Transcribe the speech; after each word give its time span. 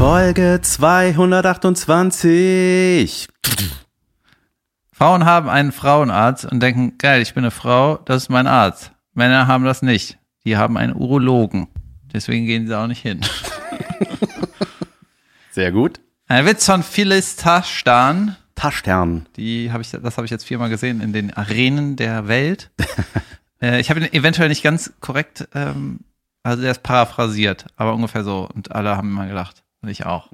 Folge 0.00 0.60
228. 0.62 3.28
Frauen 4.92 5.24
haben 5.26 5.50
einen 5.50 5.72
Frauenarzt 5.72 6.46
und 6.46 6.60
denken, 6.60 6.96
geil, 6.96 7.20
ich 7.20 7.34
bin 7.34 7.44
eine 7.44 7.50
Frau, 7.50 7.98
das 8.06 8.22
ist 8.22 8.30
mein 8.30 8.46
Arzt. 8.46 8.92
Männer 9.12 9.46
haben 9.46 9.66
das 9.66 9.82
nicht. 9.82 10.16
Die 10.46 10.56
haben 10.56 10.78
einen 10.78 10.96
Urologen. 10.96 11.68
Deswegen 12.14 12.46
gehen 12.46 12.66
sie 12.66 12.78
auch 12.78 12.86
nicht 12.86 13.02
hin. 13.02 13.20
Sehr 15.50 15.70
gut. 15.70 16.00
Ein 16.28 16.46
Witz 16.46 16.64
von 16.64 16.82
Phyllis 16.82 17.36
Taschtan. 17.36 18.36
Taschstern. 18.54 19.26
Die 19.36 19.70
habe 19.70 19.82
ich, 19.82 19.90
das 19.90 20.16
habe 20.16 20.24
ich 20.24 20.30
jetzt 20.30 20.44
viermal 20.44 20.70
gesehen 20.70 21.02
in 21.02 21.12
den 21.12 21.30
Arenen 21.34 21.96
der 21.96 22.26
Welt. 22.26 22.70
äh, 23.60 23.82
ich 23.82 23.90
habe 23.90 24.00
ihn 24.00 24.10
eventuell 24.14 24.48
nicht 24.48 24.62
ganz 24.62 24.94
korrekt, 25.00 25.46
ähm, 25.54 26.00
also 26.42 26.62
der 26.62 26.70
ist 26.70 26.82
paraphrasiert, 26.82 27.66
aber 27.76 27.92
ungefähr 27.92 28.24
so. 28.24 28.48
Und 28.54 28.72
alle 28.72 28.96
haben 28.96 29.10
immer 29.10 29.26
gelacht. 29.26 29.62
Ich 29.86 30.06
auch. 30.06 30.30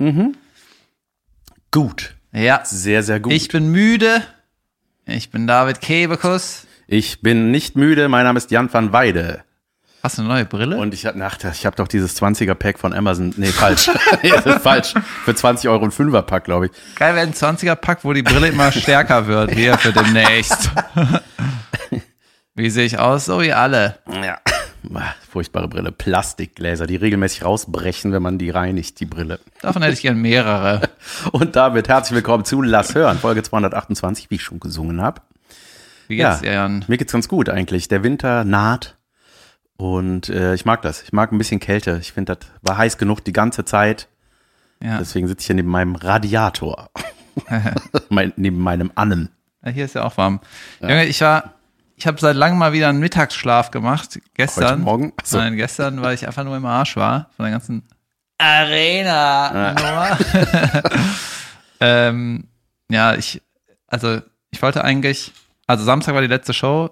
Gut. 1.70 2.14
Ja. 2.32 2.62
Sehr, 2.64 3.02
sehr 3.02 3.20
gut. 3.20 3.32
Ich 3.32 3.48
bin 3.48 3.70
müde. 3.70 4.22
Ich 5.06 5.30
bin 5.30 5.46
David 5.46 5.80
Kebekus. 5.80 6.66
Ich 6.88 7.20
bin 7.22 7.50
nicht 7.50 7.76
müde. 7.76 8.08
Mein 8.08 8.24
Name 8.24 8.38
ist 8.38 8.50
Jan 8.50 8.72
van 8.72 8.92
Weide. 8.92 9.44
Hast 10.02 10.18
du 10.18 10.22
eine 10.22 10.28
neue 10.28 10.44
Brille? 10.44 10.76
Und 10.76 10.94
ich 10.94 11.04
habe 11.06 11.18
ich 11.52 11.66
hab 11.66 11.74
doch 11.74 11.88
dieses 11.88 12.20
20er-Pack 12.20 12.78
von 12.78 12.92
Amazon. 12.92 13.34
Nee, 13.36 13.46
falsch. 13.46 13.88
ist 14.22 14.62
falsch. 14.62 14.94
Für 15.24 15.34
20 15.34 15.68
Euro 15.68 15.84
ein 15.84 15.90
5er-Pack, 15.90 16.44
glaube 16.44 16.66
ich. 16.66 16.72
Geil 16.94 17.14
wäre 17.16 17.26
ein 17.26 17.34
20er-Pack, 17.34 18.04
wo 18.04 18.12
die 18.12 18.22
Brille 18.22 18.48
immer 18.48 18.70
stärker 18.70 19.26
wird, 19.26 19.50
hier 19.50 19.76
für 19.78 19.92
demnächst. 19.92 20.70
Wie 22.54 22.70
sehe 22.70 22.86
ich 22.86 22.98
aus? 22.98 23.24
So 23.24 23.40
wie 23.42 23.52
alle. 23.52 23.98
Ja. 24.08 24.38
Ah, 24.94 25.14
Furchtbare 25.28 25.68
Brille. 25.68 25.92
Plastikgläser, 25.92 26.86
die 26.86 26.96
regelmäßig 26.96 27.44
rausbrechen, 27.44 28.12
wenn 28.12 28.22
man 28.22 28.38
die 28.38 28.50
reinigt, 28.50 29.00
die 29.00 29.06
Brille. 29.06 29.40
Davon 29.60 29.82
hätte 29.82 29.94
ich 29.94 30.02
gern 30.02 30.20
mehrere. 30.20 30.88
Und 31.32 31.56
damit 31.56 31.88
herzlich 31.88 32.16
willkommen 32.16 32.44
zu 32.44 32.62
Lass 32.62 32.94
hören, 32.94 33.18
Folge 33.18 33.42
228, 33.42 34.30
wie 34.30 34.36
ich 34.36 34.42
schon 34.42 34.60
gesungen 34.60 35.02
habe. 35.02 35.22
Wie 36.08 36.16
geht's 36.16 36.40
dir, 36.40 36.52
Jan? 36.52 36.84
Mir 36.88 36.98
geht's 36.98 37.12
ganz 37.12 37.28
gut 37.28 37.48
eigentlich. 37.48 37.88
Der 37.88 38.02
Winter 38.02 38.44
naht 38.44 38.96
und 39.76 40.28
äh, 40.28 40.54
ich 40.54 40.64
mag 40.64 40.82
das. 40.82 41.02
Ich 41.02 41.12
mag 41.12 41.32
ein 41.32 41.38
bisschen 41.38 41.60
Kälte. 41.60 41.98
Ich 42.00 42.12
finde, 42.12 42.36
das 42.36 42.48
war 42.62 42.78
heiß 42.78 42.98
genug 42.98 43.24
die 43.24 43.32
ganze 43.32 43.64
Zeit. 43.64 44.08
Ja. 44.82 44.98
Deswegen 44.98 45.26
sitze 45.26 45.42
ich 45.42 45.46
hier 45.46 45.56
neben 45.56 45.68
meinem 45.68 45.96
Radiator. 45.96 46.90
mein, 48.08 48.32
neben 48.36 48.58
meinem 48.58 48.90
Annen. 48.94 49.30
ja, 49.64 49.70
hier 49.70 49.84
ist 49.84 49.94
ja 49.94 50.04
auch 50.04 50.16
warm. 50.16 50.40
Junge, 50.80 51.06
ich 51.06 51.20
war, 51.20 51.55
ich 51.96 52.06
habe 52.06 52.20
seit 52.20 52.36
langem 52.36 52.58
mal 52.58 52.72
wieder 52.72 52.88
einen 52.88 53.00
Mittagsschlaf 53.00 53.70
gemacht. 53.70 54.20
Gestern. 54.34 54.64
Heute 54.64 54.76
Morgen? 54.78 55.12
So. 55.24 55.38
Nein, 55.38 55.56
gestern, 55.56 56.02
weil 56.02 56.14
ich 56.14 56.26
einfach 56.26 56.44
nur 56.44 56.56
im 56.56 56.66
Arsch 56.66 56.96
war 56.96 57.30
von 57.36 57.44
der 57.44 57.52
ganzen 57.52 57.88
Arena-Nummer. 58.38 60.18
ähm, 61.80 62.48
ja, 62.90 63.14
ich, 63.14 63.40
also 63.86 64.20
ich 64.50 64.60
wollte 64.60 64.84
eigentlich, 64.84 65.32
also 65.66 65.84
Samstag 65.84 66.14
war 66.14 66.20
die 66.20 66.26
letzte 66.28 66.52
Show, 66.52 66.90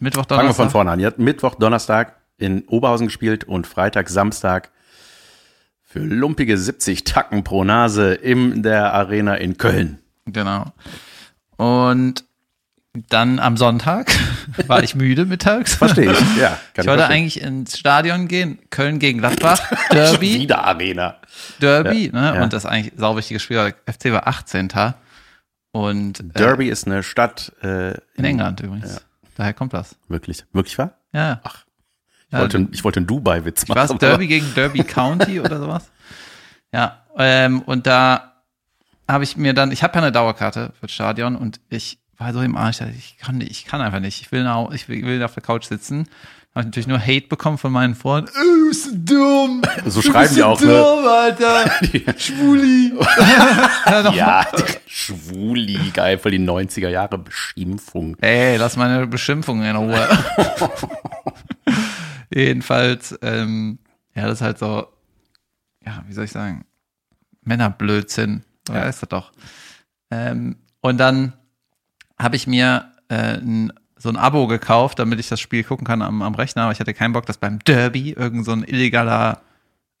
Mittwoch, 0.00 0.26
Fangen 0.26 0.30
wir 0.30 0.36
Donnerstag. 0.38 0.64
von 0.64 0.70
vorne 0.70 0.90
an. 0.90 1.00
Ihr 1.00 1.06
habt 1.06 1.20
Mittwoch, 1.20 1.54
Donnerstag 1.54 2.16
in 2.36 2.64
Oberhausen 2.66 3.06
gespielt 3.06 3.44
und 3.44 3.66
Freitag, 3.66 4.08
Samstag 4.08 4.70
für 5.82 6.00
lumpige 6.00 6.58
70 6.58 7.04
Tacken 7.04 7.44
pro 7.44 7.62
Nase 7.64 8.12
in 8.12 8.62
der 8.64 8.92
Arena 8.92 9.36
in 9.36 9.56
Köln. 9.56 10.00
Genau. 10.26 10.66
Und 11.56 12.25
dann 13.08 13.38
am 13.38 13.56
Sonntag 13.56 14.10
war 14.66 14.82
ich 14.82 14.94
müde 14.94 15.24
mittags. 15.24 15.74
Verstehe 15.74 16.12
ich. 16.12 16.36
Ja, 16.36 16.58
Ich 16.76 16.86
wollte 16.86 17.06
eigentlich 17.06 17.40
ins 17.40 17.78
Stadion 17.78 18.28
gehen, 18.28 18.58
Köln 18.70 18.98
gegen 18.98 19.18
Gladbach, 19.18 19.60
Schon 19.88 19.96
Derby, 19.96 20.40
wieder 20.40 20.64
Arena. 20.64 21.16
Derby, 21.60 22.10
ne? 22.12 22.34
ja. 22.36 22.42
Und 22.42 22.52
das 22.52 22.66
eigentlich 22.66 22.92
sauwichtiges 22.96 23.42
Spiel. 23.42 23.56
war. 23.56 23.68
FC 23.68 24.12
war 24.12 24.26
18. 24.26 24.68
Und 25.72 26.20
äh, 26.20 26.22
Derby 26.34 26.68
ist 26.68 26.86
eine 26.86 27.02
Stadt 27.02 27.52
äh, 27.62 27.94
in 28.14 28.24
England 28.24 28.60
übrigens. 28.60 29.04
Daher 29.36 29.52
kommt 29.52 29.74
das. 29.74 29.96
Wirklich, 30.08 30.44
wirklich 30.52 30.78
wahr? 30.78 30.98
Ja. 31.12 31.40
Ich, 32.30 32.38
wollte, 32.38 32.68
ich 32.72 32.84
wollte 32.84 33.00
einen 33.00 33.06
Dubai-Witz 33.06 33.68
machen. 33.68 33.76
War 33.76 33.90
es 33.90 33.98
Derby 33.98 34.26
gegen 34.26 34.54
Derby 34.54 34.82
County 34.82 35.40
oder 35.40 35.58
sowas? 35.58 35.90
Ja, 36.72 37.04
ähm, 37.16 37.62
und 37.62 37.86
da 37.86 38.42
habe 39.08 39.24
ich 39.24 39.36
mir 39.36 39.54
dann, 39.54 39.70
ich 39.70 39.82
habe 39.82 39.94
ja 39.94 40.02
eine 40.02 40.12
Dauerkarte 40.12 40.72
für 40.78 40.86
das 40.86 40.92
Stadion 40.92 41.36
und 41.36 41.60
ich 41.68 41.98
war 42.18 42.32
so 42.32 42.40
im 42.40 42.56
Arsch, 42.56 42.80
ich 42.80 43.18
kann 43.18 43.38
nicht, 43.38 43.50
ich 43.50 43.64
kann 43.64 43.80
einfach 43.80 44.00
nicht, 44.00 44.20
ich 44.20 44.32
will, 44.32 44.42
nach, 44.42 44.70
ich 44.70 44.88
will, 44.88 45.22
auf 45.22 45.34
der 45.34 45.42
Couch 45.42 45.66
sitzen. 45.66 46.08
Habe 46.54 46.62
ich 46.62 46.66
natürlich 46.66 46.86
nur 46.86 46.98
Hate 46.98 47.26
bekommen 47.28 47.58
von 47.58 47.70
meinen 47.70 47.94
Freunden. 47.94 48.30
Du 48.34 48.68
bist 48.68 48.84
so 48.84 48.90
dumm. 48.94 49.62
So 49.84 50.00
Du 50.00 50.10
schreiben 50.10 50.34
die 50.34 50.42
auch, 50.42 50.58
ne? 50.58 50.66
dumm, 50.68 51.06
Alter. 51.06 51.70
Schwuli. 52.18 52.94
ja, 53.86 54.10
Ja, 54.14 54.46
Schwuli, 54.86 55.90
geil, 55.92 56.16
voll 56.18 56.30
die 56.30 56.38
90er 56.38 56.88
Jahre 56.88 57.18
Beschimpfung. 57.18 58.16
Ey, 58.22 58.56
lass 58.56 58.76
meine 58.76 59.06
Beschimpfung 59.06 59.62
in 59.62 59.76
Ruhe. 59.76 60.08
Jedenfalls, 62.32 63.18
ähm, 63.20 63.78
ja, 64.14 64.22
das 64.22 64.38
ist 64.38 64.42
halt 64.42 64.58
so, 64.58 64.86
ja, 65.84 66.02
wie 66.06 66.14
soll 66.14 66.24
ich 66.24 66.32
sagen, 66.32 66.64
Männerblödsinn, 67.42 68.44
ja. 68.70 68.84
ist 68.84 69.02
das 69.02 69.08
doch. 69.10 69.32
Ähm, 70.10 70.56
und 70.80 70.96
dann 70.96 71.34
habe 72.18 72.36
ich 72.36 72.46
mir 72.46 72.92
äh, 73.08 73.38
so 73.98 74.08
ein 74.08 74.16
Abo 74.16 74.46
gekauft, 74.46 74.98
damit 74.98 75.18
ich 75.20 75.28
das 75.28 75.40
Spiel 75.40 75.64
gucken 75.64 75.86
kann 75.86 76.02
am, 76.02 76.22
am 76.22 76.34
Rechner, 76.34 76.62
aber 76.64 76.72
ich 76.72 76.80
hatte 76.80 76.94
keinen 76.94 77.12
Bock, 77.12 77.26
dass 77.26 77.38
beim 77.38 77.58
Derby 77.60 78.12
irgend 78.12 78.44
so 78.44 78.52
ein 78.52 78.62
illegaler 78.62 79.40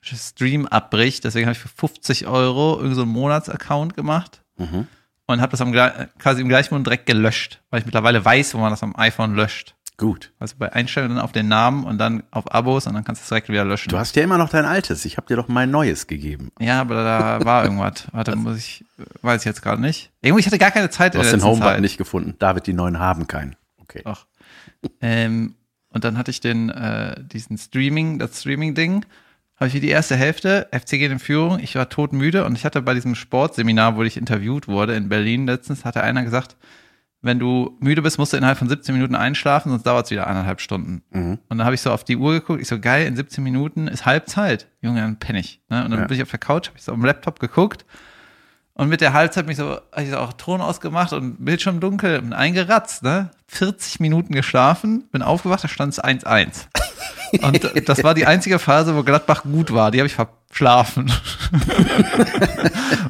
Stream 0.02 0.66
abbricht. 0.66 1.24
Deswegen 1.24 1.46
habe 1.46 1.52
ich 1.54 1.58
für 1.58 1.68
50 1.68 2.26
Euro 2.26 2.78
irgend 2.78 2.94
so 2.94 3.02
einen 3.02 3.10
Monatsaccount 3.10 3.94
gemacht 3.94 4.42
und 5.26 5.40
habe 5.40 5.50
das 5.50 5.60
am, 5.60 5.72
quasi 6.18 6.42
im 6.42 6.48
gleichen 6.48 6.72
Moment 6.72 6.86
direkt 6.86 7.06
gelöscht, 7.06 7.60
weil 7.70 7.80
ich 7.80 7.86
mittlerweile 7.86 8.24
weiß, 8.24 8.54
wo 8.54 8.58
man 8.58 8.70
das 8.70 8.82
am 8.82 8.94
iPhone 8.96 9.34
löscht. 9.34 9.74
Gut. 9.98 10.32
Also 10.38 10.56
bei 10.58 10.70
Einstellungen 10.72 11.18
auf 11.18 11.32
den 11.32 11.48
Namen 11.48 11.84
und 11.84 11.96
dann 11.96 12.22
auf 12.30 12.52
Abos 12.52 12.86
und 12.86 12.94
dann 12.94 13.04
kannst 13.04 13.22
du 13.22 13.24
es 13.24 13.28
direkt 13.28 13.48
wieder 13.48 13.64
löschen. 13.64 13.88
Du 13.88 13.96
hast 13.96 14.14
ja 14.14 14.22
immer 14.22 14.36
noch 14.36 14.50
dein 14.50 14.66
altes. 14.66 15.06
Ich 15.06 15.16
habe 15.16 15.26
dir 15.26 15.36
doch 15.36 15.48
mein 15.48 15.70
neues 15.70 16.06
gegeben. 16.06 16.50
ja, 16.60 16.82
aber 16.82 16.96
da 16.96 17.44
war 17.44 17.64
irgendwas. 17.64 18.06
Warte, 18.12 18.36
muss 18.36 18.58
ich, 18.58 18.84
weiß 19.22 19.40
ich 19.40 19.46
jetzt 19.46 19.62
gerade 19.62 19.80
nicht. 19.80 20.10
Irgendwie, 20.20 20.40
ich 20.40 20.46
hatte 20.46 20.58
gar 20.58 20.70
keine 20.70 20.90
Zeit 20.90 21.14
Du 21.14 21.18
hast 21.18 21.32
in 21.32 21.38
den 21.38 21.44
Homebutton 21.44 21.80
nicht 21.80 21.96
gefunden. 21.96 22.34
David, 22.38 22.66
die 22.66 22.74
neuen 22.74 22.98
haben 22.98 23.26
keinen. 23.26 23.56
Okay. 23.78 24.02
Ach. 24.04 24.26
Ähm, 25.00 25.54
und 25.88 26.04
dann 26.04 26.18
hatte 26.18 26.30
ich 26.30 26.40
den, 26.40 26.68
äh, 26.68 27.14
diesen 27.24 27.56
Streaming, 27.56 28.18
das 28.18 28.40
Streaming-Ding, 28.40 29.06
habe 29.56 29.68
ich 29.68 29.74
wie 29.74 29.80
die 29.80 29.88
erste 29.88 30.14
Hälfte, 30.14 30.68
FC 30.70 30.90
geht 30.98 31.10
in 31.10 31.18
Führung, 31.18 31.58
ich 31.58 31.74
war 31.74 31.88
todmüde 31.88 32.44
und 32.44 32.54
ich 32.58 32.66
hatte 32.66 32.82
bei 32.82 32.92
diesem 32.92 33.14
Sportseminar, 33.14 33.96
wo 33.96 34.02
ich 34.02 34.18
interviewt 34.18 34.68
wurde 34.68 34.94
in 34.94 35.08
Berlin 35.08 35.46
letztens, 35.46 35.86
hatte 35.86 36.02
einer 36.02 36.22
gesagt, 36.22 36.56
wenn 37.22 37.38
du 37.38 37.76
müde 37.80 38.02
bist, 38.02 38.18
musst 38.18 38.32
du 38.32 38.36
innerhalb 38.36 38.58
von 38.58 38.68
17 38.68 38.94
Minuten 38.94 39.14
einschlafen, 39.14 39.70
sonst 39.70 39.84
dauert 39.84 40.04
es 40.06 40.10
wieder 40.10 40.26
eineinhalb 40.26 40.60
Stunden. 40.60 41.02
Und 41.48 41.58
dann 41.58 41.64
habe 41.64 41.74
ich 41.74 41.80
so 41.80 41.90
auf 41.90 42.04
die 42.04 42.16
Uhr 42.16 42.34
geguckt, 42.34 42.60
ich 42.60 42.68
so, 42.68 42.78
geil, 42.78 43.06
in 43.06 43.16
17 43.16 43.42
Minuten 43.42 43.88
ist 43.88 44.06
Halbzeit. 44.06 44.68
Junge, 44.80 45.00
dann 45.00 45.18
penne 45.18 45.40
ich. 45.40 45.60
Ne? 45.68 45.84
Und 45.84 45.90
dann 45.90 46.00
Ja. 46.00 46.06
bin 46.06 46.16
ich 46.16 46.22
auf 46.22 46.30
der 46.30 46.38
Couch, 46.38 46.68
habe 46.68 46.78
ich 46.78 46.84
so 46.84 46.92
am 46.92 47.04
Laptop 47.04 47.40
geguckt 47.40 47.84
und 48.76 48.88
mit 48.90 49.00
der 49.00 49.14
Halbzeit 49.14 49.46
mich 49.46 49.56
so, 49.56 49.78
ich 49.96 50.10
so 50.10 50.18
auch 50.18 50.34
Ton 50.34 50.60
ausgemacht 50.60 51.14
und 51.14 51.42
Bildschirm 51.42 51.80
dunkel 51.80 52.18
und 52.18 52.34
eingeratzt, 52.34 53.02
ne? 53.02 53.30
40 53.48 54.00
Minuten 54.00 54.34
geschlafen, 54.34 55.04
bin 55.12 55.22
aufgewacht, 55.22 55.64
da 55.64 55.68
stand 55.68 55.94
es 55.94 56.02
1-1. 56.02 56.66
Und 57.42 57.88
das 57.88 58.04
war 58.04 58.12
die 58.12 58.26
einzige 58.26 58.58
Phase, 58.58 58.94
wo 58.94 59.02
Gladbach 59.02 59.44
gut 59.44 59.72
war. 59.72 59.90
Die 59.90 59.98
habe 59.98 60.06
ich 60.06 60.14
verschlafen. 60.14 61.10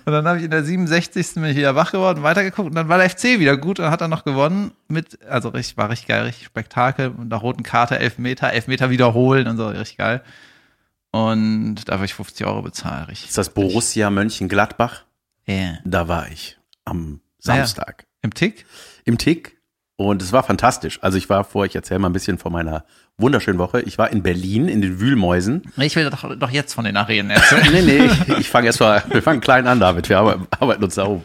und 0.05 0.13
dann 0.13 0.27
habe 0.29 0.39
ich 0.39 0.45
in 0.45 0.51
der 0.51 0.63
67. 0.63 1.35
bin 1.35 1.47
ich 1.47 1.57
wieder 1.57 1.75
wach 1.75 1.91
geworden, 1.91 2.23
weitergeguckt 2.23 2.69
und 2.69 2.77
dann 2.77 2.89
war 2.89 2.99
der 2.99 3.11
FC 3.11 3.41
wieder 3.41 3.57
gut 3.57 3.81
und 3.81 3.91
hat 3.91 4.01
dann 4.01 4.11
noch 4.11 4.25
gewonnen 4.25 4.71
mit, 4.87 5.19
also 5.29 5.49
richtig, 5.49 5.77
war 5.77 5.91
richtig 5.91 6.07
geil, 6.07 6.23
richtig 6.23 6.47
Spektakel 6.47 7.11
mit 7.11 7.33
der 7.33 7.39
roten 7.39 7.65
Karte, 7.65 7.99
Elfmeter, 7.99 8.53
Elfmeter 8.53 8.91
wiederholen 8.91 9.49
und 9.49 9.57
so, 9.57 9.67
richtig 9.69 9.97
geil. 9.99 10.23
Und 11.11 11.89
da 11.89 11.95
habe 11.95 12.05
ich 12.05 12.15
50 12.15 12.47
Euro 12.47 12.63
bezahlt, 12.63 13.09
richtig. 13.09 13.31
Ist 13.31 13.39
das 13.39 13.51
Borussia 13.51 14.11
Mönchengladbach? 14.11 15.06
Yeah. 15.49 15.79
Da 15.85 16.09
war 16.09 16.29
ich 16.31 16.59
am 16.85 17.21
Ah 17.47 17.55
ja. 17.55 17.57
Samstag 17.67 18.07
Im 18.23 18.35
Tick? 18.35 18.67
im 19.05 19.19
Tick 19.19 19.57
und 19.97 20.21
es 20.21 20.33
war 20.33 20.43
fantastisch. 20.43 20.99
Also 21.03 21.17
ich 21.17 21.29
war 21.31 21.45
vor, 21.45 21.65
ich 21.65 21.75
erzähle 21.77 22.01
mal 22.01 22.09
ein 22.09 22.13
bisschen 22.13 22.39
von 22.39 22.53
meiner 22.53 22.85
wunderschönen 23.19 23.59
Woche. 23.59 23.81
Ich 23.83 23.97
war 23.99 24.11
in 24.11 24.23
Berlin 24.23 24.69
in 24.69 24.83
den 24.83 25.01
Wühlmäusen. 25.01 25.63
Ich 25.77 25.95
will 25.97 26.11
doch, 26.11 26.37
doch 26.37 26.51
jetzt 26.51 26.75
von 26.75 26.85
den 26.85 26.97
Arenen 26.97 27.31
erzählen. 27.31 27.67
Nee, 27.73 27.83
nee, 27.83 28.05
ich, 28.29 28.39
ich 28.41 28.51
fange 28.51 28.67
erst 28.67 28.81
mal, 28.81 29.03
wir 29.09 29.23
fangen 29.23 29.41
klein 29.41 29.67
an, 29.69 29.79
David. 29.81 30.09
Wir 30.09 30.19
arbeiten, 30.19 30.83
uns 30.85 30.97
da 30.97 31.07
hoch. 31.07 31.23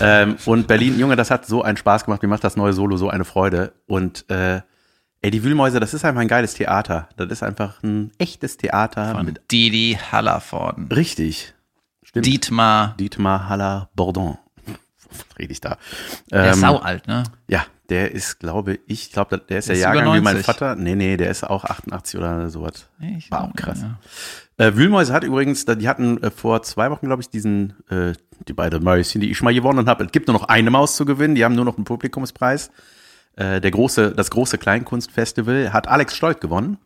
Ähm, 0.00 0.36
und 0.44 0.66
Berlin, 0.66 0.98
Junge, 0.98 1.16
das 1.16 1.30
hat 1.30 1.46
so 1.46 1.62
einen 1.62 1.76
Spaß 1.76 2.04
gemacht. 2.04 2.22
Mir 2.22 2.28
macht 2.28 2.44
das 2.44 2.56
neue 2.56 2.72
Solo 2.72 2.96
so 2.96 3.08
eine 3.08 3.24
Freude. 3.24 3.72
Und 3.86 4.28
äh, 4.28 4.60
ey, 5.22 5.30
die 5.30 5.42
Wühlmäuse, 5.44 5.80
das 5.80 5.94
ist 5.94 6.04
einfach 6.04 6.20
ein 6.20 6.28
geiles 6.28 6.54
Theater. 6.54 7.08
Das 7.16 7.28
ist 7.30 7.42
einfach 7.42 7.82
ein 7.82 8.10
echtes 8.18 8.56
Theater 8.58 9.12
Von 9.14 9.24
mit 9.24 9.40
Didi 9.50 9.98
Hallervorden. 10.12 10.88
richtig. 10.92 11.54
Stimmt. 12.22 12.26
Dietmar. 12.26 12.94
Dietmar 12.98 13.48
Haller 13.48 13.88
Bordon. 13.94 14.38
was 14.66 15.24
rede 15.38 15.52
ich 15.52 15.60
da? 15.60 15.76
Der 16.30 16.44
Ähm, 16.46 16.50
ist 16.52 16.60
sau 16.60 16.76
alt, 16.78 17.06
ne? 17.08 17.24
Ja, 17.48 17.64
der 17.88 18.12
ist, 18.12 18.38
glaube 18.40 18.74
ich, 18.74 18.80
ich 18.86 19.12
glaube, 19.12 19.38
der 19.38 19.58
ist 19.58 19.68
der 19.68 19.76
Ist 19.76 19.82
Jahrgang 19.82 20.06
wie 20.14 20.20
mein 20.20 20.34
90. 20.34 20.44
Vater. 20.46 20.74
Nee, 20.76 20.94
nee, 20.94 21.16
der 21.16 21.30
ist 21.30 21.44
auch 21.44 21.64
88 21.64 22.18
oder 22.18 22.48
sowas. 22.50 22.88
Ich 23.00 23.30
Wow, 23.30 23.38
glaub, 23.40 23.56
krass. 23.56 23.80
Ja. 23.82 23.98
Äh, 24.66 24.76
Wühlmäuse 24.76 25.12
hat 25.12 25.24
übrigens, 25.24 25.64
die 25.64 25.88
hatten 25.88 26.22
äh, 26.22 26.30
vor 26.30 26.62
zwei 26.62 26.90
Wochen, 26.90 27.06
glaube 27.06 27.22
ich, 27.22 27.30
diesen, 27.30 27.74
äh, 27.88 28.12
die 28.46 28.52
beiden 28.52 28.82
Mäuschen, 28.82 29.20
die 29.20 29.30
ich 29.30 29.38
schon 29.38 29.44
mal 29.46 29.54
gewonnen 29.54 29.88
habe. 29.88 30.04
Es 30.04 30.12
gibt 30.12 30.26
nur 30.28 30.36
noch 30.36 30.48
eine 30.48 30.70
Maus 30.70 30.96
zu 30.96 31.04
gewinnen, 31.04 31.34
die 31.34 31.44
haben 31.44 31.54
nur 31.54 31.64
noch 31.64 31.76
einen 31.76 31.84
Publikumspreis. 31.84 32.70
Äh, 33.36 33.60
der 33.60 33.70
große, 33.70 34.12
das 34.16 34.30
große 34.30 34.58
Kleinkunstfestival 34.58 35.72
hat 35.72 35.86
Alex 35.88 36.14
Stolt 36.16 36.40
gewonnen. 36.40 36.78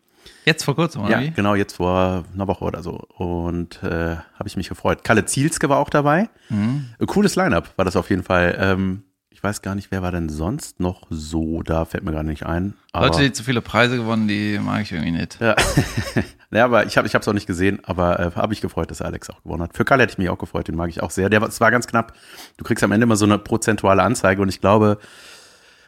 Jetzt 0.45 0.65
vor 0.65 0.75
kurzem, 0.75 1.03
oder 1.03 1.11
Ja, 1.13 1.21
wie? 1.21 1.31
genau, 1.31 1.55
jetzt 1.55 1.77
vor 1.77 2.25
einer 2.35 2.49
Woche 2.49 2.65
oder 2.65 2.83
so. 2.83 2.93
Und 3.17 3.83
äh, 3.83 4.17
habe 4.17 4.47
ich 4.47 4.57
mich 4.57 4.69
gefreut. 4.69 5.05
Kalle 5.05 5.25
Zielske 5.25 5.69
war 5.69 5.79
auch 5.79 5.91
dabei. 5.91 6.29
Mhm. 6.49 6.87
Cooles 7.07 7.37
Line-Up 7.37 7.71
war 7.77 7.85
das 7.85 7.97
auf 7.97 8.11
jeden 8.11 8.23
Fall. 8.25 8.57
Ähm, 8.59 9.05
ich 9.31 9.43
weiß 9.43 9.63
gar 9.63 9.75
nicht, 9.75 9.91
wer 9.91 10.03
war 10.03 10.13
denn 10.13 10.29
sonst 10.29 10.79
noch 10.79 11.03
so 11.11 11.63
da, 11.63 11.85
fällt 11.85 12.05
mir 12.05 12.13
gar 12.13 12.23
nicht 12.23 12.47
ein. 12.47 12.75
Leute, 12.95 13.21
die 13.23 13.33
zu 13.33 13.43
viele 13.43 13.61
Preise 13.61 13.97
gewonnen, 13.97 14.29
die 14.29 14.59
mag 14.63 14.83
ich 14.83 14.93
irgendwie 14.93 15.11
nicht. 15.13 15.41
ja. 15.41 15.57
ja, 16.53 16.65
aber 16.65 16.87
ich 16.87 16.97
habe 16.97 17.09
es 17.09 17.29
auch 17.29 17.33
nicht 17.33 17.47
gesehen, 17.47 17.81
aber 17.85 18.21
äh, 18.21 18.31
habe 18.37 18.53
ich 18.53 18.61
gefreut, 18.61 18.91
dass 18.93 19.03
Alex 19.03 19.31
auch 19.31 19.43
gewonnen 19.43 19.63
hat. 19.63 19.77
Für 19.77 19.85
Kalle 19.85 20.03
hätte 20.05 20.13
ich 20.13 20.19
mich 20.19 20.29
auch 20.29 20.39
gefreut, 20.39 20.69
den 20.69 20.77
mag 20.77 20.91
ich 20.91 21.03
auch 21.03 21.11
sehr. 21.11 21.29
Der, 21.29 21.41
war- 21.41 21.49
es 21.49 21.61
war 21.61 21.71
ganz 21.73 21.87
knapp. 21.89 22.13
Du 22.57 22.65
kriegst 22.65 22.85
am 22.85 22.93
Ende 22.93 23.05
immer 23.05 23.17
so 23.17 23.25
eine 23.25 23.39
prozentuale 23.39 24.03
Anzeige 24.03 24.43
und 24.43 24.49
ich 24.49 24.61
glaube, 24.61 24.99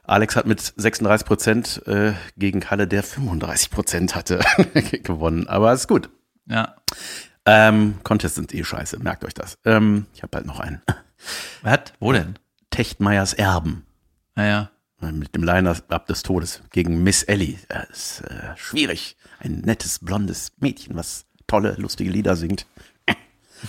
Alex 0.05 0.37
hat 0.37 0.47
mit 0.47 0.61
36 0.61 1.27
Prozent 1.27 1.83
äh, 1.87 2.13
gegen 2.37 2.61
Kalle, 2.61 2.87
der 2.87 3.03
35 3.03 3.71
Prozent 3.71 4.15
hatte, 4.15 4.41
gewonnen. 5.03 5.49
Aber 5.49 5.73
ist 5.73 5.89
gut. 5.89 6.11
Ja. 6.47 6.77
Ähm, 7.47 7.97
Contests 8.05 8.37
sind 8.37 8.55
eh 8.55 8.65
scheiße, 8.65 8.99
merkt 8.99 9.25
euch 9.25 9.35
das. 9.35 9.59
Ähm, 9.65 10.07
ich 10.15 10.23
habe 10.23 10.31
bald 10.31 10.47
noch 10.47 10.61
einen. 10.61 10.83
Was? 11.63 11.81
Wo 12.01 12.13
denn? 12.13 12.39
Techtmeyers 12.71 13.33
Erben. 13.33 13.87
Naja. 14.35 14.71
Mit 15.01 15.35
dem 15.35 15.43
Line-Up 15.43 16.07
des 16.07 16.23
Todes 16.23 16.63
gegen 16.71 17.03
Miss 17.03 17.25
Ellie. 17.25 17.59
Das 17.69 17.91
ist 17.91 18.21
äh, 18.23 18.57
schwierig. 18.57 19.17
Ein 19.39 19.61
nettes, 19.61 19.99
blondes 19.99 20.53
Mädchen, 20.61 20.97
was 20.97 21.27
tolle, 21.47 21.75
lustige 21.75 22.11
Lieder 22.11 22.37
singt. 22.37 22.67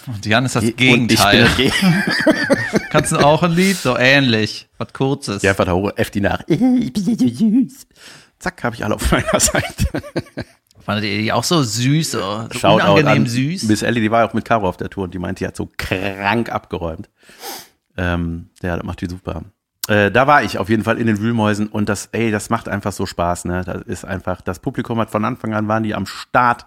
Und 0.07 0.25
Jan 0.25 0.45
ist 0.45 0.55
das 0.55 0.63
ich 0.63 0.75
Gegenteil. 0.75 1.37
bin 1.37 1.45
das 1.47 1.57
Ge- 1.57 1.71
Kannst 2.89 3.11
du 3.11 3.17
auch 3.17 3.43
ein 3.43 3.51
Lied? 3.51 3.77
So 3.77 3.97
ähnlich. 3.97 4.67
Was 4.77 4.93
kurzes. 4.93 5.41
Ja, 5.43 5.51
einfach 5.51 5.65
da 5.65 5.73
hoch, 5.73 5.91
F 5.95 6.09
die 6.11 6.21
nach. 6.21 6.41
Ich 6.47 6.59
bin 6.59 6.91
so 6.95 7.15
süß. 7.15 7.87
Zack, 8.39 8.63
habe 8.63 8.75
ich 8.75 8.83
alle 8.83 8.95
auf 8.95 9.11
meiner 9.11 9.39
Seite. 9.39 10.03
Fandet 10.85 11.05
ihr 11.05 11.17
die 11.19 11.31
auch 11.31 11.43
so 11.43 11.63
süß? 11.63 12.11
So, 12.11 12.19
Shoutout 12.51 12.75
unangenehm 12.93 13.23
an 13.23 13.27
süß? 13.27 13.63
Miss 13.63 13.81
Ellie, 13.81 14.01
die 14.01 14.11
war 14.11 14.27
auch 14.29 14.33
mit 14.33 14.45
Caro 14.45 14.67
auf 14.67 14.77
der 14.77 14.89
Tour 14.89 15.05
und 15.05 15.13
die 15.13 15.19
meinte, 15.19 15.39
die 15.39 15.47
hat 15.47 15.55
so 15.55 15.69
krank 15.77 16.51
abgeräumt. 16.51 17.09
Ähm, 17.97 18.49
ja, 18.61 18.75
das 18.75 18.85
macht 18.85 19.01
die 19.01 19.07
super. 19.09 19.43
Äh, 19.87 20.11
da 20.11 20.27
war 20.27 20.43
ich 20.43 20.57
auf 20.57 20.69
jeden 20.69 20.83
Fall 20.83 20.97
in 20.99 21.07
den 21.07 21.19
Wühlmäusen 21.19 21.67
und 21.67 21.89
das, 21.89 22.09
ey, 22.11 22.29
das 22.31 22.49
macht 22.49 22.67
einfach 22.67 22.91
so 22.91 23.05
Spaß, 23.05 23.45
ne? 23.45 23.63
Das 23.65 23.81
ist 23.83 24.03
einfach, 24.05 24.41
das 24.41 24.59
Publikum 24.59 24.99
hat 24.99 25.09
von 25.11 25.23
Anfang 25.25 25.53
an 25.53 25.67
waren 25.67 25.83
die 25.83 25.95
am 25.95 26.05
Start. 26.05 26.65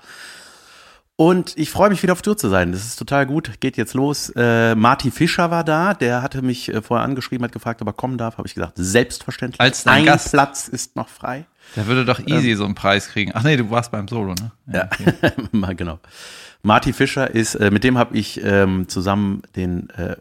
Und 1.20 1.54
ich 1.56 1.70
freue 1.70 1.90
mich 1.90 2.00
wieder 2.04 2.12
auf 2.12 2.22
Tour 2.22 2.36
zu 2.36 2.48
sein. 2.48 2.70
Das 2.70 2.84
ist 2.84 2.96
total 2.96 3.26
gut. 3.26 3.58
Geht 3.58 3.76
jetzt 3.76 3.94
los. 3.94 4.32
Äh, 4.36 4.76
Marty 4.76 5.10
Fischer 5.10 5.50
war 5.50 5.64
da. 5.64 5.92
Der 5.92 6.22
hatte 6.22 6.42
mich 6.42 6.72
äh, 6.72 6.80
vorher 6.80 7.04
angeschrieben, 7.04 7.44
hat 7.44 7.50
gefragt, 7.50 7.82
ob 7.82 7.88
er 7.88 7.92
kommen 7.92 8.18
darf. 8.18 8.38
Habe 8.38 8.46
ich 8.46 8.54
gesagt, 8.54 8.74
selbstverständlich. 8.76 9.60
Als 9.60 9.82
dein 9.82 10.02
Ein 10.02 10.04
Gast. 10.04 10.30
Platz 10.30 10.68
ist 10.68 10.94
noch 10.94 11.08
frei. 11.08 11.46
Der 11.74 11.88
würde 11.88 12.04
doch 12.04 12.20
easy 12.24 12.54
so 12.54 12.64
einen 12.64 12.76
Preis 12.76 13.08
kriegen. 13.08 13.32
Ach 13.34 13.42
nee, 13.42 13.56
du 13.56 13.68
warst 13.68 13.90
beim 13.90 14.06
Solo, 14.06 14.34
ne? 14.34 14.52
Ja, 14.72 14.88
mal 15.50 15.74
genau. 15.74 15.98
Marty 16.62 16.92
Fischer 16.92 17.28
ist, 17.28 17.56
äh, 17.56 17.72
mit 17.72 17.82
dem 17.82 17.98
habe 17.98 18.16
ich 18.16 18.40
ähm, 18.44 18.88
zusammen 18.88 19.42
den, 19.56 19.90
äh, 19.90 20.14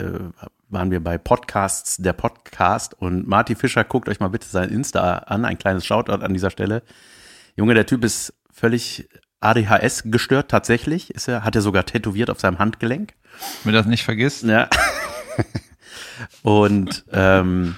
äh, 0.00 0.20
waren 0.68 0.92
wir 0.92 1.02
bei 1.02 1.18
Podcasts, 1.18 1.96
der 1.96 2.12
Podcast 2.12 2.94
und 2.94 3.26
Marty 3.26 3.56
Fischer, 3.56 3.82
guckt 3.82 4.08
euch 4.08 4.20
mal 4.20 4.28
bitte 4.28 4.46
sein 4.46 4.68
Insta 4.68 5.18
an, 5.18 5.44
ein 5.44 5.58
kleines 5.58 5.84
Shoutout 5.84 6.24
an 6.24 6.32
dieser 6.32 6.50
Stelle. 6.50 6.84
Junge, 7.56 7.74
der 7.74 7.86
Typ 7.86 8.04
ist 8.04 8.32
völlig 8.52 9.08
ADHS 9.46 10.04
gestört, 10.06 10.50
tatsächlich, 10.50 11.10
ist 11.10 11.28
er, 11.28 11.44
hat 11.44 11.54
er 11.54 11.62
sogar 11.62 11.86
tätowiert 11.86 12.30
auf 12.30 12.40
seinem 12.40 12.58
Handgelenk. 12.58 13.14
Wenn 13.64 13.72
du 13.72 13.78
das 13.78 13.86
nicht 13.86 14.04
vergisst. 14.04 14.44
Ja. 14.44 14.68
Und 16.42 17.04
ähm, 17.12 17.76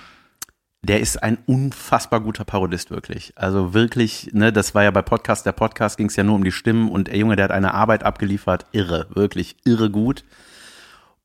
der 0.83 1.01
ist 1.01 1.23
ein 1.23 1.39
unfassbar 1.47 2.21
guter 2.21 2.45
Parodist, 2.45 2.91
wirklich. 2.91 3.33
Also 3.37 3.75
wirklich, 3.75 4.31
ne, 4.33 4.53
das 4.53 4.75
war 4.75 4.85
ja 4.85 4.91
bei 4.91 5.03
Podcast, 5.03 5.45
der 5.45 5.53
Podcast 5.53 5.97
ging 5.97 6.07
es 6.07 6.17
ja 6.17 6.25
nur 6.25 6.37
um 6.37 6.45
die 6.45 6.53
Stimmen 6.53 6.89
und 6.89 7.09
der 7.09 7.17
Junge, 7.17 7.37
der 7.37 7.45
hat 7.45 7.51
eine 7.51 7.75
Arbeit 7.75 8.05
abgeliefert, 8.05 8.67
irre, 8.73 9.07
wirklich 9.11 9.57
irre 9.65 9.91
gut. 9.91 10.25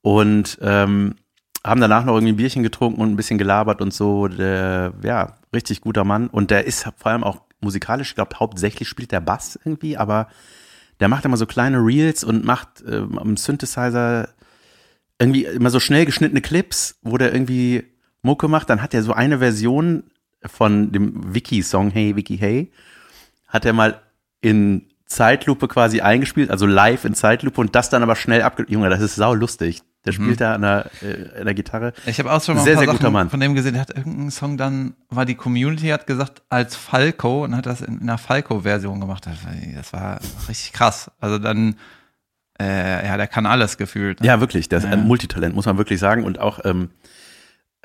Und 0.02 0.58
ähm, 0.62 1.16
haben 1.66 1.80
danach 1.80 2.04
noch 2.04 2.16
irgendwie 2.16 2.34
ein 2.34 2.38
Bierchen 2.38 2.64
getrunken 2.64 3.02
und 3.02 3.12
ein 3.12 3.16
bisschen 3.16 3.38
gelabert 3.38 3.82
und 3.82 3.94
so. 3.94 4.28
Der, 4.28 4.94
ja, 5.02 5.38
richtig 5.54 5.82
guter 5.82 6.04
Mann. 6.04 6.28
Und 6.28 6.52
der 6.52 6.66
ist 6.66 6.84
vor 6.98 7.12
allem 7.12 7.24
auch 7.24 7.42
musikalisch, 7.64 8.10
ich 8.10 8.16
glaube, 8.16 8.40
hauptsächlich 8.40 8.88
spielt 8.88 9.12
der 9.12 9.22
Bass 9.22 9.60
irgendwie, 9.64 9.98
aber 9.98 10.28
der 11.00 11.08
macht 11.08 11.26
immer 11.26 11.38
so 11.38 11.46
kleine 11.46 11.78
Reels 11.78 12.24
und 12.24 12.46
macht 12.46 12.84
ähm, 12.88 13.18
am 13.18 13.38
Synthesizer 13.38 14.30
irgendwie 15.20 15.46
immer 15.46 15.70
so 15.70 15.80
schnell 15.80 16.06
geschnittene 16.06 16.42
Clips, 16.42 17.00
wo 17.02 17.18
der 17.18 17.34
irgendwie 17.34 17.86
Mucke 18.22 18.48
macht. 18.48 18.70
Dann 18.70 18.82
hat 18.82 18.94
er 18.94 19.04
so 19.04 19.14
eine 19.14 19.40
Version 19.40 20.04
von 20.46 20.92
dem 20.92 21.34
Wiki-Song 21.34 21.92
Hey 21.92 22.16
Wiki 22.16 22.38
Hey, 22.38 22.72
hat 23.48 23.66
er 23.66 23.74
mal 23.74 24.02
in 24.42 24.90
Zeitlupe 25.06 25.68
quasi 25.68 26.02
eingespielt, 26.02 26.50
also 26.50 26.66
live 26.66 27.06
in 27.06 27.14
Zeitlupe 27.14 27.62
und 27.62 27.76
das 27.76 27.90
dann 27.90 28.04
aber 28.04 28.16
schnell 28.16 28.42
abge... 28.42 28.66
Junge, 28.68 28.90
das 28.90 29.02
ist 29.02 29.16
sau 29.16 29.34
lustig. 29.34 29.84
Der 30.06 30.12
spielt 30.12 30.42
da 30.42 30.56
an 30.56 30.62
der, 30.64 30.92
äh, 31.02 31.40
an 31.40 31.46
der 31.46 31.54
Gitarre. 31.54 31.94
Ich 32.06 32.20
habe 32.20 32.32
auch 32.32 32.44
schon 32.44 32.56
mal 32.56 32.64
Sehr, 32.64 32.74
ein 32.74 32.78
paar 32.78 32.86
sehr 32.86 32.94
guter 32.94 33.10
Mann. 33.10 33.30
von 33.30 33.40
dem 33.40 33.56
gesehen, 33.56 33.74
der 33.74 33.82
hat 33.84 33.90
irgendeinen 33.96 34.32
Song 34.32 34.58
dann, 34.58 34.96
war 35.10 35.26
die 35.26 35.36
Community 35.36 35.88
hat 35.88 36.08
gesagt, 36.08 36.42
als 36.50 36.76
Falco 36.76 37.44
und 37.46 37.56
hat 37.56 37.66
das 37.66 37.80
in, 37.82 37.96
in 38.00 38.02
einer 38.04 38.18
Falco-Version 38.18 39.00
gemacht. 39.00 39.26
Das 39.76 39.94
war, 39.94 40.20
richtig 40.50 40.74
krass. 40.74 41.10
Also 41.22 41.40
dann, 41.40 41.78
äh, 42.62 43.06
ja, 43.08 43.16
der 43.16 43.28
kann 43.28 43.46
alles 43.46 43.78
gefühlt. 43.78 44.20
ne? 44.20 44.28
Ja, 44.28 44.40
wirklich, 44.42 44.68
der 44.68 44.80
ist 44.80 44.84
Ja. 44.84 44.92
ein 44.92 45.08
Multitalent, 45.08 45.56
muss 45.56 45.66
man 45.66 45.78
wirklich 45.78 46.00
sagen. 46.02 46.26
Und 46.26 46.38
auch, 46.38 46.60
ähm, 46.66 46.90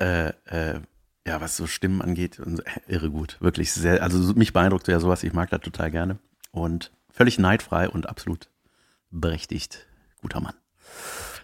äh, 0.01 0.29
äh, 0.45 0.79
ja, 1.25 1.39
was 1.41 1.55
so 1.55 1.67
Stimmen 1.67 2.01
angeht, 2.01 2.39
äh, 2.39 2.91
irre 2.93 3.09
gut. 3.11 3.37
Wirklich 3.39 3.71
sehr, 3.71 4.03
also 4.03 4.21
so- 4.21 4.33
mich 4.33 4.51
beeindruckt 4.51 4.87
ja 4.89 4.99
sowas, 4.99 5.23
ich 5.23 5.31
mag 5.33 5.49
das 5.51 5.61
total 5.61 5.89
gerne. 5.91 6.17
Und 6.51 6.91
völlig 7.13 7.39
neidfrei 7.39 7.87
und 7.89 8.09
absolut 8.09 8.49
berechtigt. 9.09 9.85
Guter 10.21 10.41
Mann. 10.41 10.53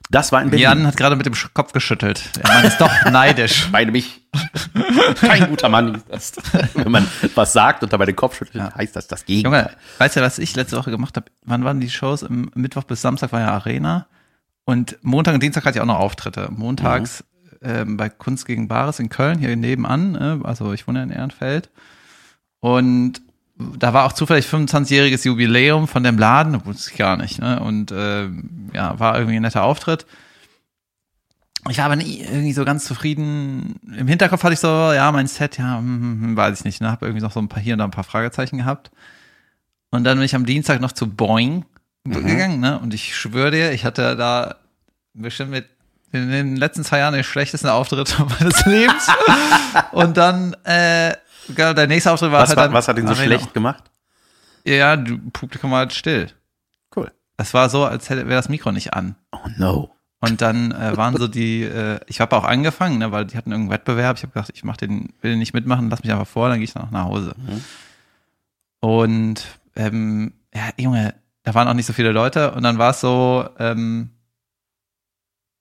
Das 0.10 0.32
war 0.32 0.42
in 0.42 0.50
Berlin. 0.50 0.64
Jan 0.64 0.88
hat 0.88 0.98
gerade 0.98 1.16
mit 1.16 1.26
dem 1.26 1.34
Kopf 1.54 1.74
geschüttelt. 1.74 2.30
Der 2.38 2.54
Mann 2.54 2.64
ist 2.66 2.80
doch 2.80 2.92
neidisch. 3.06 3.70
Meine 3.72 3.92
mich. 3.92 4.22
Kein 5.20 5.50
guter 5.50 5.70
Mann 5.70 6.02
ist 6.10 6.38
das. 6.38 6.76
Wenn 6.76 6.92
man 6.92 7.08
was 7.34 7.54
sagt 7.54 7.84
und 7.84 7.92
dabei 7.92 8.06
den 8.06 8.16
Kopf 8.16 8.38
schüttelt, 8.38 8.76
heißt 8.76 8.96
das 8.96 9.08
das 9.08 9.26
Gegenteil. 9.26 9.64
Junge, 9.64 9.76
weißt 9.98 10.18
du, 10.18 10.22
was 10.22 10.40
ich 10.40 10.56
letzte 10.56 10.78
Woche 10.78 10.92
gemacht 10.92 11.16
habe? 11.16 11.28
Wann 11.44 11.64
waren 11.64 11.80
die 11.80 11.90
Shows? 11.90 12.22
Im 12.22 12.52
Mittwoch 12.54 12.84
bis 12.84 13.02
Samstag 13.02 13.32
war 13.32 13.40
ja 13.40 13.52
Arena. 13.52 14.08
Und 14.66 14.98
Montag 15.02 15.34
und 15.34 15.44
Dienstag 15.44 15.66
hatte 15.66 15.78
ich 15.78 15.82
auch 15.82 15.88
noch 15.88 16.00
Auftritte. 16.00 16.50
Montags 16.52 17.24
ähm, 17.62 17.98
bei 17.98 18.10
Kunst 18.10 18.46
gegen 18.46 18.68
Bares 18.68 19.00
in 19.00 19.10
Köln, 19.10 19.40
hier 19.40 19.56
nebenan. 19.56 20.16
Äh, 20.16 20.48
also 20.48 20.74
ich 20.74 20.88
wohne 20.88 21.04
in 21.04 21.10
Ehrenfeld. 21.10 21.70
Und 22.60 23.22
da 23.58 23.94
war 23.94 24.06
auch 24.06 24.14
zufällig 24.14 24.46
25-jähriges 24.46 25.26
Jubiläum 25.26 25.88
von 25.88 26.04
dem 26.04 26.18
Laden, 26.18 26.66
wusste 26.66 26.92
ich 26.92 26.98
gar 26.98 27.18
nicht. 27.18 27.40
Ne? 27.40 27.60
Und 27.60 27.94
ähm, 27.96 28.70
ja, 28.74 29.00
war 29.00 29.16
irgendwie 29.16 29.38
ein 29.38 29.42
netter 29.42 29.64
Auftritt. 29.64 30.06
Ich 31.70 31.78
war 31.80 31.86
aber 31.86 31.96
nie 31.96 32.22
irgendwie 32.22 32.54
so 32.54 32.66
ganz 32.66 32.86
zufrieden. 32.86 33.80
Im 33.98 34.08
Hinterkopf 34.08 34.44
hatte 34.44 34.54
ich 34.54 34.60
so, 34.60 34.68
ja, 34.68 35.12
mein 35.12 35.28
Set, 35.28 35.58
ja, 35.58 35.78
hm, 35.78 36.02
hm, 36.02 36.22
hm, 36.22 36.38
weiß 36.38 36.60
ich 36.60 36.66
nicht. 36.66 36.82
Ne? 36.82 36.92
Habe 36.92 37.06
irgendwie 37.06 37.24
noch 37.24 37.32
so 37.32 37.40
ein 37.40 37.48
paar 37.48 37.62
hier 37.62 37.74
und 37.74 37.80
da 37.80 37.86
ein 37.86 37.92
paar 37.92 38.04
Fragezeichen 38.04 38.58
gehabt. 38.58 38.92
Und 39.90 40.04
dann 40.04 40.18
bin 40.18 40.26
ich 40.26 40.36
am 40.36 40.46
Dienstag 40.46 40.82
noch 40.82 40.92
zu 40.92 41.08
Boing 41.08 41.66
gegangen, 42.04 42.60
ne? 42.60 42.80
Und 42.80 42.94
ich 42.94 43.16
schwöre 43.16 43.52
dir, 43.52 43.72
ich 43.72 43.86
hatte 43.86 44.16
da 44.16 44.56
bestimmt 45.14 45.52
mit 45.52 45.66
in 46.12 46.30
den 46.30 46.56
letzten 46.56 46.84
zwei 46.84 47.00
Jahren 47.00 47.14
den 47.14 47.24
schlechtesten 47.24 47.68
Auftritt 47.68 48.16
meines 48.40 48.66
Lebens. 48.66 49.08
und 49.92 50.18
dann, 50.18 50.56
äh, 50.64 51.14
der 51.48 51.88
nächste 51.88 52.12
Auftritt 52.12 52.32
war 52.32 52.42
Was, 52.42 52.50
halt 52.50 52.60
dann 52.60 52.74
was 52.74 52.88
hat 52.88 52.98
ihn 52.98 53.08
so 53.08 53.14
Arena. 53.14 53.38
schlecht 53.38 53.54
gemacht? 53.54 53.84
Ja, 54.64 54.96
du, 54.98 55.18
Publikum 55.32 55.72
war 55.72 55.80
halt 55.80 55.94
still. 55.94 56.32
Cool. 56.96 57.12
Es 57.38 57.54
war 57.54 57.70
so, 57.70 57.86
als 57.86 58.10
hätte 58.10 58.28
wäre 58.28 58.40
das 58.40 58.50
Mikro 58.50 58.72
nicht 58.72 58.94
an. 58.94 59.16
Oh 59.32 59.48
no. 59.58 59.92
Und 60.22 60.42
dann 60.42 60.72
äh, 60.72 60.98
waren 60.98 61.16
so 61.18 61.28
die, 61.28 61.62
äh, 61.64 62.00
ich 62.08 62.20
habe 62.20 62.36
auch 62.36 62.46
angefangen, 62.46 62.98
ne, 62.98 63.12
weil 63.12 63.26
die 63.26 63.38
hatten 63.38 63.52
irgendeinen 63.52 63.78
Wettbewerb. 63.80 64.18
Ich 64.18 64.24
habe 64.24 64.34
gedacht, 64.34 64.52
ich 64.54 64.64
mach 64.64 64.78
den, 64.78 65.14
will 65.22 65.32
den 65.32 65.40
nicht 65.40 65.54
mitmachen, 65.54 65.90
lass 65.90 66.02
mich 66.02 66.12
einfach 66.12 66.28
vor, 66.28 66.50
dann 66.50 66.58
gehe 66.58 66.64
ich 66.66 66.76
auch 66.76 66.90
nach 66.90 67.04
Hause. 67.06 67.36
Und 68.80 69.46
ähm, 69.76 70.34
ja, 70.54 70.70
Junge, 70.78 71.14
da 71.44 71.54
waren 71.54 71.68
auch 71.68 71.74
nicht 71.74 71.86
so 71.86 71.94
viele 71.94 72.12
Leute. 72.12 72.54
Und 72.54 72.64
dann 72.64 72.80
war 72.80 72.92
es 72.92 73.02
so, 73.02 73.48
ähm, 73.60 74.10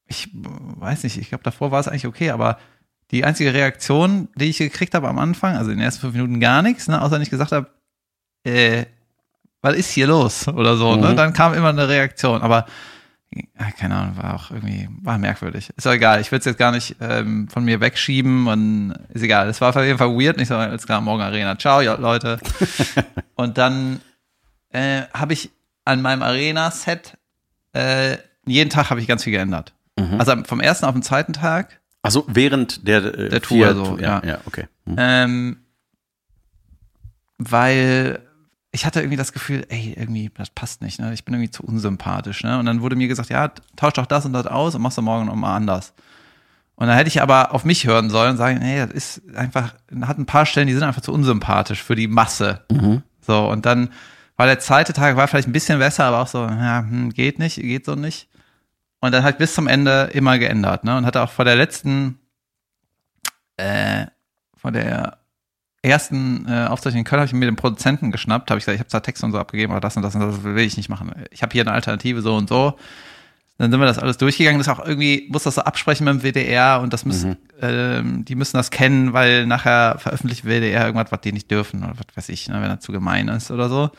ich 0.06 0.30
weiß 0.32 1.02
nicht, 1.04 1.18
ich 1.18 1.28
glaube, 1.28 1.44
davor 1.44 1.70
war 1.70 1.80
es 1.80 1.88
eigentlich 1.88 2.06
okay, 2.06 2.30
aber 2.30 2.58
die 3.14 3.24
einzige 3.24 3.54
Reaktion, 3.54 4.28
die 4.34 4.46
ich 4.46 4.58
gekriegt 4.58 4.94
habe 4.94 5.08
am 5.08 5.18
Anfang, 5.18 5.56
also 5.56 5.70
in 5.70 5.78
den 5.78 5.84
ersten 5.84 6.00
fünf 6.00 6.14
Minuten 6.14 6.40
gar 6.40 6.62
nichts, 6.62 6.88
ne, 6.88 7.00
außer 7.00 7.12
wenn 7.12 7.22
ich 7.22 7.30
gesagt 7.30 7.52
habe, 7.52 7.68
äh, 8.44 8.86
was 9.62 9.76
ist 9.76 9.90
hier 9.90 10.08
los 10.08 10.48
oder 10.48 10.76
so, 10.76 10.96
ne? 10.96 11.10
Mhm. 11.10 11.16
Dann 11.16 11.32
kam 11.32 11.54
immer 11.54 11.70
eine 11.70 11.88
Reaktion. 11.88 12.42
Aber 12.42 12.66
keine 13.78 13.94
Ahnung, 13.94 14.16
war 14.16 14.34
auch 14.34 14.50
irgendwie, 14.50 14.88
war 15.00 15.16
merkwürdig. 15.16 15.70
Ist 15.76 15.86
doch 15.86 15.92
egal, 15.92 16.20
ich 16.20 16.30
will 16.30 16.38
es 16.38 16.44
jetzt 16.44 16.58
gar 16.58 16.72
nicht 16.72 16.96
ähm, 17.00 17.48
von 17.48 17.64
mir 17.64 17.80
wegschieben 17.80 18.46
und 18.46 18.94
ist 19.12 19.22
egal. 19.22 19.48
Es 19.48 19.60
war 19.60 19.70
auf 19.70 19.82
jeden 19.82 19.98
Fall 19.98 20.10
weird, 20.10 20.36
nicht 20.36 20.48
so 20.48 20.56
als 20.56 20.86
gerade 20.86 21.02
morgen 21.02 21.22
Arena. 21.22 21.56
Ciao, 21.58 21.80
Leute. 21.96 22.38
und 23.36 23.56
dann 23.56 24.00
äh, 24.70 25.02
habe 25.14 25.32
ich 25.32 25.50
an 25.84 26.02
meinem 26.02 26.22
Arena-Set 26.22 27.16
äh, 27.72 28.18
jeden 28.46 28.70
Tag 28.70 28.90
habe 28.90 29.00
ich 29.00 29.06
ganz 29.06 29.24
viel 29.24 29.32
geändert. 29.32 29.72
Mhm. 29.98 30.20
Also 30.20 30.34
vom 30.44 30.60
ersten 30.60 30.84
auf 30.84 30.92
den 30.92 31.02
zweiten 31.02 31.32
Tag 31.32 31.80
Also 32.04 32.24
während 32.28 32.86
der, 32.86 33.04
äh, 33.18 33.28
Der 33.30 33.40
Tour 33.42 33.56
vier- 33.66 33.74
so, 33.74 33.98
ja. 33.98 34.20
ja. 34.22 34.28
Ja, 34.30 34.38
okay. 34.46 34.66
Mhm. 34.84 34.96
Ähm, 34.98 35.56
weil 37.38 38.20
ich 38.72 38.84
hatte 38.84 39.00
irgendwie 39.00 39.16
das 39.16 39.32
Gefühl, 39.32 39.64
ey, 39.68 39.94
irgendwie, 39.96 40.30
das 40.36 40.50
passt 40.50 40.82
nicht, 40.82 40.98
ne? 41.00 41.12
Ich 41.14 41.24
bin 41.24 41.34
irgendwie 41.34 41.50
zu 41.50 41.62
unsympathisch, 41.62 42.42
ne? 42.42 42.58
Und 42.58 42.66
dann 42.66 42.80
wurde 42.82 42.96
mir 42.96 43.08
gesagt, 43.08 43.30
ja, 43.30 43.50
tausch 43.76 43.94
doch 43.94 44.06
das 44.06 44.24
und 44.26 44.32
das 44.32 44.46
aus 44.46 44.74
und 44.74 44.82
machst 44.82 44.98
du 44.98 45.02
morgen 45.02 45.26
nochmal 45.26 45.56
anders. 45.56 45.94
Und 46.76 46.88
dann 46.88 46.96
hätte 46.96 47.08
ich 47.08 47.22
aber 47.22 47.54
auf 47.54 47.64
mich 47.64 47.86
hören 47.86 48.10
sollen 48.10 48.32
und 48.32 48.36
sagen, 48.36 48.60
hey, 48.60 48.84
das 48.84 48.90
ist 48.90 49.36
einfach, 49.36 49.74
hat 50.02 50.18
ein 50.18 50.26
paar 50.26 50.44
Stellen, 50.44 50.66
die 50.66 50.72
sind 50.74 50.82
einfach 50.82 51.02
zu 51.02 51.12
unsympathisch 51.12 51.82
für 51.82 51.94
die 51.94 52.08
Masse. 52.08 52.62
So, 53.20 53.48
und 53.48 53.64
dann 53.64 53.90
war 54.36 54.46
der 54.46 54.58
zweite 54.58 54.92
Tag, 54.92 55.16
war 55.16 55.28
vielleicht 55.28 55.46
ein 55.48 55.52
bisschen 55.52 55.78
besser, 55.78 56.04
aber 56.06 56.20
auch 56.22 56.26
so, 56.26 56.38
ja, 56.44 56.80
hm, 56.80 57.10
geht 57.10 57.38
nicht, 57.38 57.56
geht 57.60 57.84
so 57.86 57.94
nicht. 57.94 58.28
Und 59.04 59.12
dann 59.12 59.22
halt 59.22 59.36
bis 59.36 59.54
zum 59.54 59.66
Ende 59.66 60.08
immer 60.14 60.38
geändert, 60.38 60.82
ne? 60.82 60.96
Und 60.96 61.04
hatte 61.04 61.20
auch 61.20 61.30
vor 61.30 61.44
der 61.44 61.56
letzten, 61.56 62.18
äh, 63.58 64.06
vor 64.56 64.72
der 64.72 65.18
ersten 65.82 66.46
äh, 66.48 66.64
Aufzeichnung 66.68 67.00
in 67.00 67.04
Köln 67.04 67.20
habe 67.20 67.26
ich 67.26 67.34
mir 67.34 67.44
den 67.44 67.54
Produzenten 67.54 68.10
geschnappt, 68.10 68.50
habe 68.50 68.56
ich 68.58 68.64
gesagt, 68.64 68.76
ich 68.76 68.80
habe 68.80 68.88
zwar 68.88 69.02
Text 69.02 69.22
und 69.22 69.32
so 69.32 69.38
abgegeben, 69.38 69.72
aber 69.72 69.82
das 69.82 69.94
und 69.98 70.02
das 70.02 70.14
und 70.14 70.22
das 70.22 70.42
will 70.42 70.56
ich 70.58 70.78
nicht 70.78 70.88
machen. 70.88 71.12
Ich 71.30 71.42
habe 71.42 71.52
hier 71.52 71.64
eine 71.64 71.72
Alternative 71.72 72.22
so 72.22 72.34
und 72.34 72.48
so. 72.48 72.78
Dann 73.58 73.70
sind 73.70 73.78
wir 73.78 73.84
das 73.84 73.98
alles 73.98 74.16
durchgegangen. 74.16 74.58
Das 74.58 74.68
ist 74.68 74.72
auch 74.72 74.86
irgendwie, 74.86 75.28
muss 75.30 75.42
das 75.42 75.56
so 75.56 75.60
absprechen 75.60 76.06
mit 76.06 76.14
dem 76.14 76.22
WDR 76.22 76.80
und 76.80 76.94
das 76.94 77.04
müssen, 77.04 77.36
ähm, 77.60 78.24
die 78.24 78.36
müssen 78.36 78.56
das 78.56 78.70
kennen, 78.70 79.12
weil 79.12 79.44
nachher 79.44 79.98
veröffentlicht 79.98 80.46
WDR 80.46 80.86
irgendwas, 80.86 81.12
was 81.12 81.20
die 81.20 81.32
nicht 81.32 81.50
dürfen 81.50 81.84
oder 81.84 81.92
was 81.92 82.16
weiß 82.16 82.30
ich, 82.30 82.48
ne, 82.48 82.54
wenn 82.62 82.70
er 82.70 82.80
zu 82.80 82.90
gemein 82.90 83.28
ist 83.28 83.50
oder 83.50 83.68
so. 83.68 83.82
Und 83.82 83.90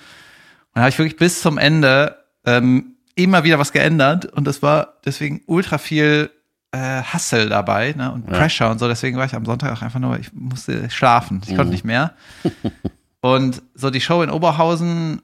da 0.73 0.81
habe 0.81 0.89
ich 0.89 0.97
wirklich 0.97 1.17
bis 1.17 1.41
zum 1.41 1.59
Ende 1.59 2.17
ähm, 2.43 2.94
immer 3.15 3.43
wieder 3.43 3.59
was 3.59 3.71
geändert 3.71 4.25
und 4.25 4.45
das 4.45 4.61
war 4.61 4.95
deswegen 5.05 5.41
ultra 5.47 5.77
viel 5.77 6.29
äh, 6.71 7.01
Hustle 7.13 7.47
dabei 7.47 7.93
ne, 7.93 8.11
und 8.11 8.29
Ja. 8.29 8.37
Pressure 8.37 8.69
und 8.69 8.79
so. 8.79 8.87
Deswegen 8.87 9.17
war 9.17 9.25
ich 9.25 9.35
am 9.35 9.45
Sonntag 9.45 9.71
auch 9.71 9.81
einfach 9.81 9.99
nur, 9.99 10.19
ich 10.19 10.33
musste 10.33 10.89
schlafen. 10.89 11.41
Ich 11.47 11.55
konnte 11.55 11.71
nicht 11.71 11.85
mehr. 11.85 12.13
und 13.21 13.61
so 13.73 13.89
die 13.89 14.01
Show 14.01 14.21
in 14.21 14.29
Oberhausen, 14.29 15.21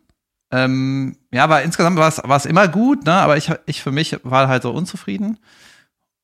ähm, 0.51 1.17
ja, 1.31 1.50
war 1.50 1.62
insgesamt 1.62 1.98
war 1.98 2.07
es 2.07 2.21
war 2.24 2.38
es 2.38 2.45
immer 2.45 2.67
gut, 2.67 3.05
ne? 3.05 3.13
Aber 3.13 3.38
ich 3.38 3.51
ich 3.65 3.81
für 3.81 3.91
mich 3.91 4.17
war 4.24 4.48
halt 4.48 4.63
so 4.63 4.71
unzufrieden. 4.71 5.38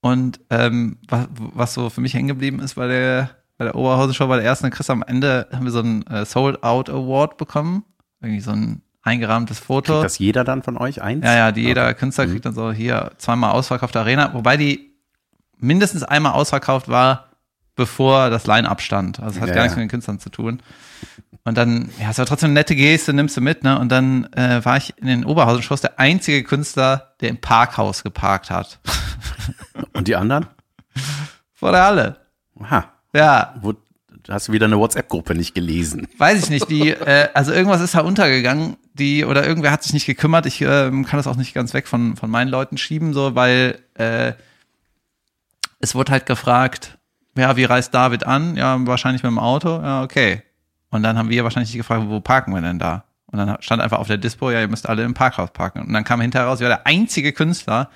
Und 0.01 0.39
ähm, 0.49 0.97
was, 1.07 1.27
was 1.37 1.73
so 1.73 1.89
für 1.89 2.01
mich 2.01 2.13
hängen 2.13 2.27
geblieben 2.27 2.59
ist 2.59 2.75
bei 2.75 2.87
der 2.87 3.29
bei 3.57 3.65
der 3.65 3.75
Oberhausen 3.75 4.13
Show, 4.13 4.27
bei 4.27 4.37
der 4.37 4.45
ersten 4.45 4.69
Chris 4.69 4.89
am 4.89 5.03
Ende 5.03 5.47
haben 5.51 5.65
wir 5.65 5.71
so 5.71 5.79
einen 5.79 6.05
äh, 6.07 6.25
Sold 6.25 6.63
Out 6.63 6.89
Award 6.89 7.37
bekommen, 7.37 7.83
irgendwie 8.21 8.41
so 8.41 8.51
ein 8.51 8.81
eingerahmtes 9.07 9.59
Foto. 9.59 9.93
Kriegt 9.93 10.05
das 10.05 10.19
jeder 10.19 10.43
dann 10.43 10.61
von 10.61 10.77
euch 10.77 11.01
eins? 11.01 11.25
Ja, 11.25 11.35
ja, 11.35 11.51
die 11.51 11.61
jeder 11.63 11.85
Okay. 11.85 11.95
Künstler 11.95 12.27
kriegt 12.27 12.45
dann 12.45 12.53
so 12.53 12.71
hier 12.71 13.11
zweimal 13.17 13.51
ausverkaufte 13.51 13.99
Arena, 13.99 14.33
wobei 14.33 14.57
die 14.57 14.93
mindestens 15.57 16.03
einmal 16.03 16.33
ausverkauft 16.33 16.87
war, 16.89 17.25
bevor 17.75 18.29
das 18.29 18.45
Line-Up 18.47 18.81
stand. 18.81 19.19
Also 19.19 19.37
es 19.37 19.41
hat 19.41 19.49
Ja, 19.49 19.55
gar 19.55 19.63
nichts 19.63 19.75
mit 19.77 19.83
den 19.85 19.89
Künstlern 19.89 20.19
zu 20.19 20.29
tun. 20.29 20.61
Und 21.43 21.57
dann, 21.57 21.89
ja, 21.99 22.09
es 22.09 22.17
war 22.17 22.25
trotzdem 22.25 22.49
eine 22.49 22.55
nette 22.59 22.75
Geste, 22.75 23.13
nimmst 23.13 23.37
du 23.37 23.41
mit, 23.41 23.63
ne? 23.63 23.79
Und 23.79 23.89
dann 23.89 24.25
äh, 24.33 24.63
war 24.65 24.77
ich 24.77 24.93
in 24.97 25.07
den 25.07 25.23
Oberhausen-Shows 25.25 25.79
der 25.81 25.97
einzige 25.99 26.43
Künstler, 26.43 27.13
der 27.21 27.29
im 27.29 27.37
Parkhaus 27.37 28.03
geparkt 28.03 28.49
hat. 28.51 28.79
Und 29.93 30.07
die 30.07 30.15
anderen? 30.15 30.47
Vor 31.53 31.71
der 31.71 31.83
Halle. 31.83 32.17
Aha. 32.59 32.91
Ja, 33.13 33.55
Wo, 33.61 33.73
hast 34.29 34.47
du 34.47 34.51
wieder 34.51 34.65
eine 34.65 34.77
WhatsApp-Gruppe 34.77 35.35
nicht 35.35 35.55
gelesen? 35.55 36.07
weiß 36.17 36.43
ich 36.43 36.49
nicht, 36.49 36.69
die, 36.69 36.89
äh, 36.89 37.29
also 37.33 37.51
irgendwas 37.51 37.81
ist 37.81 37.95
da 37.95 38.01
untergegangen, 38.01 38.77
die, 38.93 39.25
oder 39.25 39.45
irgendwer 39.45 39.71
hat 39.71 39.83
sich 39.83 39.93
nicht 39.93 40.05
gekümmert. 40.05 40.45
Ich 40.45 40.61
ähm, 40.61 41.05
kann 41.05 41.17
das 41.17 41.27
auch 41.27 41.35
nicht 41.35 41.53
ganz 41.53 41.73
weg 41.73 41.87
von, 41.87 42.15
von 42.15 42.29
meinen 42.29 42.49
Leuten 42.49 42.77
schieben, 42.77 43.13
so, 43.13 43.35
weil 43.35 43.79
äh, 43.95 44.33
es 45.79 45.95
wurde 45.95 46.11
halt 46.11 46.25
gefragt, 46.25 46.97
ja, 47.37 47.55
wie 47.55 47.65
reist 47.65 47.93
David 47.93 48.25
an? 48.25 48.55
Ja, 48.55 48.77
wahrscheinlich 48.87 49.23
mit 49.23 49.29
dem 49.29 49.39
Auto. 49.39 49.69
Ja, 49.81 50.03
okay. 50.03 50.41
Und 50.89 51.03
dann 51.03 51.17
haben 51.17 51.29
wir 51.29 51.43
wahrscheinlich 51.43 51.73
gefragt, 51.73 52.05
wo 52.07 52.19
parken 52.19 52.53
wir 52.53 52.61
denn 52.61 52.79
da? 52.79 53.03
Und 53.27 53.39
dann 53.39 53.57
stand 53.61 53.81
einfach 53.81 53.99
auf 53.99 54.07
der 54.07 54.17
Dispo, 54.17 54.49
ja, 54.51 54.61
ihr 54.61 54.67
müsst 54.67 54.87
alle 54.87 55.03
im 55.03 55.13
Parkhaus 55.13 55.51
parken. 55.51 55.81
Und 55.81 55.93
dann 55.93 56.03
kam 56.03 56.21
hinterher 56.21 56.47
raus, 56.47 56.59
ich 56.59 56.63
war 56.63 56.69
der 56.69 56.87
einzige 56.87 57.33
Künstler, 57.33 57.89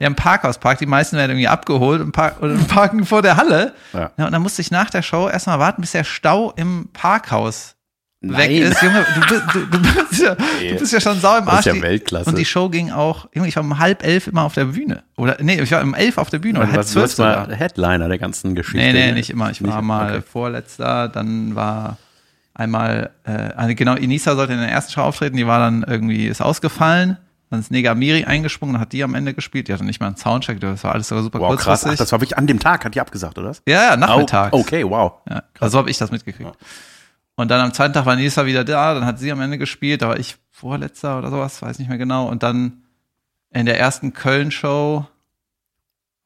der 0.00 0.06
im 0.08 0.16
Parkhaus 0.16 0.58
parkt. 0.58 0.80
Die 0.80 0.86
meisten 0.86 1.16
werden 1.16 1.30
irgendwie 1.32 1.48
abgeholt 1.48 2.00
und, 2.00 2.12
park 2.12 2.40
und 2.40 2.66
parken 2.68 3.04
vor 3.06 3.22
der 3.22 3.36
Halle. 3.36 3.74
Ja. 3.92 4.10
Ja, 4.16 4.26
und 4.26 4.32
dann 4.32 4.42
musste 4.42 4.62
ich 4.62 4.70
nach 4.70 4.90
der 4.90 5.02
Show 5.02 5.28
erstmal 5.28 5.58
warten, 5.58 5.80
bis 5.82 5.92
der 5.92 6.04
Stau 6.04 6.52
im 6.56 6.88
Parkhaus 6.92 7.76
weg 8.22 8.32
Nein. 8.50 8.50
ist. 8.62 8.82
Junge, 8.82 9.06
du, 9.14 9.20
bist- 9.28 9.42
du, 9.54 9.66
du, 9.66 9.78
bist 10.08 10.22
ja, 10.22 10.34
du 10.34 10.74
bist 10.78 10.92
ja 10.92 11.00
schon 11.00 11.18
sau 11.20 11.38
im 11.38 11.44
Das 11.46 11.60
ist 11.60 11.66
Arsch. 11.68 11.76
ja 11.76 11.82
Weltklasse. 11.82 12.28
Und 12.30 12.36
die 12.38 12.44
Show 12.44 12.68
ging 12.68 12.90
auch, 12.90 13.28
ich 13.32 13.56
war 13.56 13.62
um 13.62 13.78
halb 13.78 14.02
elf 14.04 14.26
immer 14.26 14.42
auf 14.42 14.54
der 14.54 14.66
Bühne. 14.66 15.02
Oder, 15.16 15.36
nee, 15.40 15.60
ich 15.60 15.70
war 15.72 15.82
um 15.82 15.94
elf 15.94 16.18
auf 16.18 16.28
der 16.30 16.38
Bühne. 16.38 16.58
Oder 16.58 16.66
Du 16.66 16.72
halb 16.72 16.76
warst, 16.78 16.90
du 16.90 16.92
zwölf 16.94 17.04
warst 17.04 17.18
mal 17.18 17.42
sogar. 17.44 17.56
Headliner 17.56 18.08
der 18.08 18.18
ganzen 18.18 18.54
Geschichte. 18.54 18.78
Nee, 18.78 18.92
nee, 18.92 19.06
ne? 19.06 19.12
nicht 19.14 19.30
immer. 19.30 19.50
Ich 19.50 19.62
war 19.62 19.76
Nicht? 19.76 19.84
mal 19.86 20.10
Okay. 20.16 20.22
vorletzter, 20.32 21.08
dann 21.08 21.54
war 21.54 21.96
einmal, 22.54 23.10
äh, 23.24 23.74
genau, 23.74 23.94
Inisa 23.94 24.34
sollte 24.36 24.52
in 24.52 24.60
der 24.60 24.70
ersten 24.70 24.92
Show 24.92 25.00
auftreten, 25.02 25.36
die 25.38 25.46
war 25.46 25.58
dann 25.60 25.82
irgendwie, 25.86 26.26
ist 26.26 26.42
ausgefallen. 26.42 27.16
Dann 27.50 27.58
ist 27.60 27.70
Negamiri 27.72 28.24
eingesprungen 28.24 28.76
und 28.76 28.80
hat 28.80 28.92
die 28.92 29.02
am 29.02 29.14
Ende 29.16 29.34
gespielt. 29.34 29.66
Die 29.68 29.72
hatte 29.72 29.84
nicht 29.84 29.98
mal 30.00 30.06
einen 30.06 30.16
Soundcheck, 30.16 30.60
das 30.60 30.84
war 30.84 30.92
alles 30.92 31.08
sogar 31.08 31.24
super 31.24 31.40
Wow, 31.40 31.56
krass. 31.56 31.64
kurzfristig. 31.82 31.92
Ach, 31.92 31.98
das 31.98 32.12
war 32.12 32.20
wirklich 32.20 32.38
an 32.38 32.46
dem 32.46 32.60
Tag, 32.60 32.84
hat 32.84 32.94
die 32.94 33.00
abgesagt, 33.00 33.38
oder? 33.38 33.52
ja, 33.66 33.90
ja, 33.90 33.96
nachmittags. 33.96 34.52
Oh, 34.52 34.60
okay, 34.60 34.84
wow. 34.88 35.14
Ja, 35.28 35.42
also 35.58 35.72
so 35.72 35.78
habe 35.78 35.90
ich 35.90 35.98
das 35.98 36.12
mitgekriegt. 36.12 36.56
Und 37.34 37.50
dann 37.50 37.60
am 37.60 37.72
zweiten 37.72 37.92
Tag 37.92 38.06
war 38.06 38.14
Nisa 38.16 38.46
wieder 38.46 38.64
da, 38.64 38.94
dann 38.94 39.04
hat 39.04 39.18
sie 39.18 39.32
am 39.32 39.40
Ende 39.40 39.58
gespielt, 39.58 40.02
da 40.02 40.08
war 40.08 40.18
ich 40.18 40.36
vorletzter 40.50 41.18
oder 41.18 41.30
sowas, 41.30 41.60
weiß 41.60 41.78
nicht 41.80 41.88
mehr 41.88 41.98
genau. 41.98 42.28
Und 42.28 42.42
dann 42.42 42.84
in 43.50 43.66
der 43.66 43.80
ersten 43.80 44.12
Köln-Show, 44.12 45.06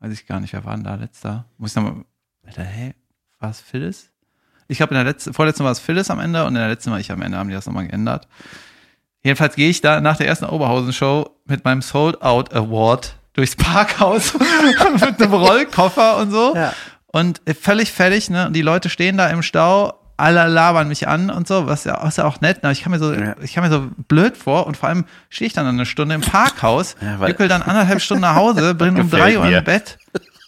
weiß 0.00 0.12
ich 0.12 0.26
gar 0.26 0.40
nicht, 0.40 0.52
wer 0.52 0.64
war 0.64 0.74
denn 0.74 0.84
da 0.84 0.96
letzter? 0.96 1.46
Muss 1.56 1.70
ich 1.70 1.76
nochmal, 1.76 2.04
Alter, 2.44 2.64
hä, 2.64 2.94
war 3.38 3.48
es 3.50 3.60
Phyllis? 3.60 4.10
Ich 4.68 4.78
glaube, 4.78 4.94
in 4.94 4.96
der 4.96 5.04
letzten, 5.04 5.32
vorletzten 5.32 5.64
war 5.64 5.72
es 5.72 5.78
Phyllis 5.78 6.10
am 6.10 6.20
Ende 6.20 6.42
und 6.42 6.48
in 6.48 6.54
der 6.60 6.68
letzten 6.68 6.90
war 6.90 6.98
ich 7.00 7.10
am 7.12 7.22
Ende, 7.22 7.38
haben 7.38 7.48
die 7.48 7.54
das 7.54 7.66
nochmal 7.66 7.86
geändert. 7.86 8.28
Jedenfalls 9.24 9.56
gehe 9.56 9.70
ich 9.70 9.80
da 9.80 10.00
nach 10.00 10.16
der 10.18 10.28
ersten 10.28 10.44
Oberhausen-Show 10.44 11.30
mit 11.46 11.64
meinem 11.64 11.82
Sold 11.82 12.22
Out 12.22 12.54
Award 12.54 13.16
durchs 13.32 13.56
Parkhaus 13.56 14.34
mit 15.00 15.20
einem 15.20 15.32
Rollkoffer 15.34 16.18
und 16.18 16.30
so. 16.30 16.54
Ja. 16.54 16.72
Und 17.06 17.40
völlig 17.60 17.90
fertig, 17.92 18.28
ne? 18.30 18.46
Und 18.46 18.52
die 18.54 18.62
Leute 18.62 18.88
stehen 18.90 19.16
da 19.16 19.28
im 19.28 19.42
Stau, 19.42 19.94
alle 20.16 20.46
labern 20.46 20.88
mich 20.88 21.08
an 21.08 21.30
und 21.30 21.48
so, 21.48 21.66
was 21.66 21.84
ja, 21.84 21.98
was 22.02 22.16
ja 22.18 22.24
auch 22.26 22.40
nett, 22.40 22.62
ne? 22.62 22.70
Ich 22.72 22.82
kam 22.82 22.92
mir 22.92 22.98
so, 22.98 23.12
Ja. 23.12 23.34
ich 23.42 23.54
kam 23.54 23.64
mir 23.64 23.70
so 23.70 23.88
blöd 24.08 24.36
vor 24.36 24.66
und 24.66 24.76
vor 24.76 24.88
allem 24.90 25.04
stehe 25.30 25.46
ich 25.46 25.52
dann 25.54 25.66
eine 25.66 25.86
Stunde 25.86 26.14
im 26.14 26.20
Parkhaus, 26.20 26.94
Ja, 27.00 27.20
wickel 27.26 27.48
dann 27.48 27.62
anderthalb 27.62 28.00
Stunden 28.02 28.20
nach 28.22 28.36
Hause, 28.36 28.74
bin 28.76 29.00
um 29.00 29.10
drei 29.10 29.38
Uhr 29.38 29.48
im 29.48 29.64
Bett. 29.64 29.98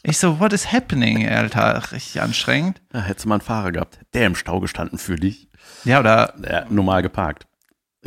Ich 0.03 0.19
so, 0.19 0.39
what 0.39 0.53
is 0.53 0.71
happening, 0.71 1.29
Alter? 1.29 1.83
Richtig 1.91 2.21
anstrengend. 2.23 2.81
Da 2.91 3.01
hättest 3.01 3.25
du 3.25 3.29
mal 3.31 3.37
einen 3.37 3.41
Fahrer 3.43 3.73
gehabt, 3.73 3.99
der 4.15 4.27
im 4.27 4.37
Stau 4.37 4.61
gestanden 4.61 4.99
für 4.99 5.17
dich. 5.17 5.49
Ja, 5.85 5.99
oder 5.99 6.35
Ja, 6.49 6.65
normal 6.69 7.03
geparkt. 7.03 7.47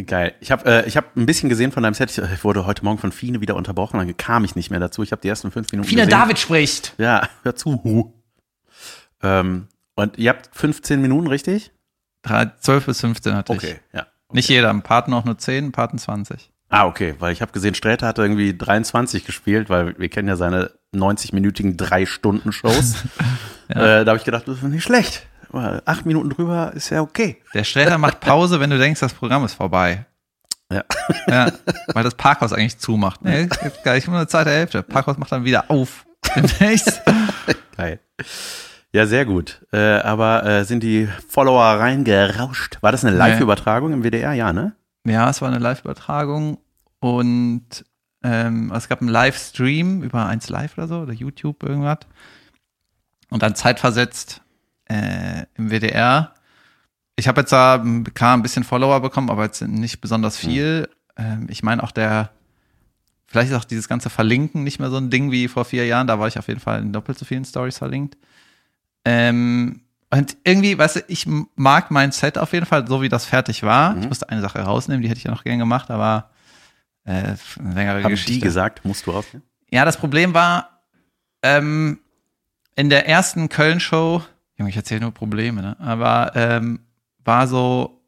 Geil. 0.05 0.33
Ich 0.39 0.51
habe 0.51 0.65
äh, 0.65 0.87
ich 0.87 0.95
hab 0.97 1.15
ein 1.17 1.25
bisschen 1.25 1.49
gesehen 1.49 1.71
von 1.71 1.83
deinem 1.83 1.93
Set. 1.93 2.09
Ich, 2.17 2.43
wurde 2.43 2.65
heute 2.65 2.83
Morgen 2.85 2.97
von 2.99 3.11
Fine 3.11 3.41
wieder 3.41 3.55
unterbrochen, 3.55 3.97
dann 3.97 4.15
kam 4.17 4.45
ich 4.45 4.55
nicht 4.55 4.69
mehr 4.71 4.79
dazu. 4.79 5.03
Ich 5.03 5.11
habe 5.11 5.21
die 5.21 5.27
ersten 5.27 5.51
fünf 5.51 5.71
Minuten 5.71 5.89
Fine 5.89 6.05
gesehen. 6.05 6.19
David 6.19 6.39
spricht. 6.39 6.93
Ja, 6.97 7.27
hör 7.43 7.55
zu. 7.55 8.13
Ähm, 9.21 9.67
und 9.95 10.17
ihr 10.17 10.29
habt 10.29 10.49
15 10.55 11.01
Minuten, 11.01 11.27
richtig? 11.27 11.71
Drei- 12.21 12.51
12 12.59 12.85
bis 12.85 13.01
15 13.01 13.35
hatte 13.35 13.53
ich. 13.55 13.75
ja. 13.93 14.07
Nicht 14.31 14.47
jeder, 14.49 14.69
ein 14.69 14.83
Paten 14.83 15.13
auch 15.13 15.25
nur 15.25 15.37
10, 15.37 15.65
ein 15.65 15.71
Paten 15.71 15.97
20. 15.97 16.51
Ah, 16.69 16.85
okay, 16.85 17.15
weil 17.17 17.33
ich 17.33 17.41
habe 17.41 17.51
gesehen, 17.51 17.73
Sträter 17.73 18.05
hat 18.05 18.19
irgendwie 18.19 18.55
23 18.55 19.25
gespielt, 19.25 19.69
weil 19.71 19.97
wir 19.97 20.07
kennen 20.07 20.27
ja 20.27 20.35
seine 20.35 20.71
90-minütigen 20.95 21.75
Drei-Stunden-Shows. 21.77 22.95
Ja. 23.71 23.99
äh, 23.99 24.03
da 24.05 24.09
habe 24.09 24.17
ich 24.17 24.25
gedacht, 24.25 24.47
das 24.47 24.57
ist 24.57 24.63
nicht 24.63 24.83
schlecht. 24.83 25.27
Acht 25.51 26.05
Minuten 26.05 26.29
drüber 26.29 26.73
ist 26.73 26.89
ja 26.89 27.01
okay. 27.01 27.41
Der 27.53 27.63
Sträter 27.63 27.97
macht 27.97 28.19
Pause, 28.19 28.59
wenn 28.59 28.69
du 28.69 28.77
denkst, 28.77 28.99
das 28.99 29.13
Programm 29.13 29.43
ist 29.45 29.53
vorbei. 29.53 30.05
Ja. 30.71 30.83
Ja, 31.27 31.51
weil 31.93 32.03
das 32.03 32.13
Parkhaus 32.13 32.53
eigentlich 32.53 32.77
zumacht. 32.77 33.23
Nee, 33.23 33.47
gibt 33.47 33.83
gar 33.83 33.95
nicht 33.95 34.07
nur 34.07 34.17
eine 34.17 34.27
zweite 34.27 34.51
Hälfte. 34.51 34.83
Parkhaus 34.83 35.17
macht 35.17 35.31
dann 35.31 35.43
wieder 35.43 35.71
auf. 35.71 36.05
Demnächst. 36.35 37.01
Geil. 37.77 37.99
Ja, 38.91 39.07
sehr 39.07 39.25
gut. 39.25 39.65
Äh, 39.71 39.99
aber 39.99 40.43
äh, 40.45 40.65
sind 40.65 40.83
die 40.83 41.07
Follower 41.27 41.63
reingerauscht? 41.63 42.77
War 42.81 42.91
das 42.91 43.03
eine 43.03 43.15
Live-Übertragung 43.15 43.93
im 43.93 44.03
WDR? 44.03 44.33
Ja, 44.33 44.53
ne? 44.53 44.75
Ja, 45.05 45.29
es 45.29 45.41
war 45.41 45.47
eine 45.47 45.59
Live-Übertragung 45.59 46.59
und 46.99 47.85
ähm, 48.23 48.71
es 48.75 48.89
gab 48.89 49.01
einen 49.01 49.09
Livestream 49.09 50.03
über 50.03 50.25
1 50.25 50.49
Live 50.49 50.77
oder 50.77 50.87
so 50.87 50.99
oder 50.99 51.13
YouTube 51.13 51.63
irgendwas. 51.63 51.99
Und 53.29 53.43
dann 53.43 53.55
zeitversetzt 53.55 54.41
äh, 54.89 55.45
im 55.55 55.69
WDR. 55.71 56.33
Ich 57.15 57.27
habe 57.27 57.41
jetzt 57.41 57.51
da 57.51 57.83
klar 58.13 58.35
ein 58.35 58.41
bisschen 58.41 58.63
Follower 58.63 58.99
bekommen, 58.99 59.29
aber 59.29 59.43
jetzt 59.45 59.61
nicht 59.61 60.01
besonders 60.01 60.37
viel. 60.37 60.89
Ähm, 61.17 61.47
ich 61.49 61.63
meine 61.63 61.83
auch 61.83 61.91
der 61.91 62.31
vielleicht 63.29 63.51
ist 63.51 63.57
auch 63.57 63.65
dieses 63.65 63.87
ganze 63.87 64.09
Verlinken 64.09 64.63
nicht 64.63 64.79
mehr 64.79 64.89
so 64.89 64.97
ein 64.97 65.09
Ding 65.09 65.31
wie 65.31 65.47
vor 65.47 65.65
vier 65.65 65.85
Jahren. 65.85 66.07
Da 66.07 66.19
war 66.19 66.27
ich 66.27 66.39
auf 66.39 66.47
jeden 66.47 66.59
Fall 66.59 66.81
in 66.81 66.91
doppelt 66.91 67.17
so 67.17 67.25
vielen 67.25 67.45
Stories 67.45 67.77
verlinkt. 67.77 68.17
Ähm, 69.05 69.81
und 70.09 70.37
irgendwie, 70.43 70.77
weißt 70.77 70.97
du, 70.97 70.99
ich 71.07 71.27
mag 71.55 71.91
mein 71.91 72.11
Set 72.11 72.39
auf 72.39 72.53
jeden 72.53 72.65
Fall, 72.65 72.87
so 72.87 73.01
wie 73.03 73.09
das 73.09 73.25
fertig 73.25 73.61
war. 73.61 73.93
Mhm. 73.93 74.01
Ich 74.01 74.07
musste 74.07 74.29
eine 74.29 74.41
Sache 74.41 74.59
rausnehmen, 74.59 75.03
die 75.03 75.09
hätte 75.09 75.19
ich 75.19 75.25
ja 75.25 75.31
noch 75.31 75.43
gern 75.43 75.59
gemacht, 75.59 75.91
aber 75.91 76.31
äh, 77.05 77.35
eine 77.59 77.73
längere 77.75 78.03
Haben 78.03 78.09
Geschichte. 78.09 78.33
die 78.33 78.39
gesagt, 78.39 78.83
musst 78.83 79.05
du 79.05 79.11
rausnehmen? 79.11 79.47
Ja, 79.69 79.85
das 79.85 79.97
Problem 79.97 80.33
war, 80.33 80.81
ähm, 81.43 81.99
in 82.75 82.89
der 82.89 83.07
ersten 83.07 83.49
Köln-Show, 83.49 84.23
Junge, 84.59 84.69
ich 84.69 84.75
erzähle 84.77 85.01
nur 85.01 85.11
Probleme, 85.13 85.61
ne? 85.61 85.79
Aber 85.79 86.33
ähm, 86.35 86.81
war 87.23 87.47
so, 87.47 88.03